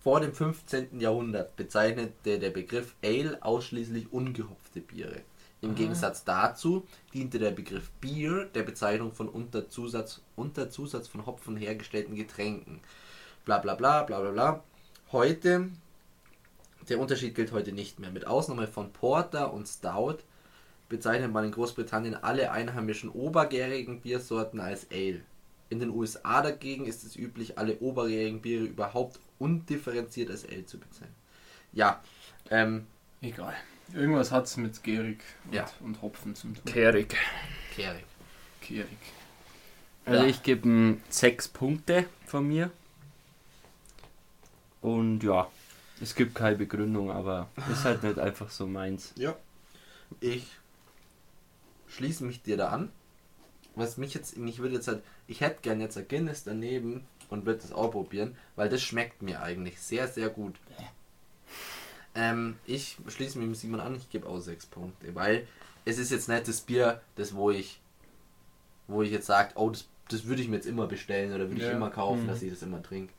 vor 0.03 0.21
dem 0.21 0.33
15. 0.33 0.99
Jahrhundert 1.01 1.57
bezeichnete 1.57 2.39
der 2.39 2.49
Begriff 2.51 2.95
Ale 3.05 3.37
ausschließlich 3.43 4.11
ungehopfte 4.13 4.81
Biere. 4.81 5.21
Im 5.61 5.73
Ah. 5.73 5.75
Gegensatz 5.75 6.25
dazu 6.25 6.87
diente 7.13 7.39
der 7.39 7.51
Begriff 7.51 7.91
Bier 8.01 8.47
der 8.55 8.63
Bezeichnung 8.63 9.13
von 9.13 9.29
unter 9.29 9.69
Zusatz, 9.69 10.23
unter 10.37 10.71
Zusatz 10.71 11.07
von 11.09 11.27
Hopfen 11.27 11.57
hergestellten 11.59 12.15
Getränken. 12.15 12.81
Bla 13.45 13.59
bla 13.59 13.75
bla 13.75 14.05
bla 14.05 14.21
bla 14.21 14.31
bla. 14.31 14.63
Heute 15.13 15.69
Der 16.89 16.99
Unterschied 16.99 17.35
gilt 17.35 17.53
heute 17.53 17.73
nicht 17.73 17.99
mehr. 18.01 18.11
Mit 18.11 18.27
Ausnahme 18.27 18.67
von 18.67 18.93
Porter 18.93 19.53
und 19.53 19.67
Stout 19.69 20.19
bezeichnet 20.89 21.33
man 21.33 21.45
in 21.45 21.53
Großbritannien 21.53 22.15
alle 22.17 22.51
einheimischen 22.51 23.11
obergärigen 23.11 24.01
Biersorten 24.01 24.61
als 24.61 24.87
Ale. 24.91 25.21
In 25.69 25.79
den 25.79 25.91
USA 25.91 26.43
dagegen 26.43 26.87
ist 26.87 27.05
es 27.05 27.15
üblich, 27.15 27.59
alle 27.59 27.79
obergärigen 27.79 28.41
Biere 28.43 28.65
überhaupt 28.65 29.21
undifferenziert 29.39 30.31
als 30.31 30.45
Ale 30.49 30.67
zu 30.67 30.79
bezeichnen. 30.79 31.15
Ja, 31.73 32.03
ähm, 32.51 32.87
Egal. 33.23 33.55
Irgendwas 33.93 34.33
hat 34.33 34.47
es 34.47 34.57
mit 34.57 34.83
Gärig 34.83 35.21
und, 35.45 35.55
Ja. 35.55 35.71
und 35.81 36.01
Hopfen 36.01 36.35
zu 36.35 36.49
tun. 36.49 36.65
Kerig. 36.65 37.15
Kerig. 37.77 38.05
Gärig. 38.63 38.89
Also 40.07 40.23
Ja. 40.25 40.29
ich 40.29 40.43
gebe 40.43 40.67
ihm 40.67 41.03
sechs 41.11 41.47
Punkte 41.47 42.07
von 42.27 42.49
mir. 42.49 42.71
Und 44.81 45.23
ja, 45.23 45.49
es 46.01 46.15
gibt 46.15 46.35
keine 46.35 46.57
Begründung, 46.57 47.11
aber 47.11 47.49
ist 47.71 47.85
halt 47.85 48.03
nicht 48.03 48.19
einfach 48.19 48.51
so 48.51 48.67
meins. 48.67 49.13
Ja. 49.17 49.37
Ich 50.21 50.47
schließe 51.89 52.25
mich 52.25 52.43
dir 52.43 52.57
da 52.57 52.69
an. 52.69 52.91
Was 53.77 53.97
mich 53.97 54.15
jetzt, 54.15 54.37
mich 54.37 54.59
würde 54.59 54.75
jetzt 54.75 54.89
halt, 54.89 55.03
ich 55.29 55.41
hätte 55.41 55.61
gern 55.63 55.81
jetzt 55.81 55.97
ein 55.97 56.09
Guinness 56.09 56.45
daneben 56.45 57.07
und 57.29 57.47
würde 57.47 57.61
das 57.61 57.73
auch 57.73 57.91
probieren, 57.93 58.37
weil 58.57 58.69
das 58.69 58.83
schmeckt 58.83 59.23
mir 59.23 59.43
eigentlich 59.43 59.81
sehr, 59.81 60.09
sehr 60.09 60.29
gut. 60.29 60.57
Ähm, 62.15 62.57
ich 62.67 62.97
schließe 63.07 63.39
mich 63.39 63.47
mit 63.49 63.57
Simon 63.57 63.81
an, 63.81 63.95
ich 63.95 64.11
gebe 64.11 64.29
auch 64.29 64.41
sechs 64.41 64.67
Punkte, 64.67 65.15
weil 65.15 65.47
es 65.85 65.99
ist 65.99 66.11
jetzt 66.11 66.29
nicht 66.29 66.49
das 66.49 66.61
Bier, 66.61 67.01
das 67.15 67.35
wo 67.35 67.51
ich, 67.53 67.81
wo 68.89 69.03
ich 69.03 69.13
jetzt 69.13 69.27
sage, 69.27 69.53
oh, 69.55 69.71
das, 69.71 69.87
das 70.09 70.25
würde 70.27 70.43
ich 70.43 70.49
mir 70.49 70.57
jetzt 70.57 70.67
immer 70.67 70.89
bestellen 70.89 71.33
oder 71.33 71.49
würde 71.49 71.63
Ja. 71.63 71.69
ich 71.69 71.75
immer 71.77 71.91
kaufen, 71.91 72.25
Mhm. 72.25 72.29
dass 72.29 72.43
ich 72.43 72.51
das 72.51 72.63
immer 72.63 72.83
trinke. 72.83 73.13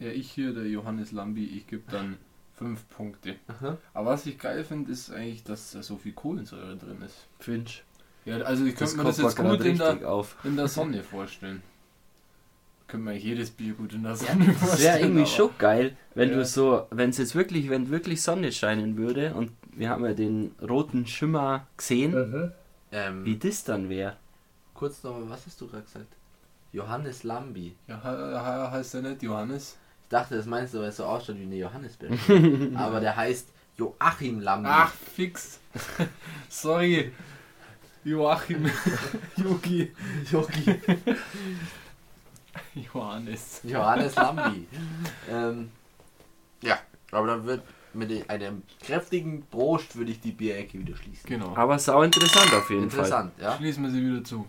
Ja, 0.00 0.08
ich 0.08 0.30
hier, 0.32 0.52
der 0.52 0.66
Johannes 0.66 1.12
Lambi, 1.12 1.44
ich 1.44 1.66
gebe 1.68 1.82
dann 1.90 2.16
5 2.58 2.88
Punkte. 2.88 3.36
Aha. 3.46 3.76
Aber 3.94 4.10
was 4.10 4.26
ich 4.26 4.38
geil 4.38 4.64
finde, 4.64 4.90
ist 4.90 5.12
eigentlich, 5.12 5.44
dass 5.44 5.70
da 5.72 5.82
so 5.82 5.96
viel 5.96 6.12
Kohlensäure 6.12 6.76
drin 6.76 7.00
ist. 7.04 7.26
Finch. 7.38 7.84
Ja, 8.24 8.38
also 8.38 8.64
ich 8.64 8.74
könnte 8.76 8.96
mir 8.96 9.04
das 9.04 9.18
jetzt 9.18 9.36
gut 9.36 9.60
in 9.64 9.78
der, 9.78 10.10
auf. 10.10 10.36
in 10.44 10.56
der 10.56 10.68
Sonne 10.68 11.02
vorstellen. 11.02 11.62
Könnte 12.86 13.04
man 13.04 13.16
jedes 13.16 13.50
Bier 13.50 13.74
gut 13.74 13.92
in 13.92 14.02
der 14.02 14.16
Sonne 14.16 14.46
Das 14.46 14.46
wäre 14.46 14.54
vorstellen. 14.58 15.00
irgendwie 15.02 15.20
aber- 15.20 15.30
schon 15.30 15.50
geil, 15.58 15.96
wenn 16.14 16.30
Ja. 16.30 16.36
du 16.36 16.44
so, 16.44 16.86
wenn 16.90 17.10
es 17.10 17.18
jetzt 17.18 17.34
wirklich, 17.34 17.70
wenn 17.70 17.88
wirklich 17.90 18.20
Sonne 18.20 18.52
scheinen 18.52 18.96
würde 18.96 19.32
und 19.34 19.52
wir 19.72 19.88
haben 19.90 20.04
ja 20.04 20.12
den 20.12 20.52
roten 20.60 21.06
Schimmer 21.06 21.66
gesehen, 21.76 22.52
Ähm, 22.92 23.24
wie 23.24 23.36
das 23.38 23.62
dann 23.64 23.88
wäre. 23.88 24.16
kurz 24.74 25.02
noch, 25.04 25.16
was 25.28 25.46
hast 25.46 25.60
du 25.60 25.68
gerade 25.68 25.84
gesagt? 25.84 26.16
Johannes 26.72 27.22
Lambi. 27.22 27.74
Ja, 27.86 28.00
he- 28.02 28.08
he- 28.70 28.70
heißt 28.76 28.94
der 28.94 29.02
nicht 29.02 29.22
Johannes? 29.22 29.76
Ich 30.10 30.18
dachte, 30.18 30.36
das 30.36 30.46
meinst 30.46 30.74
du, 30.74 30.80
weil 30.80 30.88
es 30.88 30.96
so 30.96 31.04
ausschaut 31.04 31.36
wie 31.38 31.44
eine 31.44 31.54
Johannisbeere. 31.54 32.18
Aber 32.74 32.98
der 32.98 33.14
heißt 33.14 33.46
Joachim 33.76 34.40
Lambi. 34.40 34.68
Ach, 34.68 34.92
fix. 34.92 35.60
Sorry. 36.48 37.12
Joachim. 38.02 38.68
Yogi. 39.36 39.94
Jogi. 40.32 40.80
Johannes. 42.74 43.60
Johannes 43.62 44.16
Lambi. 44.16 44.66
ähm, 45.30 45.70
ja, 46.60 46.80
aber 47.12 47.28
dann 47.28 47.46
wird 47.46 47.62
mit 47.94 48.28
einem 48.28 48.64
kräftigen 48.82 49.46
Prost 49.46 49.94
würde 49.94 50.10
ich 50.10 50.20
die 50.20 50.32
Bierecke 50.32 50.76
wieder 50.76 50.96
schließen. 50.96 51.28
Genau. 51.28 51.54
Aber 51.54 51.78
sau 51.78 52.02
interessant 52.02 52.52
auf 52.52 52.68
jeden 52.68 52.90
Fall. 52.90 53.04
Interessant, 53.04 53.32
ja. 53.40 53.56
Schließen 53.56 53.84
wir 53.84 53.90
sie 53.92 54.04
wieder 54.04 54.24
zu. 54.24 54.44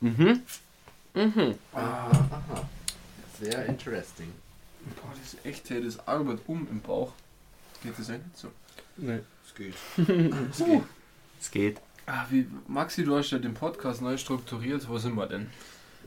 Mhm. 0.00 0.42
Mhm. 1.14 1.54
Sehr 3.40 3.66
interesting. 3.66 4.32
Boah, 4.96 5.12
das 5.18 5.34
ist 5.34 5.46
echt, 5.46 5.70
hey, 5.70 5.82
das 5.82 6.06
arbeitet 6.06 6.42
um 6.46 6.66
im 6.70 6.80
Bauch. 6.80 7.12
Geht 7.82 7.98
das 7.98 8.08
nicht 8.08 8.20
so. 8.34 8.50
Nee. 8.96 9.20
Es 9.46 9.54
geht. 9.54 9.74
Es 11.40 11.50
geht. 11.50 11.80
Ah, 12.06 12.26
wie, 12.30 12.46
Maxi, 12.68 13.04
du 13.04 13.16
hast 13.16 13.30
ja 13.30 13.38
den 13.38 13.54
Podcast 13.54 14.02
neu 14.02 14.16
strukturiert. 14.16 14.88
Wo 14.88 14.98
sind 14.98 15.14
wir 15.14 15.26
denn? 15.26 15.48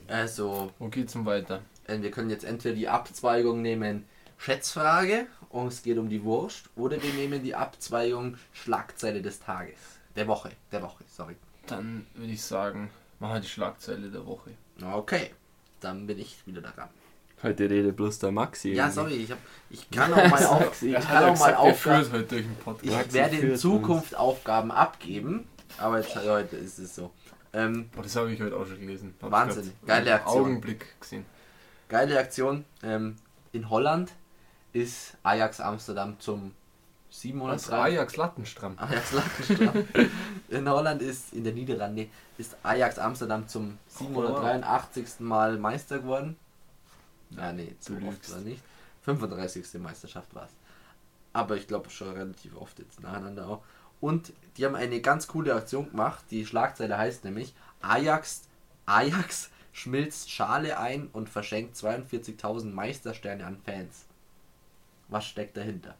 Also, 0.07 0.71
Wo 0.79 0.87
geht's 0.89 1.13
denn 1.13 1.25
weiter? 1.25 1.61
äh, 1.87 2.01
wir 2.01 2.11
können 2.11 2.29
jetzt 2.29 2.43
entweder 2.45 2.75
die 2.75 2.87
Abzweigung 2.87 3.61
nehmen 3.61 4.05
Schätzfrage 4.37 5.25
und 5.49 5.67
es 5.67 5.81
geht 5.81 5.97
um 5.97 6.09
die 6.09 6.23
Wurst 6.23 6.69
oder 6.75 7.01
wir 7.01 7.13
nehmen 7.13 7.43
die 7.43 7.55
Abzweigung 7.55 8.37
Schlagzeile 8.53 9.21
des 9.21 9.39
Tages. 9.39 9.77
Der 10.15 10.27
Woche. 10.27 10.51
Der 10.71 10.81
Woche, 10.83 11.03
sorry. 11.15 11.35
Dann 11.65 12.05
würde 12.13 12.31
ich 12.31 12.41
sagen, 12.43 12.89
machen 13.19 13.33
wir 13.35 13.39
die 13.41 13.47
Schlagzeile 13.47 14.09
der 14.09 14.25
Woche. 14.25 14.51
Okay, 14.81 15.31
dann 15.79 16.07
bin 16.07 16.19
ich 16.19 16.45
wieder 16.45 16.61
daran. 16.61 16.89
Heute 17.43 17.69
redet 17.69 17.95
bloß 17.95 18.19
der 18.19 18.31
Maxi. 18.31 18.69
Ja, 18.69 18.85
irgendwie. 18.85 18.95
sorry, 18.95 19.13
ich, 19.15 19.31
hab, 19.31 19.37
ich 19.69 19.89
kann 19.91 20.11
auch 20.13 20.27
mal, 20.29 20.45
auf, 20.45 20.81
ich 20.81 20.93
kann 20.93 21.23
auch 21.23 21.27
mal 21.27 21.33
gesagt, 21.33 21.57
Aufgaben. 21.57 21.75
führt 21.75 22.11
heute 22.13 22.23
durch 22.23 22.41
den 22.45 22.55
Podcast. 22.55 22.85
Ich 22.85 22.91
Maxi 22.97 23.13
werde 23.13 23.35
in 23.37 23.55
Zukunft 23.57 24.15
Aufgaben 24.15 24.71
abgeben, 24.71 25.47
aber 25.77 25.99
jetzt 25.99 26.15
heute 26.15 26.55
ist 26.55 26.79
es 26.79 26.95
so. 26.95 27.11
Ähm, 27.53 27.89
Boah, 27.95 28.03
das 28.03 28.15
habe 28.15 28.31
ich 28.31 28.41
heute 28.41 28.55
auch 28.57 28.65
schon 28.65 28.79
gelesen. 28.79 29.13
Hab's 29.21 29.31
Wahnsinn. 29.31 29.71
Geile 29.85 30.15
Aktion. 30.15 30.41
Augenblick 30.41 30.99
gesehen. 30.99 31.25
geile 31.87 32.19
Aktion. 32.19 32.65
Ähm, 32.83 33.17
in 33.51 33.69
Holland 33.69 34.11
ist 34.73 35.15
Ajax 35.23 35.59
Amsterdam 35.59 36.19
zum 36.19 36.53
Was? 37.17 37.65
703. 37.65 37.75
Ajax 37.81 38.15
Lattenstramm. 38.15 38.73
Ajax 38.77 39.11
Lattenstramm. 39.11 39.87
In 40.49 40.69
Holland 40.69 41.01
ist, 41.01 41.33
in 41.33 41.43
der 41.43 41.53
Niederlande, 41.53 42.07
ist 42.37 42.55
Ajax 42.63 42.99
Amsterdam 42.99 43.47
zum 43.47 43.79
783. 43.87 45.19
Mal 45.19 45.57
Meister 45.57 45.99
geworden. 45.99 46.37
Ja, 47.31 47.51
nee, 47.51 47.75
Du 47.85 47.95
oft 48.07 48.31
war 48.31 48.39
nicht. 48.39 48.61
35. 49.01 49.81
Meisterschaft 49.81 50.33
war 50.35 50.45
es. 50.45 50.51
Aber 51.33 51.55
ich 51.55 51.67
glaube 51.67 51.89
schon 51.89 52.11
relativ 52.11 52.55
oft 52.55 52.79
jetzt 52.79 53.01
nacheinander 53.01 53.47
auch. 53.47 53.63
Und 53.99 54.31
die 54.55 54.65
haben 54.65 54.75
eine 54.75 55.01
ganz 55.01 55.27
coole 55.27 55.55
Aktion 55.55 55.89
gemacht. 55.89 56.23
Die 56.29 56.45
Schlagzeile 56.45 56.97
heißt 56.97 57.25
nämlich 57.25 57.53
Ajax, 57.81 58.43
Ajax 58.85 59.49
schmilzt 59.73 60.29
Schale 60.31 60.77
ein 60.79 61.09
und 61.13 61.29
verschenkt 61.29 61.75
42.000 61.75 62.71
Meistersterne 62.71 63.45
an 63.45 63.57
Fans. 63.65 64.05
Was 65.09 65.25
steckt 65.25 65.57
dahinter? 65.57 65.95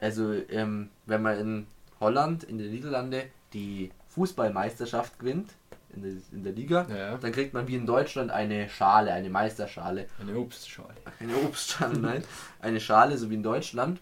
Also, 0.00 0.32
ähm, 0.32 0.90
wenn 1.06 1.22
man 1.22 1.38
in 1.38 1.66
Holland, 2.00 2.44
in 2.44 2.58
den 2.58 2.70
Niederlande, 2.70 3.24
die 3.52 3.90
Fußballmeisterschaft 4.10 5.18
gewinnt, 5.18 5.50
in 5.94 6.02
der, 6.02 6.12
in 6.32 6.44
der 6.44 6.52
Liga, 6.52 6.86
Ja, 6.88 7.16
dann 7.16 7.32
kriegt 7.32 7.54
man 7.54 7.66
wie 7.66 7.74
in 7.74 7.86
Deutschland 7.86 8.30
eine 8.30 8.68
Schale, 8.68 9.12
eine 9.12 9.30
Meisterschale. 9.30 10.06
Eine 10.20 10.36
Obstschale. 10.36 10.94
Eine 11.18 11.36
Obstschale, 11.36 11.98
nein. 11.98 12.24
Eine 12.60 12.80
Schale, 12.80 13.16
so 13.18 13.30
wie 13.30 13.34
in 13.34 13.42
Deutschland. 13.42 14.00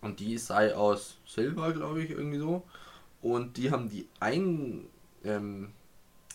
Und 0.00 0.20
die 0.20 0.36
sei 0.38 0.74
aus 0.74 1.18
Silber, 1.26 1.72
glaube 1.72 2.02
ich, 2.02 2.10
irgendwie 2.10 2.38
so. 2.38 2.64
Und 3.22 3.56
die 3.56 3.70
haben 3.70 3.88
die 3.88 4.08
ein. 4.20 4.86
Ähm, 5.24 5.72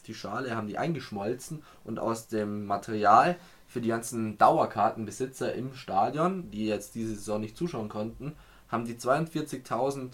die 0.07 0.15
Schale 0.15 0.55
haben 0.55 0.67
die 0.67 0.79
eingeschmolzen 0.79 1.61
und 1.83 1.99
aus 1.99 2.27
dem 2.27 2.65
Material 2.65 3.37
für 3.67 3.81
die 3.81 3.89
ganzen 3.89 4.37
Dauerkartenbesitzer 4.39 5.53
im 5.53 5.75
Stadion, 5.75 6.49
die 6.49 6.65
jetzt 6.65 6.95
diese 6.95 7.13
Saison 7.15 7.39
nicht 7.39 7.55
zuschauen 7.55 7.87
konnten, 7.87 8.35
haben 8.71 8.85
die 8.85 8.95
42.000 8.95 10.11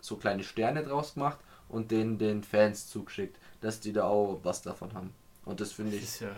so 0.00 0.16
kleine 0.16 0.44
Sterne 0.44 0.84
draus 0.84 1.14
gemacht 1.14 1.38
und 1.68 1.90
denen 1.90 2.18
den 2.18 2.44
Fans 2.44 2.88
zugeschickt, 2.88 3.36
dass 3.60 3.80
die 3.80 3.92
da 3.92 4.04
auch 4.04 4.40
was 4.42 4.62
davon 4.62 4.92
haben. 4.94 5.14
Und 5.44 5.60
das 5.60 5.72
finde 5.72 5.96
ich 5.96 6.20
ja 6.20 6.28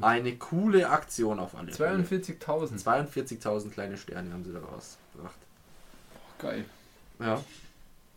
eine 0.00 0.36
coole 0.36 0.88
Aktion 0.88 1.38
auf 1.38 1.54
alle 1.54 1.72
Fälle. 1.72 2.02
42.000. 2.02 2.82
42.000 2.82 3.70
kleine 3.70 3.96
Sterne 3.96 4.32
haben 4.32 4.44
sie 4.44 4.52
da 4.52 4.58
rausgebracht. 4.58 5.38
Geil. 6.38 6.64
Ja. 7.20 7.44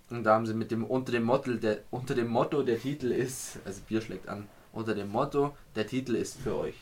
Und 0.09 0.23
da 0.23 0.35
haben 0.35 0.45
sie 0.45 0.53
mit 0.53 0.71
dem 0.71 0.85
unter 0.85 1.11
dem 1.11 1.23
Motto 1.23 1.53
der 1.53 1.79
unter 1.91 2.15
dem 2.15 2.27
Motto 2.27 2.63
der 2.63 2.79
Titel 2.79 3.11
ist, 3.11 3.57
also 3.65 3.81
Bier 3.87 4.01
schlägt 4.01 4.27
an, 4.27 4.47
unter 4.71 4.95
dem 4.95 5.09
Motto 5.09 5.55
der 5.75 5.87
Titel 5.87 6.15
ist 6.15 6.39
für 6.39 6.55
euch. 6.55 6.75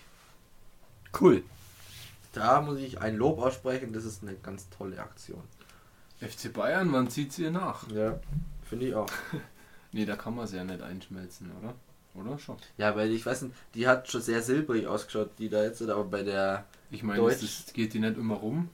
Cool. 1.20 1.43
Da 2.34 2.62
muss 2.62 2.80
ich 2.80 3.01
ein 3.01 3.18
Lob 3.18 3.39
aussprechen, 3.39 3.91
das 3.91 4.05
ist 4.05 4.22
eine 4.22 4.36
ganz 4.36 4.70
tolle 4.70 4.99
Aktion. 4.99 5.41
FC 6.22 6.53
Bayern, 6.53 6.91
wann 6.93 7.09
zieht 7.09 7.34
sie 7.34 7.43
ihr 7.43 7.51
nach? 7.51 7.89
Ja, 7.91 8.19
finde 8.67 8.88
ich 8.88 8.95
auch. 8.95 9.09
Nee, 9.93 10.05
da 10.05 10.15
kann 10.15 10.38
man 10.38 10.47
sie 10.47 10.55
ja 10.55 10.63
nicht 10.63 10.82
einschmelzen, 10.82 11.51
oder? 11.61 11.74
Oder 12.13 12.39
schon? 12.39 12.55
Ja, 12.78 12.95
weil 12.95 13.11
ich 13.11 13.26
weiß 13.26 13.41
nicht, 13.41 13.55
die 13.76 13.89
hat 13.89 14.09
schon 14.09 14.22
sehr 14.22 14.41
silbrig 14.41 14.88
ausgeschaut, 14.88 15.32
die 15.38 15.49
da 15.49 15.63
jetzt, 15.63 15.82
aber 15.82 16.05
bei 16.05 16.24
der 16.24 16.63
Ich 16.91 17.03
meine, 17.03 17.19
Deutsch. 17.19 17.41
das 17.41 17.65
das 17.65 17.74
geht 17.74 17.93
die 17.93 17.99
nicht 17.99 18.17
immer 18.17 18.36
rum. 18.36 18.69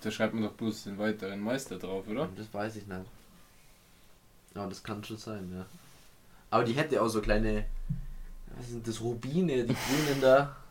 Da 0.00 0.10
schreibt 0.10 0.32
man 0.32 0.44
doch 0.44 0.52
bloß 0.52 0.84
den 0.84 0.98
weiteren 0.98 1.40
Meister 1.40 1.76
drauf, 1.78 2.08
oder? 2.08 2.30
Das 2.36 2.46
weiß 2.54 2.76
ich 2.76 2.86
nicht. 2.86 3.04
Ja, 4.54 4.66
das 4.66 4.82
kann 4.82 5.04
schon 5.04 5.18
sein, 5.18 5.50
ja. 5.54 5.66
Aber 6.50 6.64
die 6.64 6.72
hätte 6.72 7.02
auch 7.02 7.08
so 7.08 7.20
kleine, 7.20 7.66
was 8.56 8.70
sind 8.70 8.88
das, 8.88 9.00
Rubine, 9.02 9.64
die 9.64 9.74
grünen 9.74 10.20
da. 10.22 10.56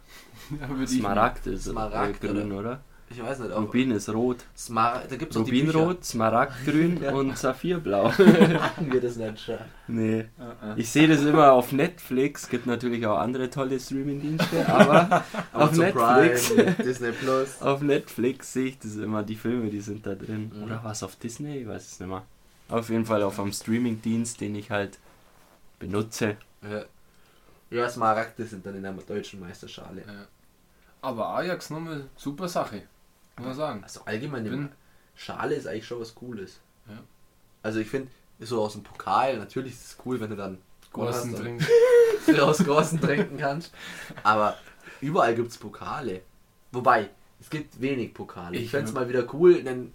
Ja, 0.60 0.88
Smaragd 0.88 1.46
ist 1.48 1.66
Smaragd, 1.66 2.24
äh, 2.24 2.28
grün, 2.28 2.52
oder? 2.52 2.80
Ich 3.10 3.22
weiß 3.22 3.40
nicht, 3.40 3.52
ob 3.54 3.68
Rubin 3.68 3.92
ist 3.92 4.10
rot. 4.10 4.38
Smar 4.58 5.04
da 5.08 5.16
gibt's. 5.16 5.38
Rubinrot, 5.38 6.04
Smaragdgrün 6.04 6.98
und 7.14 7.38
Saphirblau. 7.38 8.12
Hatten 8.12 8.92
wir 8.92 9.00
das 9.00 9.16
nicht 9.16 9.40
schon? 9.40 9.58
nee. 9.88 10.26
Ich 10.76 10.90
sehe 10.90 11.08
das 11.08 11.22
immer 11.22 11.52
auf 11.52 11.72
Netflix. 11.72 12.50
Gibt 12.50 12.66
natürlich 12.66 13.06
auch 13.06 13.20
andere 13.20 13.50
tolle 13.52 13.80
Streamingdienste, 13.80 14.68
aber 14.74 15.24
auf 15.54 15.72
Amazon 15.72 15.86
Netflix. 15.86 16.54
Prime, 16.54 16.72
Disney 16.84 17.12
Plus. 17.12 17.62
Auf 17.62 17.82
Netflix 17.82 18.54
sehe 18.54 18.66
ich 18.70 18.80
das 18.80 18.96
immer, 18.96 19.22
die 19.22 19.36
Filme, 19.36 19.70
die 19.70 19.82
sind 19.82 20.06
da 20.06 20.16
drin. 20.16 20.52
Mhm. 20.54 20.64
Oder 20.64 20.82
was 20.84 21.04
auf 21.04 21.16
Disney? 21.16 21.60
Ich 21.60 21.68
weiß 21.68 21.86
es 21.86 22.00
nicht 22.00 22.10
mehr. 22.10 22.24
Auf 22.70 22.90
jeden 22.90 23.06
Fall 23.06 23.22
auf 23.22 23.40
einem 23.40 23.54
Streamingdienst, 23.54 24.42
den 24.42 24.56
ich 24.56 24.72
halt 24.72 24.98
benutze. 25.78 26.38
Ja. 26.64 26.86
ja, 27.70 27.88
Smaragde 27.88 28.44
sind 28.46 28.66
dann 28.66 28.76
in 28.76 28.82
der 28.82 28.94
deutschen 28.94 29.40
Meisterschale. 29.40 30.04
Aber 31.04 31.28
Ajax 31.36 31.70
nochmal 31.70 32.06
super 32.18 32.48
Sache. 32.48 32.82
Muss 33.38 33.48
man 33.48 33.56
sagen. 33.56 33.84
Also 33.84 34.02
allgemein, 34.06 34.44
Bin- 34.44 34.70
Schale 35.16 35.56
ist 35.56 35.68
eigentlich 35.68 35.86
schon 35.88 36.00
was 36.02 36.14
Cooles. 36.16 36.60
Ja. 36.88 37.00
Also 37.64 37.80
ich 37.80 37.88
finde, 37.88 38.10
so 38.40 38.62
aus 38.62 38.74
dem 38.74 38.84
Pokal, 38.84 39.38
natürlich 39.38 39.74
ist 39.74 39.86
es 39.86 39.98
cool, 40.06 40.20
wenn 40.20 40.30
du 40.30 40.36
dann 40.36 40.58
Großen 40.94 41.34
und 41.34 41.42
trinken. 41.42 41.66
du 42.28 42.42
aus 42.46 42.58
Großen 42.60 43.00
trinken 43.02 43.38
kannst. 43.38 43.74
Aber 44.24 44.58
überall 45.02 45.36
gibt 45.36 45.50
es 45.50 45.58
Pokale. 45.58 46.22
Wobei, 46.72 47.10
es 47.40 47.50
gibt 47.50 47.80
wenig 47.82 48.14
Pokale. 48.14 48.56
Ich, 48.58 48.66
Ich 48.66 48.72
fände 48.72 48.88
es 48.88 48.94
mal 48.94 49.08
wieder 49.10 49.26
cool, 49.34 49.58
einen, 49.60 49.94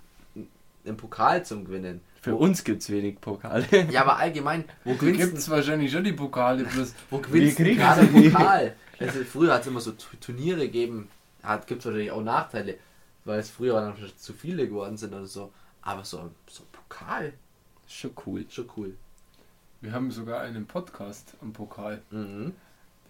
einen 0.84 0.96
Pokal 0.96 1.44
zum 1.44 1.64
Gewinnen. 1.64 2.00
Für 2.22 2.34
uns 2.34 2.64
gibt 2.64 2.82
es 2.82 2.90
wenig 2.90 3.18
Pokale. 3.20 3.66
Ja, 3.90 4.02
aber 4.02 4.18
allgemein, 4.18 4.64
wo 4.84 4.94
gewinnst 4.94 5.20
gibt 5.20 5.38
es 5.38 5.48
wahrscheinlich 5.48 5.90
schon 5.90 6.04
die 6.04 6.12
Pokale, 6.12 6.64
bloß 6.64 6.94
Wo 7.10 7.18
gewinnst 7.18 7.58
du 7.58 7.64
gerade 7.74 8.06
die? 8.06 8.28
Pokal? 8.28 8.76
Also 8.98 9.24
früher 9.24 9.54
hat 9.54 9.62
es 9.62 9.66
immer 9.68 9.80
so 9.80 9.92
Tu- 9.92 10.16
Turniere 10.20 10.60
gegeben, 10.60 11.08
hat 11.42 11.66
gibt 11.66 11.80
es 11.80 11.86
wahrscheinlich 11.86 12.10
auch 12.10 12.22
Nachteile, 12.22 12.76
weil 13.24 13.38
es 13.40 13.50
früher 13.50 13.80
dann 13.80 13.94
vielleicht 13.94 14.20
zu 14.22 14.32
viele 14.32 14.66
geworden 14.68 14.96
sind 14.96 15.12
oder 15.14 15.26
so. 15.26 15.52
Aber 15.82 16.04
so, 16.04 16.30
so 16.48 16.62
ein 16.62 16.66
Pokal, 16.72 17.32
Schon 17.88 18.12
cool. 18.26 18.44
schon 18.50 18.68
cool. 18.76 18.94
wir 19.80 19.92
haben 19.92 20.10
sogar 20.10 20.40
einen 20.42 20.66
Podcast 20.66 21.34
am 21.42 21.52
Pokal. 21.52 22.00
Mhm. 22.10 22.52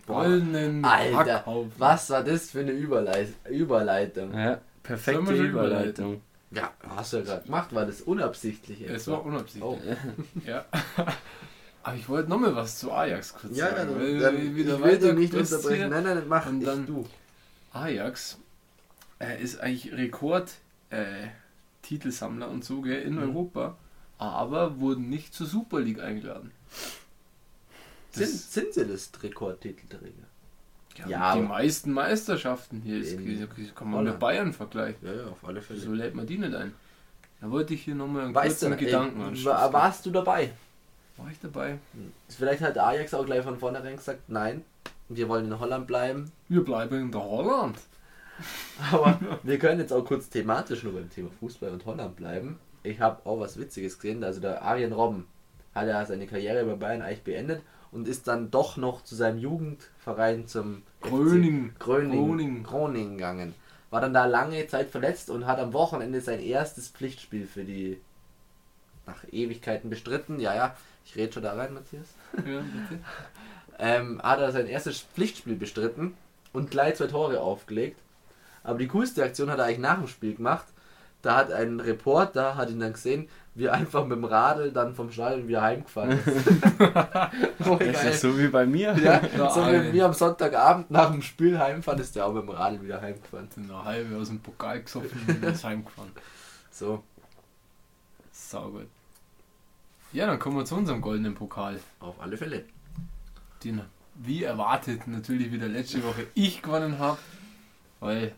Goldenen 0.07 0.85
Alter, 0.85 1.35
Hackhaufen. 1.37 1.73
was 1.79 2.11
war 2.11 2.25
das 2.25 2.51
für 2.51 2.61
eine 2.61 2.73
Überleit 2.73 3.29
Überleitung? 3.49 4.33
Ja, 4.37 4.61
perfekte 4.83 5.35
Überleitung. 5.35 6.23
Ja, 6.51 6.73
hast 6.89 7.13
du 7.13 7.19
ja 7.19 7.23
gerade 7.25 7.45
gemacht, 7.45 7.73
war 7.75 7.87
das 7.87 8.01
unabsichtlich? 8.01 8.81
Es 8.83 9.07
war 9.09 9.25
unabsichtlich. 9.25 9.63
Oh. 9.63 9.79
Ja. 10.47 10.65
Aber 11.83 11.97
ich 11.97 12.09
wollte 12.09 12.29
nochmal 12.29 12.55
was 12.57 12.79
zu 12.79 12.93
Ajax 12.93 13.33
kurz 13.35 13.57
Ja, 13.57 13.71
sagen. 13.71 13.91
dann, 13.93 14.01
weil 14.01 14.19
dann, 14.19 14.37
wir 14.37 14.45
ich 14.45 14.55
wieder 14.57 14.81
will 14.83 14.99
dich 14.99 15.03
weiter 15.03 15.13
nicht 15.15 15.35
unterbrechen. 15.35 15.91
Nein, 15.91 16.05
nein, 16.05 16.23
mach 16.29 16.47
Und 16.47 16.61
ich, 16.61 16.67
dann- 16.67 16.87
du. 16.87 17.07
Ajax 17.73 18.39
äh, 19.21 19.41
ist 19.43 19.61
eigentlich 19.61 19.93
Rekord 19.93 20.51
äh, 20.91 21.29
Titelsammler 21.83 22.49
und 22.49 22.65
so 22.65 22.81
gell, 22.81 23.01
in 23.03 23.15
Mhm. 23.15 23.23
Europa, 23.23 23.77
aber 24.19 24.81
wurden 24.81 25.09
nicht 25.09 25.33
zur 25.35 25.47
Super 25.47 25.81
League 25.81 26.01
eingeladen. 26.01 26.51
Sind, 28.13 28.29
sind 28.29 28.75
sie 28.75 28.87
das 28.87 29.11
Rekordtitelträger? 29.23 30.13
Ja, 30.97 31.07
Ja, 31.09 31.35
die 31.37 31.43
meisten 31.43 31.93
Meisterschaften 31.93 32.83
hier 32.85 32.99
ist, 32.99 33.17
kann 33.77 33.91
man 33.91 34.05
mit 34.05 34.19
Bayern 34.19 34.53
vergleichen. 34.53 35.07
Ja, 35.07 35.15
ja, 35.15 35.27
auf 35.29 35.45
alle 35.45 35.63
Fälle. 35.63 35.79
So 35.81 35.93
lädt 35.93 36.15
man 36.15 36.27
die 36.27 36.37
nicht 36.39 36.55
ein. 36.55 36.75
Da 37.41 37.51
wollte 37.51 37.73
ich 37.75 37.85
hier 37.85 37.95
nochmal 37.95 38.27
einen 38.27 38.35
weißt 38.35 38.63
du, 38.63 38.67
kurzen 38.67 38.79
ey, 38.81 38.85
Gedanken 38.87 39.21
wa- 39.21 39.27
anschließen. 39.29 39.73
warst 39.73 40.05
du 40.07 40.11
dabei? 40.11 40.51
War 41.17 41.31
ich 41.31 41.39
dabei? 41.41 41.79
Vielleicht 42.29 42.61
hat 42.63 42.77
Ajax 42.77 43.15
auch 43.15 43.25
gleich 43.25 43.43
von 43.45 43.59
vornherein 43.59 43.97
gesagt, 43.97 44.29
nein, 44.29 44.63
wir 45.09 45.29
wollen 45.29 45.47
in 45.47 45.59
Holland 45.59 45.87
bleiben. 45.87 46.31
Wir 46.49 46.65
bleiben 46.65 47.01
in 47.01 47.13
der 47.13 47.23
Holland. 47.23 47.79
Aber 48.93 49.19
wir 49.43 49.59
können 49.59 49.81
jetzt 49.81 49.93
auch 49.93 50.05
kurz 50.05 50.29
thematisch 50.29 50.83
nur 50.83 50.95
beim 50.95 51.11
Thema 51.11 51.31
Fußball 51.41 51.71
und 51.71 51.87
Holland 51.87 52.17
bleiben. 52.17 52.59
Ich 52.83 53.01
habe 53.01 53.25
auch 53.27 53.41
was 53.41 53.59
Witziges 53.59 53.99
gesehen. 53.99 54.25
Also 54.25 54.41
der 54.41 54.63
Arjen 54.63 54.93
Robben 54.93 55.27
hat 55.75 55.87
ja 55.87 56.05
seine 56.05 56.27
Karriere 56.27 56.65
bei 56.65 56.75
Bayern 56.75 57.03
eigentlich 57.03 57.23
beendet 57.23 57.63
und 57.93 58.09
ist 58.09 58.29
dann 58.29 58.51
doch 58.51 58.77
noch 58.77 59.05
zu 59.05 59.15
seinem 59.15 59.39
Jugendverein 59.39 60.47
zum 60.47 60.83
Gröningen. 61.01 61.71
FC 61.71 61.79
Gröningen, 61.81 62.19
Groningen. 62.19 62.63
Groningen 62.63 63.17
gegangen. 63.17 63.55
War 63.91 64.01
dann 64.01 64.15
da 64.15 64.27
lange 64.27 64.67
Zeit 64.69 64.91
verletzt 64.91 65.31
und 65.31 65.47
hat 65.47 65.59
am 65.59 65.73
Wochenende 65.73 66.21
sein 66.21 66.41
erstes 66.41 66.89
Pflichtspiel 66.89 67.47
für 67.47 67.65
die 67.65 68.01
nach 69.07 69.25
Ewigkeiten 69.33 69.91
bestritten. 69.91 70.39
Ja, 70.39 70.55
ja, 70.55 70.77
ich 71.05 71.17
rede 71.17 71.33
schon 71.33 71.43
da 71.43 71.55
rein, 71.55 71.75
Matthias. 71.75 72.07
Ja, 72.37 72.61
bitte. 72.61 73.03
ähm, 73.79 74.23
hat 74.23 74.39
er 74.39 74.53
sein 74.53 74.69
erstes 74.69 75.01
Pflichtspiel 75.01 75.57
bestritten 75.57 76.15
und 76.53 76.71
gleich 76.71 76.97
zwei 76.97 77.09
Tore 77.09 77.41
aufgelegt. 77.41 77.99
Aber 78.63 78.79
die 78.79 78.89
coolste 78.89 79.25
Aktion 79.25 79.51
hat 79.51 79.59
er 79.59 79.67
eigentlich 79.67 79.79
nach 79.79 79.99
dem 79.99 80.09
Spiel 80.09 80.35
gemacht. 80.35 80.67
Da 81.23 81.37
hat 81.37 81.53
ein 81.53 81.81
Reporter, 81.81 82.57
hat 82.57 82.71
ihn 82.71 82.81
dann 82.81 82.95
gesehen, 82.95 83.29
wie 83.55 83.67
er 83.67 83.75
einfach 83.75 84.05
mit 84.07 84.17
dem 84.17 84.25
Radl 84.25 84.73
dann 84.73 84.95
vom 84.95 85.11
Stadion 85.11 85.47
wieder 85.49 85.61
heimgefahren 85.63 86.13
ist. 86.13 86.47
Das 87.59 87.79
geil. 87.79 88.13
ist 88.13 88.21
so 88.23 88.39
wie 88.39 88.49
bei 88.49 88.65
mir. 88.65 88.97
Ja, 88.99 89.21
Ja, 89.37 89.51
so 89.51 89.67
wie 89.67 89.93
wir 89.93 90.07
am 90.07 90.15
Sonntagabend 90.15 90.91
nach 90.91 91.11
dem 91.11 91.21
Spiel 91.21 91.59
heimfahren, 91.59 92.01
ist 92.01 92.17
der 92.17 92.25
auch 92.27 92.33
mit 92.33 92.43
dem 92.45 92.49
Radl 92.51 92.83
wieder 92.83 93.01
heimgefahren. 93.03 93.49
Eine 93.57 93.85
halbe 93.85 94.17
aus 94.17 94.29
dem 94.29 94.41
Pokal 94.41 94.83
gesoffen 94.83 95.21
und 95.29 95.45
ist 95.45 95.65
heimgefahren. 95.65 96.11
So, 96.73 97.03
Saugut. 98.33 98.87
Ja, 100.13 100.27
dann 100.27 100.39
kommen 100.39 100.57
wir 100.57 100.65
zu 100.65 100.77
unserem 100.77 101.01
goldenen 101.03 101.35
Pokal. 101.35 101.79
auf 101.99 102.21
alle 102.21 102.37
Fälle. 102.39 102.65
Den, 103.63 103.83
wie 104.15 104.45
erwartet, 104.45 105.07
natürlich 105.07 105.53
wieder 105.53 105.69
letzte 105.69 106.03
Woche 106.03 106.27
ich 106.35 106.63
gewonnen 106.63 106.99
habe. 106.99 107.19
Weil 108.01 108.33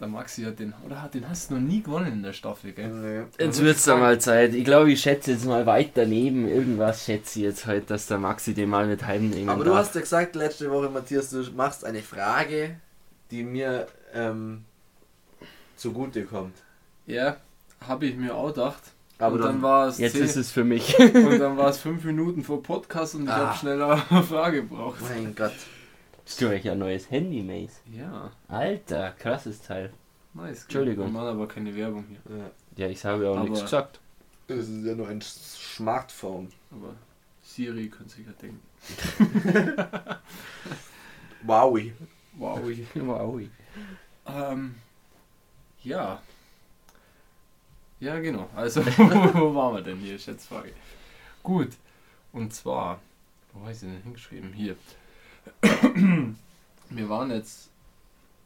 der 0.00 0.08
Maxi 0.08 0.42
hat 0.44 0.58
den, 0.60 0.72
oder 0.86 1.02
hat 1.02 1.14
den 1.14 1.28
hast 1.28 1.50
du 1.50 1.54
noch 1.54 1.60
nie 1.60 1.82
gewonnen 1.82 2.12
in 2.12 2.22
der 2.22 2.32
Staffel, 2.32 2.72
gell? 2.72 3.26
Jetzt 3.38 3.60
wird's 3.62 3.84
da 3.84 3.96
mal 3.96 4.20
Zeit. 4.20 4.54
Ich 4.54 4.64
glaube, 4.64 4.92
ich 4.92 5.00
schätze 5.00 5.32
jetzt 5.32 5.44
mal 5.44 5.66
weit 5.66 5.90
daneben. 5.94 6.46
Irgendwas 6.48 7.04
schätze 7.04 7.40
ich 7.40 7.44
jetzt 7.46 7.66
heute, 7.66 7.86
dass 7.86 8.06
der 8.06 8.18
Maxi 8.18 8.54
den 8.54 8.68
mal 8.70 8.86
mit 8.86 9.04
heimnehmen 9.06 9.48
Aber 9.48 9.64
du 9.64 9.70
darf. 9.70 9.80
hast 9.86 9.94
ja 9.96 10.00
gesagt 10.00 10.36
letzte 10.36 10.70
Woche, 10.70 10.88
Matthias, 10.88 11.30
du 11.30 11.42
machst 11.56 11.84
eine 11.84 12.00
Frage, 12.02 12.76
die 13.32 13.42
mir 13.42 13.88
ähm, 14.14 14.64
zugute 15.76 16.24
kommt. 16.24 16.54
Ja, 17.06 17.36
habe 17.86 18.06
ich 18.06 18.16
mir 18.16 18.34
auch 18.34 18.48
gedacht. 18.54 18.82
Aber 19.20 19.34
und 19.34 19.40
dann, 19.40 19.52
dann, 19.54 19.62
war 19.62 19.88
es 19.88 19.98
Jetzt 19.98 20.12
zehn- 20.14 20.22
ist 20.24 20.36
es 20.36 20.52
für 20.52 20.62
mich. 20.62 20.96
und 20.98 21.38
dann 21.40 21.56
war 21.56 21.70
es 21.70 21.78
fünf 21.78 22.04
Minuten 22.04 22.44
vor 22.44 22.62
Podcast 22.62 23.16
und 23.16 23.24
ich 23.24 23.30
Ah. 23.30 23.48
habe 23.48 23.58
schneller 23.58 24.00
eine 24.10 24.22
Frage 24.22 24.62
gebraucht. 24.62 25.00
mein 25.00 25.34
Gott. 25.34 25.52
Hast 26.28 26.42
du 26.42 26.48
euch 26.50 26.68
ein 26.68 26.78
neues 26.78 27.10
Handy, 27.10 27.42
Mace? 27.42 27.80
Ja, 27.90 28.30
Alter, 28.48 29.12
krasses 29.12 29.62
Teil. 29.62 29.90
nice. 30.34 30.64
Entschuldigung. 30.64 31.06
Wir 31.06 31.12
machen 31.12 31.28
aber 31.28 31.48
keine 31.48 31.74
Werbung 31.74 32.04
hier. 32.06 32.20
Ja, 32.36 32.50
Ja, 32.76 32.86
ich 32.90 33.02
habe 33.02 33.24
ja 33.24 33.30
auch 33.30 33.36
Aber- 33.38 33.44
nichts 33.48 33.62
gesagt. 33.62 33.98
das 34.46 34.68
ist 34.68 34.84
ja 34.84 34.94
nur 34.94 35.08
ein 35.08 35.22
Smartphone. 35.22 36.52
Aber 36.70 36.94
Siri 37.42 37.88
kann 37.88 38.06
sich 38.10 38.26
ja 38.26 38.32
denken. 38.42 38.60
Wowi. 41.44 41.94
Wow. 42.36 42.60
Wow. 42.94 43.40
Ähm, 44.26 44.74
ja. 45.82 46.20
Ja, 48.00 48.18
genau. 48.20 48.50
Also, 48.54 48.84
wo 48.98 49.54
waren 49.54 49.76
wir 49.76 49.80
denn 49.82 49.96
hier? 49.96 50.18
Schätzfrage. 50.18 50.72
Gut. 51.42 51.70
Und 52.34 52.52
zwar, 52.52 53.00
wo 53.54 53.60
habe 53.62 53.72
ich 53.72 53.78
sie 53.78 53.86
denn 53.86 54.02
hingeschrieben? 54.02 54.52
Hier. 54.52 54.76
Wir 56.90 57.08
waren 57.08 57.30
jetzt 57.30 57.68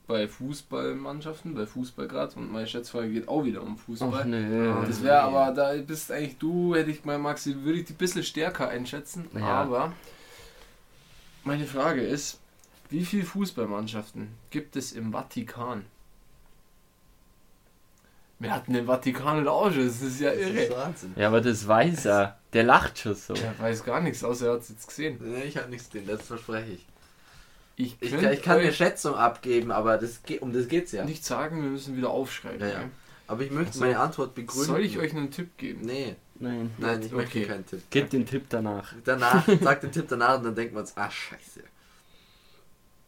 bei 0.07 0.27
Fußballmannschaften, 0.29 1.55
bei 1.55 1.67
Fußball 1.67 2.09
gerade 2.09 2.35
und 2.37 2.53
meine 2.53 2.67
Schätzfrage 2.67 3.11
geht 3.11 3.29
auch 3.29 3.45
wieder 3.45 3.63
um 3.63 3.79
Fußball. 3.79 4.21
Ach 4.23 4.25
nö. 4.25 4.75
Das 4.87 5.03
wäre 5.03 5.21
aber, 5.21 5.53
da 5.53 5.73
bist 5.81 6.11
eigentlich 6.11 6.39
du, 6.39 6.75
hätte 6.75 6.91
ich 6.91 7.03
gemeint, 7.03 7.23
Maxi, 7.23 7.55
würde 7.63 7.79
ich 7.79 7.85
die 7.87 7.93
ein 7.93 7.97
bisschen 7.97 8.25
stärker 8.25 8.69
einschätzen. 8.69 9.29
Ja. 9.35 9.47
Aber 9.47 9.93
meine 11.45 11.67
Frage 11.67 12.03
ist, 12.03 12.41
wie 12.91 13.05
viele 13.05 13.25
Fußballmannschaften 13.25 14.29
gibt 14.51 14.77
es 14.77 14.93
im 14.93 15.13
Vatikan? 15.13 15.85
Wir 18.39 18.53
hatten 18.53 18.73
den 18.73 18.87
Vatikan 18.87 19.39
in 19.39 19.45
der 19.45 19.53
Ausschuss, 19.53 20.01
das 20.01 20.03
ist 20.03 20.21
ja 20.21 20.31
Das 20.31 20.41
ist 20.41 20.51
irre. 20.51 20.77
Wahnsinn. 20.77 21.13
Ja, 21.15 21.29
aber 21.29 21.41
das 21.41 21.67
weiß 21.67 22.07
er. 22.07 22.39
Der 22.53 22.65
lacht 22.65 22.99
schon 22.99 23.15
so. 23.15 23.35
Der 23.35 23.57
weiß 23.59 23.85
gar 23.85 24.01
nichts, 24.01 24.25
außer 24.25 24.49
er 24.49 24.53
hat 24.55 24.63
es 24.63 24.71
jetzt 24.71 24.89
gesehen. 24.89 25.17
Nee, 25.21 25.45
ich 25.45 25.57
habe 25.57 25.71
nichts 25.71 25.89
gesehen, 25.89 26.09
das 26.09 26.23
verspreche 26.23 26.73
ich. 26.73 26.87
Ich, 27.77 27.97
Ich, 28.01 28.13
ich 28.13 28.43
kann 28.43 28.59
eine 28.59 28.73
Schätzung 28.73 29.15
abgeben, 29.15 29.71
aber 29.73 29.99
das 29.99 30.23
geht, 30.23 30.43
um 30.43 30.53
das 30.53 30.69
geht's 30.69 30.93
ja. 30.93 31.05
nicht 31.05 31.25
sagen, 31.25 31.63
wir 31.63 31.71
müssen 31.71 31.97
wieder 31.97 32.11
aufschreiben. 32.11 32.61
Ja, 32.61 32.67
ja. 32.67 32.79
gell? 32.81 32.91
Aber 33.29 33.43
ich 33.43 33.51
möchte 33.51 33.71
Ach 33.71 33.75
so. 33.75 33.81
meine 33.81 33.99
Antwort 33.99 34.35
begründen. 34.35 34.67
Soll 34.67 34.85
ich 34.85 34.99
euch 34.99 35.15
einen 35.15 35.31
Tipp 35.31 35.57
geben? 35.57 35.81
Nee, 35.87 36.17
Nein. 36.39 36.71
nein, 36.79 37.01
ich 37.03 37.13
möchte 37.13 37.39
Okay. 37.39 37.47
keinen 37.49 37.65
Tipp. 37.67 37.83
Gib 37.91 38.11
den 38.11 38.27
Tipp 38.27 38.47
danach. 38.51 38.93
Danach, 39.05 39.49
sag 39.61 39.81
den 39.81 39.93
Tipp 39.93 40.07
danach 40.09 40.39
und 40.39 40.45
dann 40.45 40.55
denkt 40.55 40.75
man 40.75 40.83
uns, 40.83 40.93
ah, 40.97 41.11
scheiße. 41.11 41.63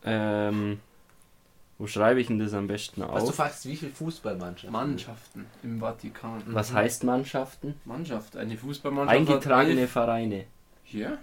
Ähm, 0.04 0.80
wo 1.78 1.86
schreibe 1.86 2.20
ich 2.20 2.28
denn 2.28 2.38
das 2.38 2.52
am 2.54 2.66
besten 2.68 3.02
Was 3.02 3.24
du 3.24 3.30
auf? 3.30 3.34
fragst, 3.36 3.66
wie 3.66 3.76
viele 3.76 3.90
Fußballmannschaften? 3.92 4.70
Mannschaften 4.72 5.46
im 5.62 5.80
Vatikan. 5.80 6.42
Was 6.46 6.72
heißt 6.72 7.04
Mannschaften? 7.04 7.74
Mannschaft, 7.84 8.36
eine 8.36 8.56
Fußballmannschaft. 8.56 9.18
Eingetragene 9.18 9.82
Hat 9.82 9.88
Vereine. 9.90 10.44
hier? 10.84 11.18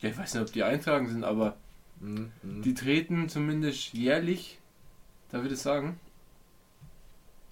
Ja, 0.00 0.10
ich 0.10 0.18
weiß 0.18 0.34
nicht, 0.34 0.42
ob 0.42 0.52
die 0.52 0.62
eintragen 0.62 1.08
sind, 1.08 1.24
aber 1.24 1.56
Mhm, 2.04 2.32
mhm. 2.42 2.62
die 2.62 2.74
treten 2.74 3.28
zumindest 3.28 3.92
jährlich, 3.94 4.58
darf 5.30 5.44
ich 5.44 5.50
das 5.50 5.62
sagen? 5.62 5.98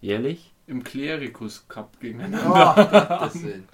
Jährlich? 0.00 0.53
im 0.66 0.84
Klerikus 0.84 1.66
Cup 1.68 1.90
Oh, 1.94 1.96
gegeneinander. 2.00 3.30
Willen. 3.34 3.68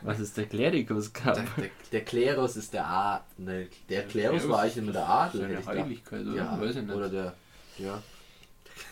Was 0.00 0.20
ist 0.20 0.36
der 0.36 0.46
Klerikus 0.46 1.12
Cup? 1.12 1.34
Der, 1.34 1.44
der, 1.56 1.70
der 1.92 2.04
Klerus 2.04 2.56
ist 2.56 2.72
der 2.72 2.86
A. 2.86 3.24
Ne, 3.36 3.68
der 3.88 4.06
Klerus 4.06 4.48
war 4.48 4.60
eigentlich 4.62 4.84
nur 4.84 4.92
der 4.92 5.08
Adel. 5.08 5.42
ich 5.42 5.48
gedacht. 5.48 5.66
Heiligkeit, 5.66 6.26
oder? 6.26 6.36
Ja, 6.36 6.60
Weiß 6.60 6.76
ich 6.76 6.82
nicht. 6.82 6.94
oder 6.94 7.08
der. 7.08 7.34
Ja. 7.78 8.02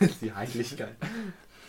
Die 0.21 0.33
Heiligkeit. 0.33 0.97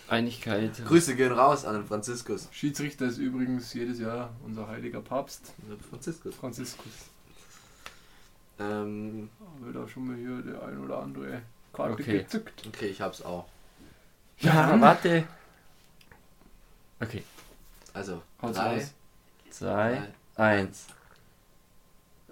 Einigkeit. 0.09 0.85
Grüße 0.85 1.15
gehen 1.15 1.31
raus 1.33 1.65
an 1.65 1.75
den 1.75 1.85
Franziskus. 1.85 2.47
Schiedsrichter 2.51 3.05
ist 3.05 3.17
übrigens 3.17 3.73
jedes 3.73 3.99
Jahr 3.99 4.33
unser 4.43 4.67
heiliger 4.67 5.01
Papst, 5.01 5.53
Franziskus. 5.89 6.33
Franziskus. 6.35 6.93
Ähm, 8.59 9.29
Wird 9.59 9.77
auch 9.77 9.87
schon 9.87 10.07
mal 10.07 10.15
hier 10.15 10.41
der 10.41 10.63
ein 10.67 10.79
oder 10.83 10.99
andere 10.99 11.41
Karte 11.73 11.93
Okay. 11.93 12.19
gezückt. 12.19 12.63
okay, 12.67 12.87
ich 12.87 13.01
hab's 13.01 13.21
auch. 13.21 13.45
Ja, 14.39 14.79
warte. 14.81 15.23
Okay. 16.99 17.23
Also, 17.93 18.21
Haut's 18.41 18.57
drei, 18.57 18.75
raus. 18.75 18.93
Zwei, 19.49 20.01
drei, 20.35 20.43
eins. 20.59 20.85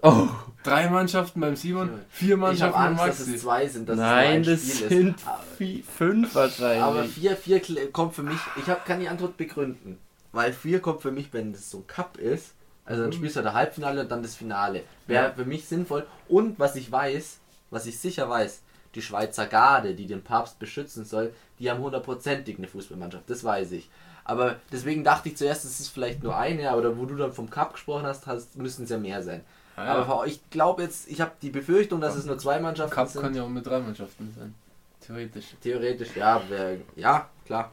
Oh, 0.01 0.27
Drei 0.63 0.89
Mannschaften 0.89 1.39
beim 1.39 1.55
Simon, 1.55 1.89
vier 2.09 2.27
Ich 2.27 2.31
habe 2.33 2.41
Mannschaften 2.41 2.73
beim 2.73 2.99
Angst, 2.99 3.07
dass 3.07 3.19
Maxi. 3.19 3.35
es 3.35 3.41
zwei 3.41 3.67
sind. 3.67 3.89
Dass 3.89 3.97
nein, 3.97 4.41
es 4.41 4.47
nur 4.47 4.53
ein 4.53 4.57
das 4.57 4.75
Spiel 4.77 4.89
sind 4.89 5.15
ist. 5.17 5.27
Aber- 5.27 5.43
vi- 5.59 5.83
fünf 5.83 6.35
wahrscheinlich. 6.35 6.83
Aber 6.83 7.03
vier, 7.05 7.37
vier 7.37 7.91
kommt 7.91 8.13
für 8.15 8.23
mich. 8.23 8.39
Ich 8.57 8.67
hab, 8.69 8.85
kann 8.85 8.99
die 8.99 9.07
Antwort 9.09 9.37
begründen. 9.37 9.97
Weil 10.31 10.53
vier 10.53 10.79
kommt 10.81 11.01
für 11.01 11.11
mich, 11.11 11.31
wenn 11.33 11.53
das 11.53 11.69
so 11.71 11.79
ein 11.79 11.87
Cup 11.87 12.17
ist. 12.17 12.53
Also 12.85 13.01
dann 13.03 13.13
spielst 13.13 13.35
du 13.35 13.41
der 13.41 13.53
Halbfinale 13.53 14.01
und 14.01 14.11
dann 14.11 14.21
das 14.21 14.35
Finale. 14.35 14.83
Wäre 15.07 15.25
Ja. 15.29 15.33
für 15.33 15.45
mich 15.45 15.65
sinnvoll. 15.65 16.05
Und 16.27 16.59
was 16.59 16.75
ich 16.75 16.91
weiß, 16.91 17.39
was 17.71 17.85
ich 17.87 17.99
sicher 17.99 18.29
weiß, 18.29 18.61
die 18.93 19.01
Schweizer 19.01 19.47
Garde, 19.47 19.95
die 19.95 20.05
den 20.07 20.21
Papst 20.23 20.59
beschützen 20.59 21.03
soll, 21.03 21.33
die 21.59 21.69
haben 21.69 21.81
hundertprozentig 21.81 22.57
eine 22.57 22.67
Fußballmannschaft. 22.67 23.29
Das 23.29 23.43
weiß 23.43 23.71
ich. 23.73 23.89
Aber 24.23 24.55
deswegen 24.71 25.03
dachte 25.03 25.29
ich 25.29 25.37
zuerst, 25.37 25.65
es 25.65 25.79
ist 25.79 25.89
vielleicht 25.89 26.23
nur 26.23 26.35
eine, 26.37 26.71
aber 26.71 26.97
wo 26.97 27.05
du 27.05 27.15
dann 27.15 27.31
vom 27.33 27.49
Cup 27.49 27.73
gesprochen 27.73 28.05
hast, 28.05 28.25
hast 28.27 28.55
müssen 28.57 28.83
es 28.85 28.89
ja 28.89 28.97
mehr 28.97 29.21
sein. 29.23 29.41
Ah, 29.75 29.85
ja. 29.85 29.95
Aber 29.95 30.25
ich 30.27 30.39
glaube 30.49 30.83
jetzt, 30.83 31.07
ich 31.09 31.21
habe 31.21 31.31
die 31.41 31.49
Befürchtung, 31.49 31.99
dass 32.01 32.15
es 32.15 32.25
nur 32.25 32.37
zwei 32.37 32.59
Mannschaften 32.59 32.95
Cup 32.95 33.07
sind. 33.09 33.21
kann 33.21 33.35
ja 33.35 33.43
auch 33.43 33.49
mit 33.49 33.65
drei 33.65 33.79
Mannschaften 33.79 34.33
sein. 34.37 34.55
Theoretisch. 35.01 35.55
Theoretisch, 35.61 36.15
ja, 36.15 36.41
wär, 36.49 36.77
ja, 36.95 37.29
klar. 37.45 37.71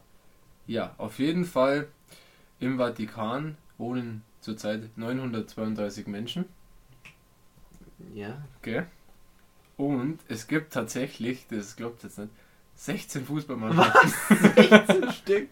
Ja, 0.67 0.95
auf 0.99 1.19
jeden 1.19 1.45
Fall 1.45 1.89
im 2.61 2.77
Vatikan 2.79 3.57
wohnen 3.79 4.23
zurzeit 4.43 4.97
932 4.97 6.07
Menschen. 6.07 6.45
Ja. 8.15 8.43
Gell? 8.61 8.87
Und 9.79 10.19
es 10.29 10.47
gibt 10.47 10.73
tatsächlich, 10.75 11.47
das 11.49 11.77
glaubt 11.77 12.03
jetzt 12.03 12.19
nicht, 12.19 12.31
16 12.75 13.25
Fußballmannschaften. 13.27 14.11
16 14.57 15.13
Stück. 15.23 15.49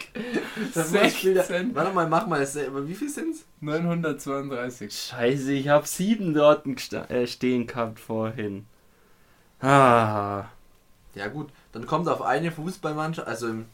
Das 0.74 0.90
muss 0.90 1.00
16. 1.00 1.30
wieder- 1.30 1.74
Warte 1.74 1.92
mal, 1.94 2.08
mach 2.08 2.26
mal. 2.26 2.40
wie 2.86 2.94
viel 2.94 3.08
sind's? 3.08 3.46
932. 3.60 4.92
Scheiße, 4.92 5.52
ich 5.52 5.68
habe 5.68 5.86
sieben 5.86 6.34
dort 6.34 6.66
äh, 7.10 7.26
stehen 7.26 7.66
gehabt 7.66 8.00
vorhin. 8.00 8.66
Ah. 9.60 10.46
Ja 11.14 11.28
gut, 11.28 11.50
dann 11.72 11.86
kommt 11.86 12.08
auf 12.08 12.22
eine 12.22 12.50
Fußballmannschaft, 12.50 13.28
also 13.28 13.48
im, 13.48 13.66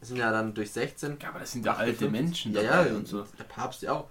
sind 0.00 0.16
ja 0.16 0.30
dann 0.32 0.54
durch 0.54 0.72
16. 0.72 1.18
Ja, 1.22 1.28
aber 1.30 1.40
das 1.40 1.52
sind 1.52 1.64
ja 1.64 1.74
alte 1.74 2.10
Menschen 2.10 2.52
ja, 2.52 2.62
ja, 2.62 2.80
und 2.94 3.06
so. 3.06 3.24
Der 3.38 3.44
Papst 3.44 3.82
ja 3.82 3.92
auch. 3.92 4.08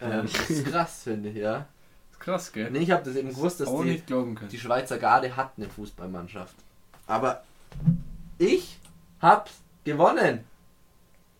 Ähm, 0.00 0.22
das 0.30 0.50
ist 0.50 0.66
krass, 0.66 1.02
finde 1.04 1.28
ich, 1.30 1.36
ja. 1.36 1.66
ist 2.12 2.20
krass, 2.20 2.52
gell? 2.52 2.70
Nee, 2.70 2.80
ich 2.80 2.90
habe 2.90 3.04
das 3.04 3.16
eben 3.16 3.28
gewusst, 3.30 3.60
dass 3.60 3.68
die, 3.70 4.02
die 4.50 4.58
Schweizer 4.58 4.98
Garde 4.98 5.36
hat 5.36 5.52
eine 5.56 5.68
Fußballmannschaft. 5.68 6.54
Aber 7.06 7.42
ich 8.38 8.78
hab's 9.20 9.52
gewonnen. 9.84 10.40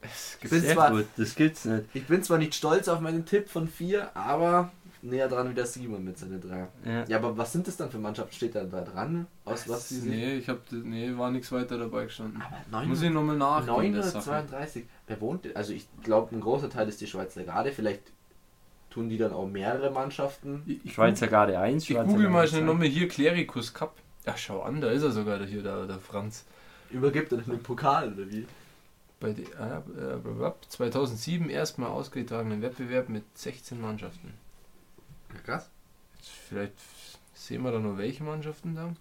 Es 0.01 0.39
bin 0.49 0.61
Sehr 0.61 0.75
zwar- 0.75 0.91
gut, 0.91 1.07
das 1.17 1.35
gibt's 1.35 1.65
nicht. 1.65 1.85
Ich 1.95 2.07
bin 2.07 2.23
zwar 2.23 2.39
nicht 2.39 2.55
stolz 2.55 2.87
auf 2.89 3.01
meinen 3.01 3.25
Tipp 3.27 3.49
von 3.49 3.67
4, 3.67 4.17
aber 4.17 4.71
näher 5.03 5.29
dran 5.29 5.51
wie 5.51 5.55
der 5.55 5.67
Simon 5.67 6.05
mit 6.05 6.19
seinen 6.19 6.41
drei. 6.41 6.69
Ja. 6.85 7.05
Ja, 7.07 7.17
aber 7.19 7.37
was 7.37 7.53
sind 7.53 7.67
das 7.67 7.77
dann 7.77 7.91
für 7.91 7.99
Mannschaften? 7.99 8.33
Steht 8.35 8.55
da, 8.55 8.65
da 8.65 8.83
dran? 8.83 9.27
Aus 9.45 9.69
was 9.69 9.89
die 9.89 9.95
sind? 9.97 10.11
Nee, 10.11 10.37
ich 10.39 10.49
hab 10.49 10.65
das, 10.69 10.79
nee, 10.83 11.17
war 11.17 11.31
nichts 11.31 11.51
weiter 11.53 11.79
dabei 11.79 12.05
gestanden. 12.05 12.41
Aber 12.43 12.57
900 12.71 12.89
Muss 12.89 13.03
ich 13.03 13.11
nochmal 13.11 13.37
nachgucken, 13.37 13.93
der 13.93 14.03
Sache. 14.03 14.31
932. 14.31 14.85
Wer 15.07 15.21
wohnt? 15.21 15.57
Also 15.57 15.73
ich 15.73 15.87
glaube, 16.03 16.35
ein 16.35 16.41
großer 16.41 16.71
Teil 16.71 16.89
ist 16.89 17.01
die 17.01 17.07
Schweizer 17.07 17.45
Garde. 17.45 17.73
Vielleicht 17.73 18.03
tun 18.97 19.11
die 19.11 19.19
dann 19.19 19.35
auch 19.35 19.47
mehrere 19.47 19.91
Mannschaften. 19.91 20.63
Ich, 20.65 20.83
ich, 20.87 20.95
Schweizer 20.95 21.27
Garde 21.29 21.59
1, 21.59 21.83
ich 21.83 21.91
Schweizer 21.91 22.09
google 22.09 22.31
mal 22.31 22.49
schnell 22.49 22.63
2. 22.63 22.67
nochmal 22.67 22.87
hier 22.87 23.09
Klerikus 23.09 23.75
Cup. 23.75 23.95
Ja, 24.25 24.35
schau 24.39 24.63
an, 24.63 24.81
da 24.81 24.89
ist 24.89 25.03
er 25.03 25.11
sogar, 25.11 25.39
der 25.39 25.47
hier, 25.47 25.63
der, 25.63 25.87
der 25.87 25.99
Franz. 25.99 26.47
Übergibt 26.91 27.31
er 27.31 27.39
den 27.39 27.63
Pokal 27.63 28.15
oder 28.15 28.31
wie? 28.31 28.47
Bei 29.21 29.35
de, 29.35 29.45
äh, 29.45 30.47
äh, 30.47 30.53
2007 30.69 31.51
erstmal 31.51 31.91
ausgetragenen 31.91 32.63
Wettbewerb 32.63 33.11
mit 33.11 33.25
16 33.35 33.79
Mannschaften. 33.79 34.33
Ja, 35.35 35.41
krass. 35.41 35.69
Jetzt 36.17 36.31
vielleicht 36.31 36.75
sehen 37.35 37.63
wir 37.65 37.73
da 37.73 37.79
noch 37.79 37.99
welche 37.99 38.25
Mannschaften 38.25 38.75
da. 38.75 38.95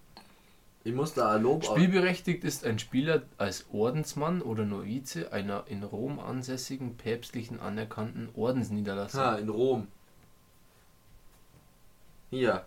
Ich 0.86 0.94
muss 0.94 1.16
da 1.16 1.34
ein 1.34 1.42
Lob 1.42 1.66
Spielberechtigt 1.66 2.44
ist 2.44 2.64
ein 2.64 2.78
Spieler 2.78 3.24
als 3.40 3.66
Ordensmann 3.74 4.44
oder 4.44 4.66
Novize 4.66 5.34
einer 5.34 5.64
in 5.66 5.82
Rom 5.82 6.20
ansässigen 6.20 6.96
päpstlichen 6.96 7.60
anerkannten 7.60 8.30
Ordensniederlassung. 8.36 9.20
Ha, 9.20 9.36
in 9.38 9.50
Rom. 9.50 9.88
Hier. 12.30 12.66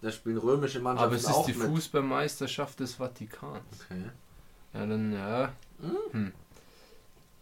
Da 0.00 0.10
spielen 0.10 0.38
römische 0.38 0.80
Mannschaften 0.80 1.06
Aber 1.06 1.14
es 1.14 1.22
ist 1.22 1.30
auch 1.32 1.46
die 1.46 1.54
mit. 1.54 1.68
Fußballmeisterschaft 1.68 2.80
des 2.80 2.94
Vatikans. 2.94 3.62
Okay. 3.84 4.02
Ja, 4.74 4.86
dann, 4.86 5.12
ja. 5.12 5.52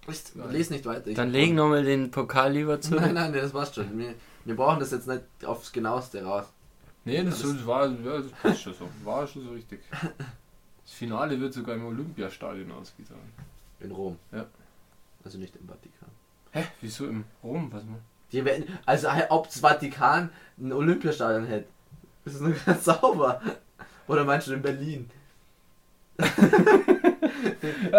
Ich 0.07 0.23
lese 0.51 0.75
nicht 0.75 0.85
weiter. 0.85 1.07
Ich 1.07 1.17
Dann 1.17 1.31
legen 1.31 1.55
nochmal 1.55 1.83
den 1.83 2.11
Pokal 2.11 2.53
lieber 2.53 2.79
zu. 2.79 2.95
Nein, 2.95 3.15
nein, 3.15 3.33
das 3.33 3.53
passt 3.53 3.77
schon. 3.77 3.99
Wir, 3.99 4.15
wir 4.45 4.55
brauchen 4.55 4.81
das 4.81 4.91
jetzt 4.91 5.09
nicht 5.09 5.23
aufs 5.47 5.73
Genaueste 5.73 6.23
raus. 6.23 6.45
Nee, 7.11 7.25
das, 7.25 7.43
Das- 7.43 7.67
war, 7.67 7.89
ja, 7.89 8.23
das 8.43 8.61
schon 8.61 8.75
so. 8.75 8.89
War 9.05 9.27
schon 9.27 9.43
so 9.45 9.51
richtig. 9.53 9.81
Das 9.91 10.93
Finale 10.95 11.41
wird 11.41 11.53
sogar 11.55 11.75
im 11.77 11.87
Olympiastadion 11.87 12.71
ausgetragen. 12.73 13.33
In 13.81 13.91
Rom. 13.93 14.17
Ja. 14.33 14.47
Also 15.25 15.39
nicht 15.39 15.55
im 15.57 15.67
Vatikan. 15.69 16.09
Hä? 16.53 16.65
Wieso 16.81 17.07
im 17.07 17.25
Rom? 17.43 17.71
Was 17.73 17.85
mal? 17.85 17.99
Die 18.33 18.45
werden, 18.45 18.67
also 18.87 19.09
ob 19.31 19.47
das 19.47 19.61
Vatikan 19.61 20.31
ein 20.59 20.73
Olympiastadion 20.73 21.47
hätte. 21.47 21.69
Das 22.25 22.35
ist 22.35 22.41
nur 22.43 22.55
ganz 22.67 22.85
sauber. 22.91 23.41
Oder 24.07 24.25
meinst 24.25 24.47
du 24.49 24.53
in 24.55 24.63
Berlin? 24.63 25.11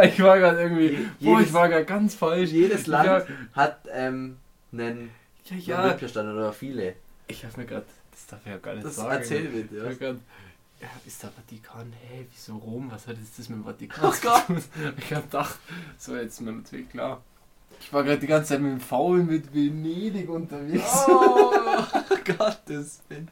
Ich 0.03 0.21
war 0.21 0.37
gerade 0.39 0.61
irgendwie. 0.61 0.87
Je- 0.87 1.05
boah, 1.19 1.37
jedes- 1.37 1.47
ich 1.47 1.53
war 1.53 1.69
gerade 1.69 1.85
ganz 1.85 2.15
falsch. 2.15 2.51
Jedes 2.51 2.87
Land 2.87 3.05
Ja, 3.07 3.25
hat 3.53 3.79
ähm, 3.91 4.37
einen 4.71 5.09
ja, 5.45 5.57
ja. 5.57 5.83
Olympiastadion 5.83 6.35
oder 6.35 6.53
viele. 6.53 6.95
Ich 7.27 7.43
hab 7.45 7.57
mir 7.57 7.65
gerade. 7.65 7.85
Das 8.11 8.27
darf 8.27 8.39
ich 8.45 8.51
ja 8.51 8.57
gar 8.57 8.73
nicht 8.75 8.85
Das 8.85 8.95
sagen. 8.95 9.11
erzähl 9.11 9.47
hab 9.47 10.01
Ja. 10.01 10.09
ja, 10.11 10.89
ist 11.05 11.23
der 11.23 11.31
Vatikan? 11.31 11.91
Hä, 12.07 12.25
wieso 12.31 12.55
Rom? 12.57 12.89
Was 12.91 13.07
hat 13.07 13.17
jetzt 13.17 13.37
das 13.39 13.49
mit 13.49 13.59
dem 13.59 13.63
Vatikan 13.65 13.99
Ach 14.03 14.21
Gott. 14.21 14.43
Ich 14.97 15.13
hab 15.13 15.23
gedacht, 15.29 15.59
so 15.97 16.15
jetzt 16.15 16.33
ist 16.33 16.41
mir 16.41 16.51
natürlich 16.53 16.89
klar. 16.89 17.21
Ich 17.79 17.91
war 17.91 18.03
gerade 18.03 18.19
die 18.19 18.27
ganze 18.27 18.49
Zeit 18.49 18.61
mit 18.61 18.71
dem 18.73 18.79
Faul 18.79 19.23
mit 19.23 19.53
Venedig 19.53 20.29
unterwegs. 20.29 20.83
Oh 21.07 21.51
Gottes 22.37 23.01
Willen. 23.09 23.27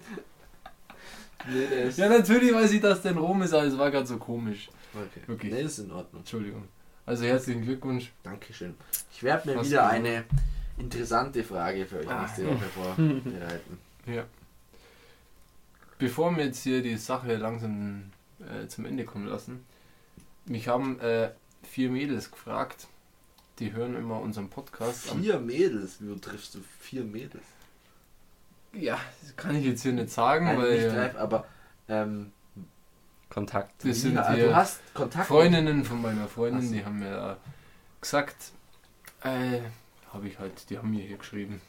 Nee. 1.48 1.90
Ja, 1.96 2.10
natürlich 2.10 2.54
weiß 2.54 2.72
ich, 2.72 2.82
dass 2.82 3.02
der 3.02 3.12
in 3.12 3.18
Rom 3.18 3.42
ist, 3.44 3.54
aber 3.54 3.64
es 3.64 3.78
war 3.78 3.90
gerade 3.92 4.06
so 4.08 4.18
komisch. 4.18 4.70
Okay. 4.94 5.22
Wirklich. 5.28 5.54
Nee, 5.54 5.64
das 5.64 5.74
ist 5.78 5.86
in 5.86 5.92
Ordnung. 5.92 6.22
Entschuldigung. 6.22 6.64
Also 7.06 7.26
herzlichen 7.26 7.62
Glückwunsch. 7.64 8.12
Dankeschön. 8.24 8.76
Ich 9.12 9.24
werde 9.24 9.50
mir 9.50 9.58
Hast 9.58 9.68
wieder 9.70 9.88
eine 9.88 10.26
interessante 10.78 11.44
Frage 11.44 11.86
für 11.86 12.00
euch 12.00 12.10
Ah, 12.10 12.22
nächste. 12.22 12.48
Woche 12.48 12.66
vorbereiten. 12.74 13.78
Ja. 14.08 14.24
Bevor 16.00 16.36
wir 16.36 16.46
jetzt 16.46 16.64
hier 16.64 16.82
die 16.82 16.98
Sache 16.98 17.36
langsam 17.36 18.12
äh, 18.40 18.68
zum 18.68 18.86
Ende 18.86 19.04
kommen 19.06 19.28
lassen, 19.28 19.66
mich 20.46 20.68
haben 20.68 21.00
äh, 21.02 21.30
vier 21.64 21.90
Mädels 21.90 22.32
gefragt, 22.32 22.88
die 23.60 23.74
hören 23.74 23.96
immer 23.96 24.20
unseren 24.22 24.50
Podcast. 24.50 25.12
Am, 25.12 25.22
Vier 25.22 25.40
Mädels, 25.40 25.98
wie 26.00 26.18
triffst 26.20 26.56
du 26.56 26.60
vier 26.80 27.04
Mädels? 27.04 27.44
ja, 28.74 29.00
das 29.22 29.36
kann 29.36 29.56
ich 29.56 29.66
jetzt 29.66 29.82
hier 29.84 29.94
nicht 29.94 30.12
sagen, 30.12 30.46
Nein, 30.46 30.58
weil 30.58 30.72
nicht 30.72 30.94
äh, 30.94 30.96
live, 30.96 31.16
aber 31.18 31.46
ähm, 31.88 32.32
das 32.56 32.64
Kontakt. 33.30 33.84
ja, 33.84 33.94
sind 33.94 34.16
du 34.16 34.34
hier 34.34 34.56
hast 34.56 34.80
Kontakt. 34.94 35.28
Freundinnen 35.28 35.84
von 35.84 36.02
meiner 36.02 36.28
Freundin, 36.28 36.62
so. 36.68 36.74
die 36.74 36.86
haben 36.86 37.00
mir 37.00 37.38
gesagt, 38.00 38.52
äh, 39.24 39.60
habe 40.14 40.28
ich 40.28 40.40
halt, 40.40 40.70
die 40.70 40.78
haben 40.78 40.92
mir 40.92 41.04
hier 41.04 41.18
geschrieben. 41.18 41.62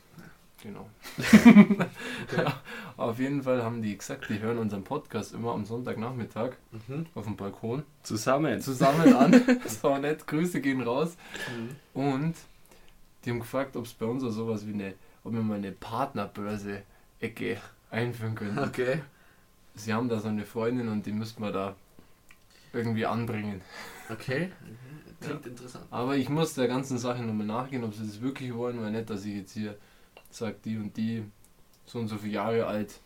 Genau. 0.62 0.88
Auf 2.96 3.18
jeden 3.18 3.42
Fall 3.42 3.62
haben 3.62 3.80
die 3.82 3.96
gesagt, 3.96 4.28
die 4.28 4.40
hören 4.40 4.58
unseren 4.58 4.84
Podcast 4.84 5.32
immer 5.34 5.52
am 5.52 5.64
Sonntagnachmittag 5.64 6.52
Mhm. 6.86 7.06
auf 7.14 7.24
dem 7.24 7.36
Balkon 7.36 7.82
Zusammen. 8.02 8.60
zusammen 8.60 9.14
an. 9.14 9.32
Das 9.64 9.82
war 9.82 9.98
nett, 9.98 10.26
Grüße 10.26 10.60
gehen 10.60 10.82
raus. 10.82 11.16
Mhm. 11.94 12.00
Und 12.02 12.34
die 13.24 13.30
haben 13.30 13.40
gefragt, 13.40 13.76
ob 13.76 13.86
es 13.86 13.94
bei 13.94 14.06
uns 14.06 14.22
auch 14.22 14.30
sowas 14.30 14.66
wie 14.66 14.72
eine, 14.74 14.94
ob 15.24 15.32
wir 15.32 15.40
mal 15.42 15.56
eine 15.56 15.72
Partnerbörse-Ecke 15.72 17.58
einführen 17.90 18.34
können. 18.34 18.58
Okay. 18.58 19.00
Sie 19.74 19.92
haben 19.94 20.08
da 20.08 20.20
so 20.20 20.28
eine 20.28 20.44
Freundin 20.44 20.88
und 20.88 21.06
die 21.06 21.12
müssten 21.12 21.42
wir 21.42 21.52
da 21.52 21.74
irgendwie 22.72 23.06
anbringen. 23.06 23.62
Okay. 24.10 24.50
Klingt 25.20 25.46
interessant. 25.46 25.86
Aber 25.90 26.16
ich 26.16 26.28
muss 26.28 26.54
der 26.54 26.68
ganzen 26.68 26.98
Sache 26.98 27.22
nochmal 27.22 27.46
nachgehen, 27.46 27.84
ob 27.84 27.94
sie 27.94 28.04
das 28.06 28.20
wirklich 28.20 28.54
wollen, 28.54 28.80
weil 28.82 28.90
nicht, 28.90 29.08
dass 29.10 29.24
ich 29.24 29.34
jetzt 29.36 29.52
hier 29.52 29.76
sage, 30.36 30.56
die 30.64 30.76
und 30.76 30.96
die 30.96 31.24
so 31.86 31.98
und 31.98 32.08
so 32.08 32.16
viele 32.16 32.34
Jahre 32.34 32.66
alt 32.66 33.00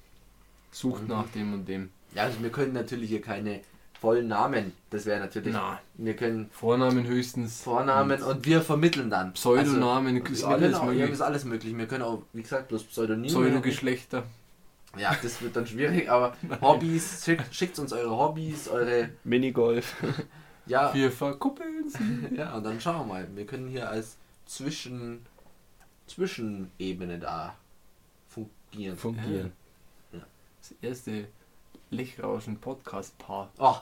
sucht 0.70 1.02
Mhm. 1.02 1.08
nach 1.08 1.28
dem 1.28 1.54
und 1.54 1.66
dem. 1.68 1.90
Ja, 2.14 2.24
also 2.24 2.42
wir 2.42 2.50
können 2.50 2.72
natürlich 2.72 3.08
hier 3.10 3.20
keine 3.22 3.60
vollen 4.00 4.28
Namen. 4.28 4.72
Das 4.90 5.06
wäre 5.06 5.18
natürlich. 5.20 5.52
Na, 5.54 5.80
Wir 5.94 6.14
können 6.14 6.48
Vornamen 6.52 7.06
höchstens. 7.06 7.62
Vornamen 7.62 8.22
und 8.22 8.44
wir 8.44 8.60
vermitteln 8.60 9.08
dann. 9.08 9.32
Pseudonamen, 9.32 10.20
Also, 10.20 10.32
ist 10.32 10.40
wir 10.42 10.48
alles 10.48 10.72
ja, 10.78 10.84
möglich. 10.84 11.10
ist 11.10 11.20
alles 11.22 11.44
möglich. 11.44 11.76
Wir 11.76 11.86
können 11.86 12.02
auch, 12.02 12.22
wie 12.32 12.42
gesagt, 12.42 12.68
bloß 12.68 12.84
Pseudonyme. 12.84 13.26
Pseudogeschlechter. 13.28 14.24
Ja, 14.98 15.16
das 15.22 15.40
wird 15.42 15.56
dann 15.56 15.66
schwierig, 15.66 16.08
aber 16.08 16.36
Hobbys, 16.60 17.24
schickt, 17.24 17.52
schickt 17.54 17.78
uns 17.80 17.92
eure 17.92 18.16
Hobbys, 18.16 18.68
eure. 18.68 19.08
Minigolf. 19.24 19.96
Ja, 20.66 20.94
Wir 20.94 21.10
verkuppeln 21.10 21.88
sie. 21.88 22.36
ja, 22.36 22.54
und 22.54 22.64
dann 22.64 22.80
schauen 22.80 23.06
wir 23.08 23.14
mal. 23.14 23.28
Wir 23.34 23.44
können 23.46 23.68
hier 23.68 23.88
als 23.88 24.16
Zwischen. 24.46 25.24
Zwischenebene 26.06 27.18
da 27.18 27.54
fungieren. 28.28 28.96
Fungieren. 28.96 29.52
Das 30.12 30.74
erste 30.80 31.26
Lechrauschen-Podcast-Paar. 31.90 33.50
Oh, 33.58 33.76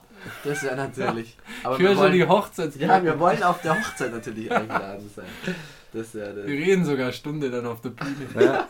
das 0.44 0.62
wäre 0.62 0.76
natürlich. 0.76 1.36
Aber 1.62 1.74
Ich 1.76 1.80
wir 1.80 1.88
höre 1.90 1.96
schon 1.96 2.12
die 2.12 2.26
Hochzeitsglocke. 2.26 2.92
ja, 2.92 3.02
wir 3.04 3.18
wollen 3.18 3.42
auf 3.42 3.62
der 3.62 3.78
Hochzeit 3.78 4.12
natürlich 4.12 4.50
eingeladen 4.50 5.08
sein. 5.14 5.26
Das 5.92 6.14
wäre 6.14 6.34
Wir 6.36 6.42
das. 6.42 6.50
reden 6.66 6.84
sogar 6.84 7.04
eine 7.06 7.12
Stunde 7.12 7.50
dann 7.50 7.66
auf 7.66 7.80
der 7.80 7.90
Bühne. 7.90 8.26
Ja. 8.44 8.68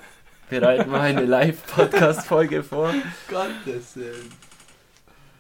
Bereiten 0.51 0.91
wir 0.91 1.01
eine 1.01 1.25
Live-Podcast-Folge 1.25 2.63
vor. 2.63 2.93
Gottes 3.29 3.97
Willen. 3.97 4.31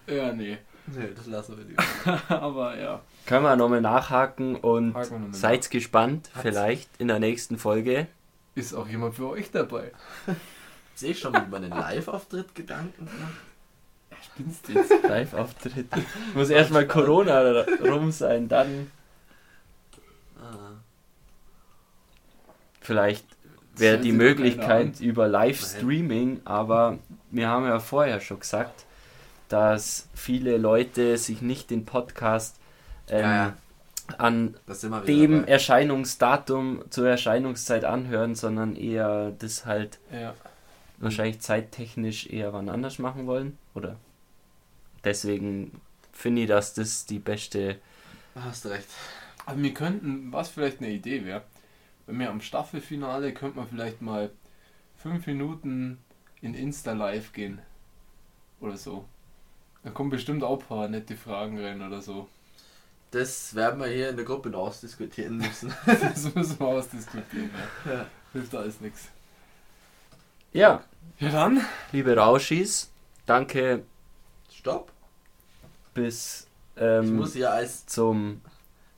Ja, 0.06 0.32
nee. 0.32 0.58
Nee, 0.86 1.08
das 1.14 1.26
lassen 1.26 1.58
wir 1.58 1.64
nicht. 1.64 1.78
Aber 2.30 2.76
ja. 2.78 3.00
Können 3.26 3.44
wir 3.44 3.56
nochmal 3.56 3.80
nachhaken 3.80 4.56
und 4.56 4.92
noch 4.92 5.04
seid 5.32 5.70
gespannt, 5.70 6.30
Hat's- 6.34 6.42
vielleicht 6.42 6.90
in 6.98 7.08
der 7.08 7.18
nächsten 7.20 7.56
Folge. 7.58 8.06
Ist 8.54 8.74
auch 8.74 8.88
jemand 8.88 9.14
für 9.14 9.28
euch 9.30 9.50
dabei? 9.50 9.92
Sehe 10.94 11.12
ich 11.12 11.18
schon 11.20 11.32
mal 11.32 11.44
über 11.46 11.56
einen 11.56 11.70
Live-Auftritt 11.70 12.54
Gedanken 12.54 13.06
gemacht? 13.06 14.22
Spinnst 14.24 14.68
jetzt? 14.68 15.02
Live-Auftritt. 15.08 15.86
Muss 16.34 16.50
erstmal 16.50 16.86
Corona 16.86 17.62
rum 17.82 18.10
sein, 18.12 18.48
dann 18.48 18.90
Ah. 20.40 20.72
vielleicht 22.80 23.24
wäre 23.76 23.98
die 23.98 24.12
Möglichkeit 24.12 25.00
über 25.00 25.28
Livestreaming, 25.28 26.40
aber 26.44 26.98
wir 27.30 27.48
haben 27.48 27.64
ja 27.64 27.78
vorher 27.78 28.20
schon 28.20 28.40
gesagt, 28.40 28.84
dass 29.48 30.08
viele 30.14 30.56
Leute 30.58 31.16
sich 31.16 31.40
nicht 31.40 31.70
den 31.70 31.84
Podcast 31.86 32.56
ähm, 33.12 33.20
Ja, 33.20 33.36
ja. 33.48 33.56
an 34.18 34.56
wir 34.90 35.06
wieder 35.06 35.26
dem 35.26 35.30
dabei. 35.30 35.48
Erscheinungsdatum 35.48 36.84
zur 36.90 37.08
Erscheinungszeit 37.08 37.84
anhören, 37.84 38.34
sondern 38.34 38.76
eher 38.76 39.32
das 39.38 39.64
halt 39.66 39.98
Ja. 40.10 40.34
wahrscheinlich 40.98 41.40
zeittechnisch 41.40 42.26
eher 42.28 42.52
wann 42.52 42.68
anders 42.68 42.98
machen 42.98 43.26
wollen. 43.26 43.58
Oder 43.74 43.96
deswegen 45.04 45.80
finde 46.12 46.42
ich, 46.42 46.48
dass 46.48 46.74
das 46.74 47.06
die 47.06 47.18
beste. 47.18 47.78
Hast 48.34 48.66
recht. 48.66 48.88
Aber 49.46 49.60
wir 49.62 49.74
könnten, 49.74 50.32
was 50.32 50.48
vielleicht 50.50 50.78
eine 50.80 50.90
Idee 50.90 51.24
wäre, 51.24 51.42
wenn 52.06 52.18
wir 52.18 52.30
am 52.30 52.40
Staffelfinale 52.40 53.32
könnte 53.34 53.58
man 53.58 53.68
vielleicht 53.68 54.02
mal 54.02 54.30
fünf 54.96 55.26
Minuten 55.26 55.98
in 56.40 56.54
Insta 56.54 56.92
live 56.92 57.32
gehen. 57.32 57.60
Oder 58.60 58.76
so. 58.76 59.04
Da 59.82 59.90
kommen 59.90 60.10
bestimmt 60.10 60.44
auch 60.44 60.60
ein 60.60 60.66
paar 60.66 60.88
nette 60.88 61.16
Fragen 61.16 61.58
rein 61.60 61.82
oder 61.82 62.00
so. 62.02 62.28
Das 63.12 63.54
werden 63.54 63.78
wir 63.80 63.86
hier 63.88 64.08
in 64.10 64.16
der 64.16 64.24
Gruppe 64.24 64.48
noch 64.50 64.60
ausdiskutieren 64.66 65.36
müssen. 65.36 65.72
Das 65.86 66.34
müssen 66.34 66.58
wir 66.58 66.66
ausdiskutieren. 66.66 67.50
Ja. 67.84 67.92
Ja. 67.92 68.06
Hilft 68.32 68.54
alles 68.54 68.80
nichts. 68.80 69.08
Ja, 70.52 70.82
Ja 71.18 71.30
dann. 71.30 71.60
liebe 71.92 72.16
Rauschis, 72.16 72.90
danke 73.26 73.82
Stopp. 74.50 74.90
bis 75.94 76.46
Ich 76.76 76.82
ähm, 76.82 77.16
muss 77.16 77.32
hier 77.34 77.52
als 77.52 77.86
zum. 77.86 78.40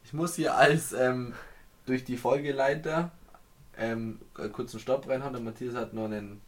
ich 0.04 0.12
muss 0.12 0.34
hier 0.36 0.54
als 0.56 0.92
ähm, 0.92 1.34
durch 1.86 2.04
die 2.04 2.16
Folgeleiter 2.16 3.10
ähm, 3.76 4.20
einen 4.36 4.52
kurzen 4.52 4.78
Stopp 4.80 5.08
reinhauen. 5.08 5.32
Der 5.32 5.42
Matthias 5.42 5.74
hat 5.74 5.92
noch 5.92 6.04
einen, 6.06 6.40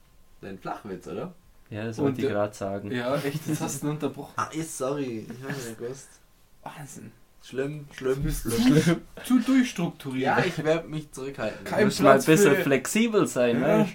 einen 0.42 0.58
Flachwitz, 0.58 1.06
oder? 1.08 1.32
Ja, 1.70 1.84
das 1.84 1.98
wollte 1.98 2.20
ich 2.20 2.26
der- 2.26 2.34
gerade 2.34 2.54
sagen. 2.54 2.90
Ja, 2.92 3.16
echt, 3.16 3.48
das 3.48 3.60
hast 3.60 3.82
du 3.82 3.90
unterbrochen. 3.90 4.32
Ah, 4.36 4.50
ist 4.52 4.78
sorry. 4.78 5.26
Ich 5.28 5.42
habe 5.42 5.52
nicht 5.52 5.78
gewusst. 5.78 6.08
Wahnsinn. 6.62 7.10
Schlimm, 7.48 7.86
schlimm, 7.96 8.22
bist 8.24 8.42
schlimm. 8.42 9.02
Zu 9.24 9.38
durchstrukturiert. 9.38 10.38
Ja, 10.38 10.44
ich 10.44 10.64
werde 10.64 10.88
mich 10.88 11.12
zurückhalten. 11.12 11.64
Kein 11.64 11.84
Muss 11.84 12.00
mal 12.00 12.10
ein 12.10 12.14
Platz 12.16 12.26
bisschen 12.26 12.56
für- 12.56 12.62
flexibel 12.62 13.26
sein, 13.28 13.60
Ja. 13.60 13.78
ne? 13.78 13.88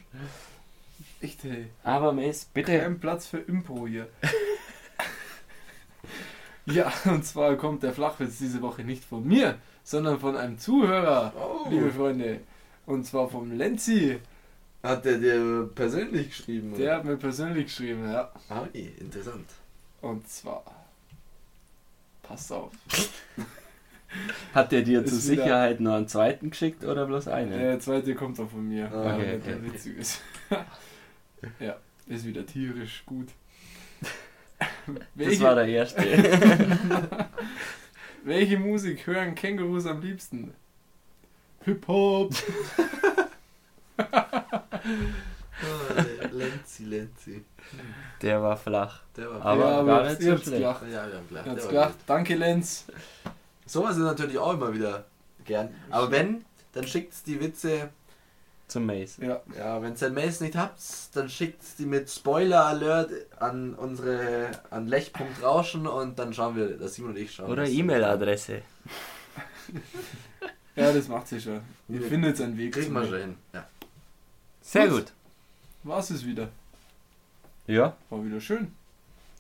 Echt, 1.20 1.44
ey. 1.46 1.68
Aber 1.84 2.14
Miss, 2.14 2.46
bitte. 2.46 2.80
Kein 2.80 3.00
Platz 3.00 3.28
für 3.28 3.40
Impro 3.40 3.86
hier. 3.88 4.08
ja, 6.66 6.92
und 7.06 7.26
zwar 7.26 7.56
kommt 7.58 7.84
der 7.84 7.94
Flachwitz 7.94 8.38
diese 8.38 8.62
Woche 8.62 8.84
nicht 8.84 9.04
von 9.04 9.28
mir, 9.28 9.58
sondern 9.84 10.20
von 10.20 10.38
einem 10.38 10.58
Zuhörer, 10.58 11.34
Oh. 11.36 11.70
liebe 11.70 11.92
Freunde. 11.92 12.42
Und 12.86 13.06
zwar 13.06 13.30
vom 13.30 13.52
Lenzi. 13.52 14.20
Hat 14.84 15.06
der 15.06 15.20
dir 15.20 15.70
persönlich 15.76 16.30
geschrieben? 16.30 16.74
Der 16.76 16.96
hat 16.96 17.06
mir 17.06 17.16
persönlich 17.18 17.66
geschrieben, 17.66 18.10
ja. 18.12 18.32
Ah, 18.50 18.64
interessant. 18.74 19.46
Und 20.02 20.28
zwar. 20.28 20.64
Pass 22.32 22.50
auf. 22.50 22.72
Hat 24.54 24.72
der 24.72 24.84
dir 24.84 25.02
Ist 25.04 25.10
zur 25.10 25.20
Sicherheit 25.20 25.82
noch 25.82 25.96
einen 25.96 26.08
zweiten 26.08 26.50
geschickt 26.50 26.86
oder 26.86 27.06
bloß 27.06 27.28
einen? 27.28 27.52
Der 27.52 27.78
zweite 27.82 28.16
kommt 28.16 28.40
auch 28.40 28.50
von 28.50 28.66
mir. 28.70 28.90
Ah, 28.90 29.04
weil 29.04 29.16
okay, 29.16 29.40
der 29.46 29.58
okay. 29.58 29.66
witzig 29.66 29.98
ist. 29.98 30.22
ja, 31.60 31.76
ist 32.08 32.26
wieder 32.26 32.46
tierisch 32.46 33.04
gut. 33.06 33.28
das 35.16 35.42
war 35.42 35.56
der 35.56 35.68
erste. 35.68 36.02
Welche 38.24 38.58
Musik 38.58 39.08
hören 39.08 39.36
Kängurus 39.36 39.86
am 39.86 40.02
liebsten? 40.02 40.54
Hip-Hop. 41.66 42.34
Oh, 46.80 46.84
Lenzi, 46.84 46.84
Lenzi. 46.86 47.46
Der 48.22 48.42
war 48.42 48.56
flach. 48.58 49.02
Der 49.18 49.30
war 49.30 49.42
Aber 49.46 49.62
ja, 49.64 49.84
gar 49.84 50.00
aber 50.00 50.10
nicht 50.10 50.22
ihr 50.22 50.38
so 50.38 50.44
schlecht. 50.44 50.58
gelacht. 50.60 50.84
Ja, 50.92 51.08
wir 51.08 51.18
haben 51.18 51.28
gelacht. 51.28 51.48
War 51.48 51.56
gelacht. 51.70 51.96
Danke, 52.08 52.36
Lenz. 52.36 52.86
Sowas 53.66 53.98
ist 53.98 54.04
natürlich 54.04 54.38
auch 54.38 54.54
immer 54.54 54.74
wieder 54.74 55.06
gern. 55.46 55.70
Aber 55.90 56.12
wenn, 56.12 56.46
dann 56.74 56.88
schickt's 56.88 57.24
die 57.24 57.40
Witze. 57.40 57.90
Zum 58.68 58.86
Mace. 58.86 59.18
Ja. 59.18 59.42
Ja, 59.58 59.82
wenn 59.82 59.92
ihr 59.94 59.98
den 59.98 60.14
Mails 60.14 60.40
nicht 60.40 60.56
habt, 60.56 60.80
dann 61.14 61.28
schickt's 61.30 61.76
die 61.76 61.86
mit 61.86 62.10
Spoiler 62.10 62.66
Alert 62.66 63.12
an 63.38 63.76
unsere 63.76 64.50
an 64.70 64.88
lech.rauschen 64.88 65.88
und 65.88 66.18
dann 66.20 66.34
schauen 66.34 66.56
wir, 66.56 66.78
dass 66.78 66.94
Simon 66.96 67.12
und 67.12 67.18
ich 67.18 67.34
schauen. 67.34 67.52
Oder 67.52 67.68
E-Mail-Adresse. 67.68 68.62
Ja, 70.76 70.94
das 70.94 71.10
macht 71.10 71.28
sie 71.28 71.40
schon. 71.40 71.62
Ihr 71.90 72.00
Wir- 72.00 72.08
findet 72.08 72.40
einen 72.40 72.58
Weg 72.58 72.74
Kriegen 72.74 72.88
zu 72.88 72.94
wir 72.94 73.06
schon 73.06 73.20
hin. 73.20 73.38
Ja. 73.54 73.68
Sehr 74.62 74.88
Gut. 74.88 74.98
gut. 75.00 75.14
War's 75.84 76.10
es 76.12 76.26
wieder. 76.26 76.48
Ja, 77.72 77.96
War 78.10 78.22
wieder 78.26 78.42
schön. 78.42 78.74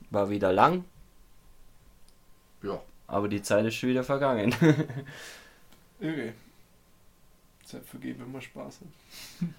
war 0.09 0.29
wieder 0.29 0.53
lang, 0.53 0.85
ja. 2.63 2.79
aber 3.07 3.27
die 3.27 3.41
Zeit 3.41 3.65
ist 3.65 3.75
schon 3.75 3.89
wieder 3.89 4.05
vergangen. 4.05 4.55
Irre. 5.99 6.31
Zeit 7.65 7.85
vergeht, 7.85 8.17
wenn 8.21 8.31
man 8.31 8.41
Spaß 8.41 8.79
hat. 8.81 9.49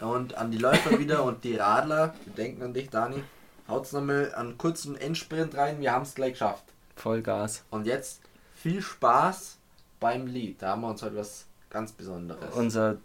Und 0.08 0.34
an 0.34 0.50
die 0.50 0.58
Läufer 0.58 0.98
wieder 0.98 1.22
und 1.24 1.42
die 1.44 1.54
Radler, 1.54 2.14
wir 2.24 2.34
denken 2.34 2.62
an 2.64 2.74
dich, 2.74 2.90
Dani. 2.90 3.22
Haut's 3.68 3.92
nochmal 3.92 4.34
einen 4.34 4.58
kurzen 4.58 4.96
Endsprint 4.96 5.56
rein, 5.56 5.80
wir 5.80 5.92
haben 5.92 6.02
es 6.02 6.14
gleich 6.16 6.32
geschafft. 6.32 6.64
Vollgas. 6.96 7.64
Und 7.70 7.86
jetzt 7.86 8.20
viel 8.56 8.82
Spaß 8.82 9.56
beim 10.00 10.26
Lied. 10.26 10.60
Da 10.60 10.70
haben 10.72 10.82
wir 10.82 10.88
uns 10.90 11.02
heute 11.02 11.16
was 11.16 11.46
ganz 11.70 11.92
Besonderes. 11.92 12.54
Unser 12.54 12.96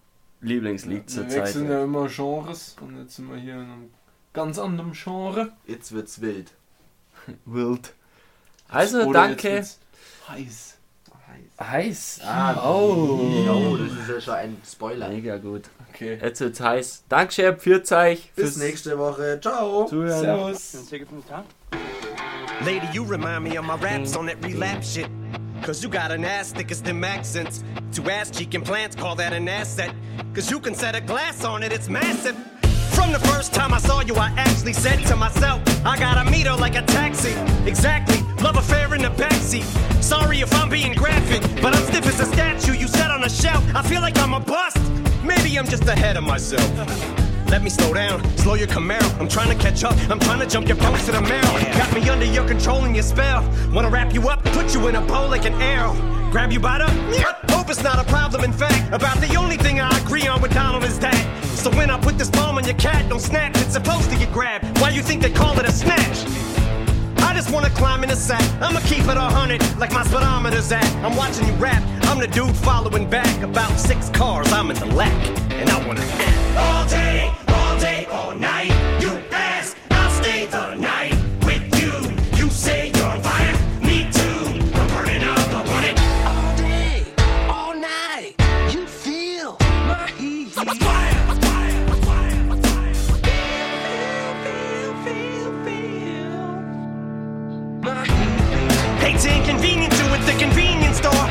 Lieblingslied 0.42 1.10
zur 1.10 1.24
wir 1.24 1.30
Zeit. 1.30 1.42
wechseln 1.44 1.70
ja 1.70 1.84
immer 1.84 2.08
Genres 2.10 2.76
und 2.82 2.98
jetzt 2.98 3.16
sind 3.16 3.30
wir 3.30 3.38
hier 3.38 3.54
in 3.54 3.62
einem 3.62 3.90
ganz 4.34 4.58
anderen 4.60 4.94
Genre. 4.94 5.52
jetzt 5.68 5.92
wird's 5.92 6.22
wild. 6.22 6.52
Wild. 7.46 7.94
Also 8.70 9.02
Oder 9.04 9.28
danke. 9.28 9.66
Heiß. 10.30 10.78
Heiß. 11.60 12.22
Ah, 12.24 12.56
oh. 12.64 13.20
oh, 13.50 13.78
das 13.78 13.92
ist 13.92 14.10
ja 14.10 14.22
schon 14.22 14.34
ein 14.34 14.58
Spoiler. 14.66 15.10
Mega 15.10 15.38
gut. 15.38 15.70
Okay. 15.94 16.18
Jetzt 16.22 16.42
wird's 16.42 16.60
heiß. 16.60 17.04
Dankeschön, 17.08 17.58
pfiat 17.58 17.92
euch 17.92 18.32
Bis 18.36 18.58
nächste 18.58 18.98
Woche. 18.98 19.40
Ciao. 19.42 19.86
Zuhören. 19.86 20.56
Servus. 20.56 20.92
Lady, 22.66 22.88
you 22.94 23.04
remind 23.04 23.44
me 23.44 23.58
of 23.58 23.66
my 23.66 23.76
raps 23.76 24.16
on 24.16 24.26
that 24.28 24.44
relapse 24.44 24.94
shit. 24.94 25.10
Cause 25.62 25.84
you 25.84 25.90
got 25.90 26.12
an 26.12 26.26
ass 26.26 26.52
thick 26.52 26.72
as 26.72 26.82
them 26.82 27.04
accents. 27.04 27.64
Two 27.92 28.10
ass 28.10 28.32
cheek 28.32 28.56
implants, 28.56 28.96
call 28.96 29.16
that 29.16 29.34
an 29.34 29.48
asset. 29.48 29.94
Cause 30.34 30.50
you 30.50 30.60
can 30.60 30.74
set 30.74 30.96
a 30.96 31.02
glass 31.02 31.44
on 31.44 31.62
it, 31.62 31.72
it's 31.72 31.88
massive. 31.88 32.36
From 33.02 33.12
the 33.12 33.28
first 33.34 33.52
time 33.52 33.74
I 33.74 33.80
saw 33.80 34.02
you, 34.02 34.16
I 34.16 34.32
actually 34.38 34.74
said 34.74 35.00
to 35.08 35.16
myself, 35.16 35.60
I 35.84 35.98
gotta 35.98 36.30
meet 36.30 36.46
her 36.46 36.56
like 36.56 36.76
a 36.76 36.84
taxi. 36.84 37.34
Exactly 37.66 38.22
Love 38.42 38.58
affair 38.58 38.94
in 38.96 39.04
the 39.04 39.10
backseat. 39.10 39.64
Sorry 40.02 40.42
if 40.42 40.52
I'm 40.56 40.68
being 40.68 40.94
graphic, 40.94 41.42
but 41.62 41.76
I'm 41.76 41.84
stiff 41.84 42.08
as 42.08 42.20
a 42.20 42.26
statue 42.26 42.74
you 42.74 42.88
set 42.88 43.12
on 43.12 43.24
a 43.24 43.30
shelf. 43.30 43.64
I 43.76 43.84
feel 43.84 44.02
like 44.02 44.18
I'm 44.18 44.34
a 44.34 44.40
bust. 44.40 44.80
Maybe 45.24 45.58
I'm 45.60 45.68
just 45.68 45.88
ahead 45.88 46.18
of 46.18 46.24
myself. 46.24 46.68
Let 47.52 47.62
me 47.62 47.70
slow 47.70 47.94
down, 47.94 48.24
slow 48.38 48.56
your 48.56 48.68
Camaro. 48.68 49.20
I'm 49.20 49.28
trying 49.28 49.56
to 49.56 49.64
catch 49.64 49.84
up, 49.84 49.94
I'm 50.10 50.20
trying 50.20 50.40
to 50.40 50.48
jump 50.48 50.68
your 50.68 50.78
bones 50.78 51.06
to 51.06 51.12
the 51.12 51.22
marrow. 51.22 51.78
Got 51.78 51.94
me 51.94 52.10
under 52.10 52.26
your 52.26 52.48
control 52.48 52.84
and 52.84 52.96
your 52.96 53.04
spell. 53.04 53.48
Wanna 53.72 53.90
wrap 53.90 54.12
you 54.12 54.28
up, 54.28 54.44
put 54.44 54.74
you 54.74 54.88
in 54.88 54.96
a 54.96 55.02
bow 55.02 55.28
like 55.28 55.46
an 55.46 55.54
arrow. 55.62 55.94
Grab 56.32 56.52
you 56.52 56.60
by 56.60 56.80
the 56.80 57.51
it's 57.72 57.84
not 57.84 58.06
a 58.06 58.10
problem, 58.10 58.44
in 58.44 58.52
fact. 58.52 58.94
About 58.94 59.18
the 59.22 59.34
only 59.36 59.56
thing 59.56 59.80
I 59.80 59.90
agree 60.00 60.28
on 60.28 60.42
with 60.42 60.54
Donald 60.54 60.84
is 60.84 61.00
that. 61.00 61.16
So 61.56 61.70
when 61.72 61.90
I 61.90 61.98
put 61.98 62.18
this 62.18 62.30
bomb 62.30 62.58
on 62.58 62.66
your 62.66 62.76
cat, 62.76 63.08
don't 63.08 63.22
snap, 63.22 63.56
it's 63.56 63.74
supposed 63.74 64.10
to 64.12 64.18
get 64.18 64.32
grabbed. 64.34 64.78
Why 64.80 64.90
you 64.90 65.02
think 65.02 65.22
they 65.22 65.32
call 65.32 65.58
it 65.58 65.66
a 65.66 65.72
snatch? 65.72 66.18
I 67.20 67.34
just 67.34 67.50
wanna 67.50 67.70
climb 67.70 68.04
in 68.04 68.10
the 68.10 68.16
sack. 68.16 68.44
I'ma 68.62 68.82
keep 68.82 69.04
it 69.04 69.16
a 69.16 69.30
hundred, 69.38 69.62
like 69.78 69.94
my 69.94 70.04
speedometer's 70.04 70.70
at. 70.72 70.86
I'm 70.98 71.16
watching 71.16 71.48
you 71.48 71.54
rap. 71.54 71.82
I'm 72.10 72.20
the 72.20 72.28
dude 72.28 72.56
following 72.58 73.10
back. 73.10 73.42
About 73.42 73.72
six 73.80 74.10
cars, 74.10 74.52
I'm 74.52 74.70
in 74.70 74.78
the 74.78 74.88
lack. 74.88 75.14
And 75.52 75.70
I 75.70 75.88
wanna 75.88 76.02
all 76.58 76.86
day, 76.88 77.32
all 77.48 77.80
day, 77.80 78.06
all 78.12 78.36
night. 78.36 78.71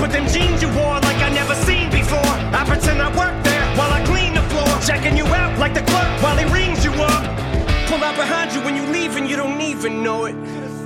But 0.00 0.12
them 0.12 0.26
jeans 0.28 0.62
you 0.62 0.68
wore 0.68 0.98
like 1.00 1.18
I 1.18 1.28
never 1.28 1.54
seen 1.54 1.90
before. 1.90 2.34
I 2.56 2.64
pretend 2.66 3.02
I 3.02 3.08
work 3.14 3.44
there 3.44 3.64
while 3.76 3.92
I 3.92 4.02
clean 4.06 4.32
the 4.32 4.40
floor. 4.48 4.66
Checking 4.80 5.14
you 5.14 5.26
out 5.26 5.58
like 5.58 5.74
the 5.74 5.82
clerk 5.82 6.22
while 6.22 6.38
he 6.38 6.46
rings 6.50 6.82
you 6.82 6.90
up. 6.92 7.22
Pull 7.86 8.02
out 8.02 8.16
behind 8.16 8.52
you 8.54 8.60
when 8.62 8.74
you 8.74 8.86
leave 8.86 9.16
and 9.16 9.28
you 9.28 9.36
don't 9.36 9.60
even 9.60 10.02
know 10.02 10.24
it. 10.24 10.34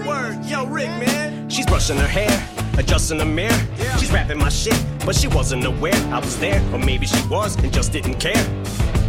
Word, 0.05 0.45
yo, 0.45 0.67
Rick, 0.67 0.89
man. 0.99 1.49
She's 1.49 1.65
brushing 1.65 1.97
her 1.97 2.09
hair, 2.09 2.35
adjusting 2.77 3.19
the 3.19 3.25
mirror. 3.25 3.57
She's 4.01 4.11
rapping 4.11 4.39
my 4.39 4.49
shit, 4.49 4.79
but 5.07 5.15
she 5.15 5.29
wasn't 5.29 5.65
aware 5.65 5.95
I 6.13 6.19
was 6.19 6.37
there. 6.41 6.61
Or 6.73 6.79
maybe 6.81 7.07
she 7.07 7.25
was 7.29 7.57
and 7.63 7.73
just 7.73 7.93
didn't 7.93 8.19
care. 8.19 8.45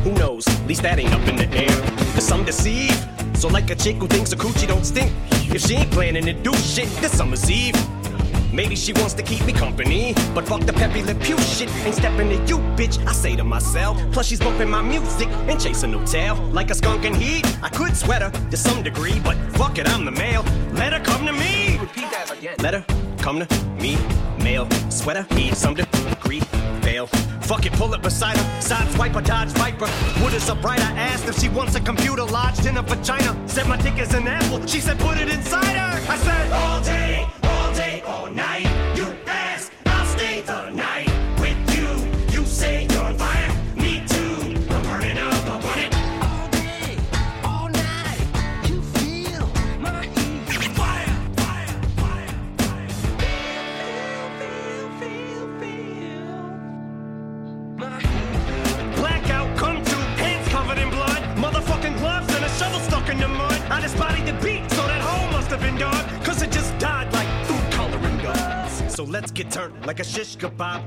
Who 0.03 0.12
knows? 0.14 0.47
At 0.47 0.68
least 0.68 0.84
that 0.84 0.99
ain't 0.99 1.14
up 1.14 1.28
in 1.28 1.36
the 1.36 1.49
air. 1.58 1.82
Cause 2.14 2.32
I'm 2.32 2.45
deceived. 2.45 3.03
So 3.36 3.47
like 3.47 3.72
a 3.72 3.76
chick 3.76 3.95
who 3.95 4.08
thinks 4.08 4.32
a 4.34 4.38
coochie 4.38 4.68
don't 4.68 4.86
stink. 4.86 5.12
If 5.49 5.64
she 5.64 5.74
ain't 5.76 5.89
planning 5.89 6.26
to 6.26 6.34
do 6.34 6.53
shit 6.53 6.89
this 7.01 7.18
summer's 7.18 7.49
eve. 7.49 7.76
Maybe 8.56 8.78
she 8.78 8.93
wants 8.93 9.14
to 9.16 9.22
keep 9.22 9.45
me 9.45 9.51
company, 9.51 10.14
but 10.34 10.47
fuck 10.47 10.62
the 10.62 10.72
peppy 10.72 11.03
lip 11.03 11.20
pew 11.20 11.38
shit. 11.39 11.70
Ain't 11.86 11.95
stepping 11.95 12.30
to 12.30 12.36
you, 12.45 12.60
bitch. 12.78 13.06
I 13.06 13.12
say 13.12 13.36
to 13.36 13.43
myself. 13.43 14.01
Plus 14.14 14.28
she's 14.28 14.39
bumping 14.39 14.70
my 14.70 14.82
music 14.82 15.28
and 15.49 15.60
chasing 15.60 15.91
no 15.91 16.06
tail. 16.06 16.36
Like 16.53 16.72
a 16.72 16.76
skunk 16.76 17.03
in 17.03 17.14
heat, 17.14 17.45
I 17.62 17.68
could 17.68 17.97
sweat 17.97 18.22
her 18.22 18.32
to 18.51 18.56
some 18.56 18.82
degree, 18.82 19.20
but 19.20 19.36
fuck 19.58 19.78
it, 19.78 19.89
I'm 19.89 20.06
the 20.06 20.12
male. 20.12 20.43
Let 20.72 20.93
her 20.93 21.01
come 21.01 21.26
to 21.26 21.34
me. 21.34 21.78
Repeat 21.80 22.10
that 22.12 22.32
again. 22.32 22.56
Let 22.60 22.76
her 22.76 22.86
come 23.18 23.45
to 23.45 23.66
me. 23.82 23.97
Male 24.41 24.70
sweater, 24.89 25.28
heat 25.36 25.56
some 25.56 25.74
degree. 25.74 26.39
Fail. 26.82 27.08
Fuck 27.41 27.66
it, 27.66 27.74
pull 27.74 27.93
it 27.93 28.01
beside 28.01 28.38
her. 28.38 28.62
Side 28.62 28.89
swipe 28.93 29.18
a 29.18 29.22
dodge 29.22 29.49
viper. 29.49 29.89
Wood 30.24 30.34
is 30.34 30.47
a 30.47 30.56
bright. 30.56 30.80
I 30.80 30.91
asked 31.12 31.28
if 31.28 31.38
she 31.38 31.49
wants 31.49 31.76
a 31.76 31.82
computer 31.82 32.24
lodged 32.24 32.66
in 32.66 32.78
a 32.78 32.82
vagina. 32.82 33.36
Said 33.49 33.68
my 33.68 33.76
dick 33.76 33.99
is 33.99 34.14
an 34.14 34.30
apple. 34.30 34.66
She 34.66 34.80
said 34.80 34.97
put 34.99 35.18
it 35.18 35.28
inside 35.28 35.76
her. 35.76 36.12
I 36.14 36.18
said 36.18 36.51
all 36.53 36.82
day, 36.82 37.28
all 37.76 37.82
day, 37.82 38.01
night. 38.30 38.55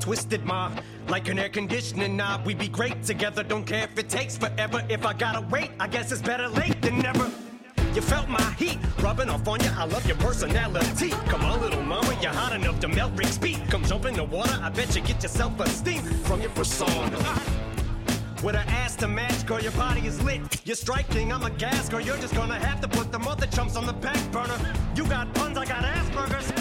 Twisted 0.01 0.45
ma. 0.45 0.71
Like 1.09 1.29
an 1.29 1.39
air 1.39 1.49
conditioning 1.49 2.17
knob, 2.17 2.47
We'd 2.47 2.59
be 2.59 2.69
great 2.69 3.03
together. 3.03 3.43
Don't 3.43 3.65
care 3.65 3.85
if 3.85 3.99
it 3.99 4.09
takes 4.09 4.37
forever. 4.37 4.85
If 4.89 5.07
I 5.07 5.13
gotta 5.13 5.41
wait, 5.49 5.71
I 5.81 5.87
guess 5.87 6.13
it's 6.13 6.23
better 6.23 6.49
late 6.49 6.81
than 6.83 6.99
never. 6.99 7.31
You 7.95 8.03
felt 8.03 8.29
my 8.29 8.43
heat 8.53 8.79
rubbing 9.01 9.29
off 9.29 9.49
on 9.49 9.61
you. 9.61 9.71
I 9.77 9.85
love 9.85 10.07
your 10.07 10.17
personality. 10.19 11.11
Come 11.31 11.45
on, 11.45 11.61
little 11.61 11.83
mama, 11.83 12.17
you're 12.21 12.33
hot 12.33 12.53
enough 12.53 12.79
to 12.81 12.89
melt 12.89 13.13
Rick's 13.17 13.39
beat. 13.39 13.59
Come 13.71 13.83
jump 13.85 14.05
in 14.05 14.15
the 14.15 14.25
water. 14.25 14.57
I 14.63 14.69
bet 14.69 14.95
you 14.95 15.03
get 15.03 15.23
yourself 15.23 15.59
a 15.59 15.69
steam 15.69 16.03
from 16.03 16.41
your 16.41 16.51
persona. 16.51 17.19
With 18.43 18.55
an 18.55 18.69
ass 18.69 18.95
to 18.97 19.09
match, 19.09 19.47
girl, 19.47 19.61
your 19.61 19.73
body 19.73 20.07
is 20.07 20.23
lit. 20.23 20.41
You're 20.65 20.77
striking, 20.77 21.33
I'm 21.33 21.43
a 21.43 21.51
gas, 21.51 21.89
girl. 21.89 22.01
You're 22.01 22.19
just 22.19 22.35
gonna 22.35 22.59
have 22.59 22.81
to 22.83 22.89
put 22.89 23.11
the 23.11 23.19
mother 23.19 23.47
chumps 23.47 23.75
on 23.75 23.85
the 23.85 23.95
back 23.95 24.21
burner. 24.31 24.59
You 24.95 25.05
got 25.07 25.35
puns, 25.35 25.59
I 25.59 25.65
got 25.65 25.83
Asperger's. 25.83 26.53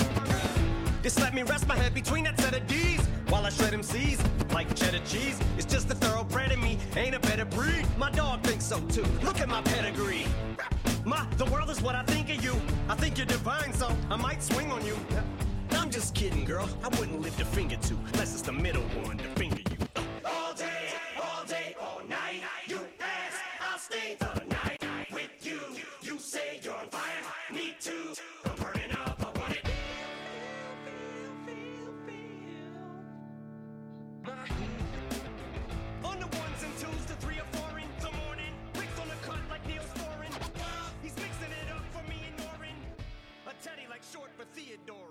Just 1.04 1.20
let 1.20 1.36
me 1.36 1.44
rest 1.44 1.68
my 1.68 1.76
head 1.76 1.94
between 1.94 2.24
that 2.24 2.40
set 2.40 2.56
of 2.56 2.66
D's 2.66 3.07
while 3.30 3.46
I 3.46 3.50
shred 3.50 3.74
MCs 3.74 4.20
like 4.54 4.74
cheddar 4.76 5.00
cheese. 5.06 5.40
It's 5.58 5.66
just 5.66 5.88
the 5.88 5.96
thoroughbred 5.96 6.52
in 6.52 6.62
me, 6.62 6.78
ain't 6.96 7.16
a 7.16 7.20
better 7.20 7.46
breed. 7.46 7.86
My 7.98 8.12
dog 8.12 8.42
thinks 8.44 8.66
so 8.66 8.80
too. 8.82 9.06
Look 9.24 9.40
at 9.40 9.48
my 9.48 9.62
pedigree. 9.62 10.26
My, 11.06 11.26
the 11.38 11.46
world 11.46 11.70
is 11.70 11.82
what 11.82 11.96
I 11.96 12.04
think 12.04 12.30
of 12.30 12.44
you. 12.44 12.54
I 12.90 12.96
think 12.96 13.18
you're 13.18 13.28
divine, 13.28 13.74
so 13.74 13.96
I 14.10 14.16
might 14.16 14.44
swing 14.44 14.72
on 14.72 14.86
you. 14.86 14.98
I'm 15.72 15.90
just 15.90 16.14
kidding, 16.16 16.44
girl. 16.44 16.68
I 16.84 16.90
wouldn't 17.00 17.22
lift 17.22 17.40
a 17.40 17.46
finger 17.46 17.78
to, 17.78 17.94
unless 18.14 18.34
it's 18.34 18.42
the 18.42 18.52
middle 18.52 18.84
one 19.04 19.18
to 19.18 19.24
finger. 19.40 19.47
Theodore. 44.68 45.07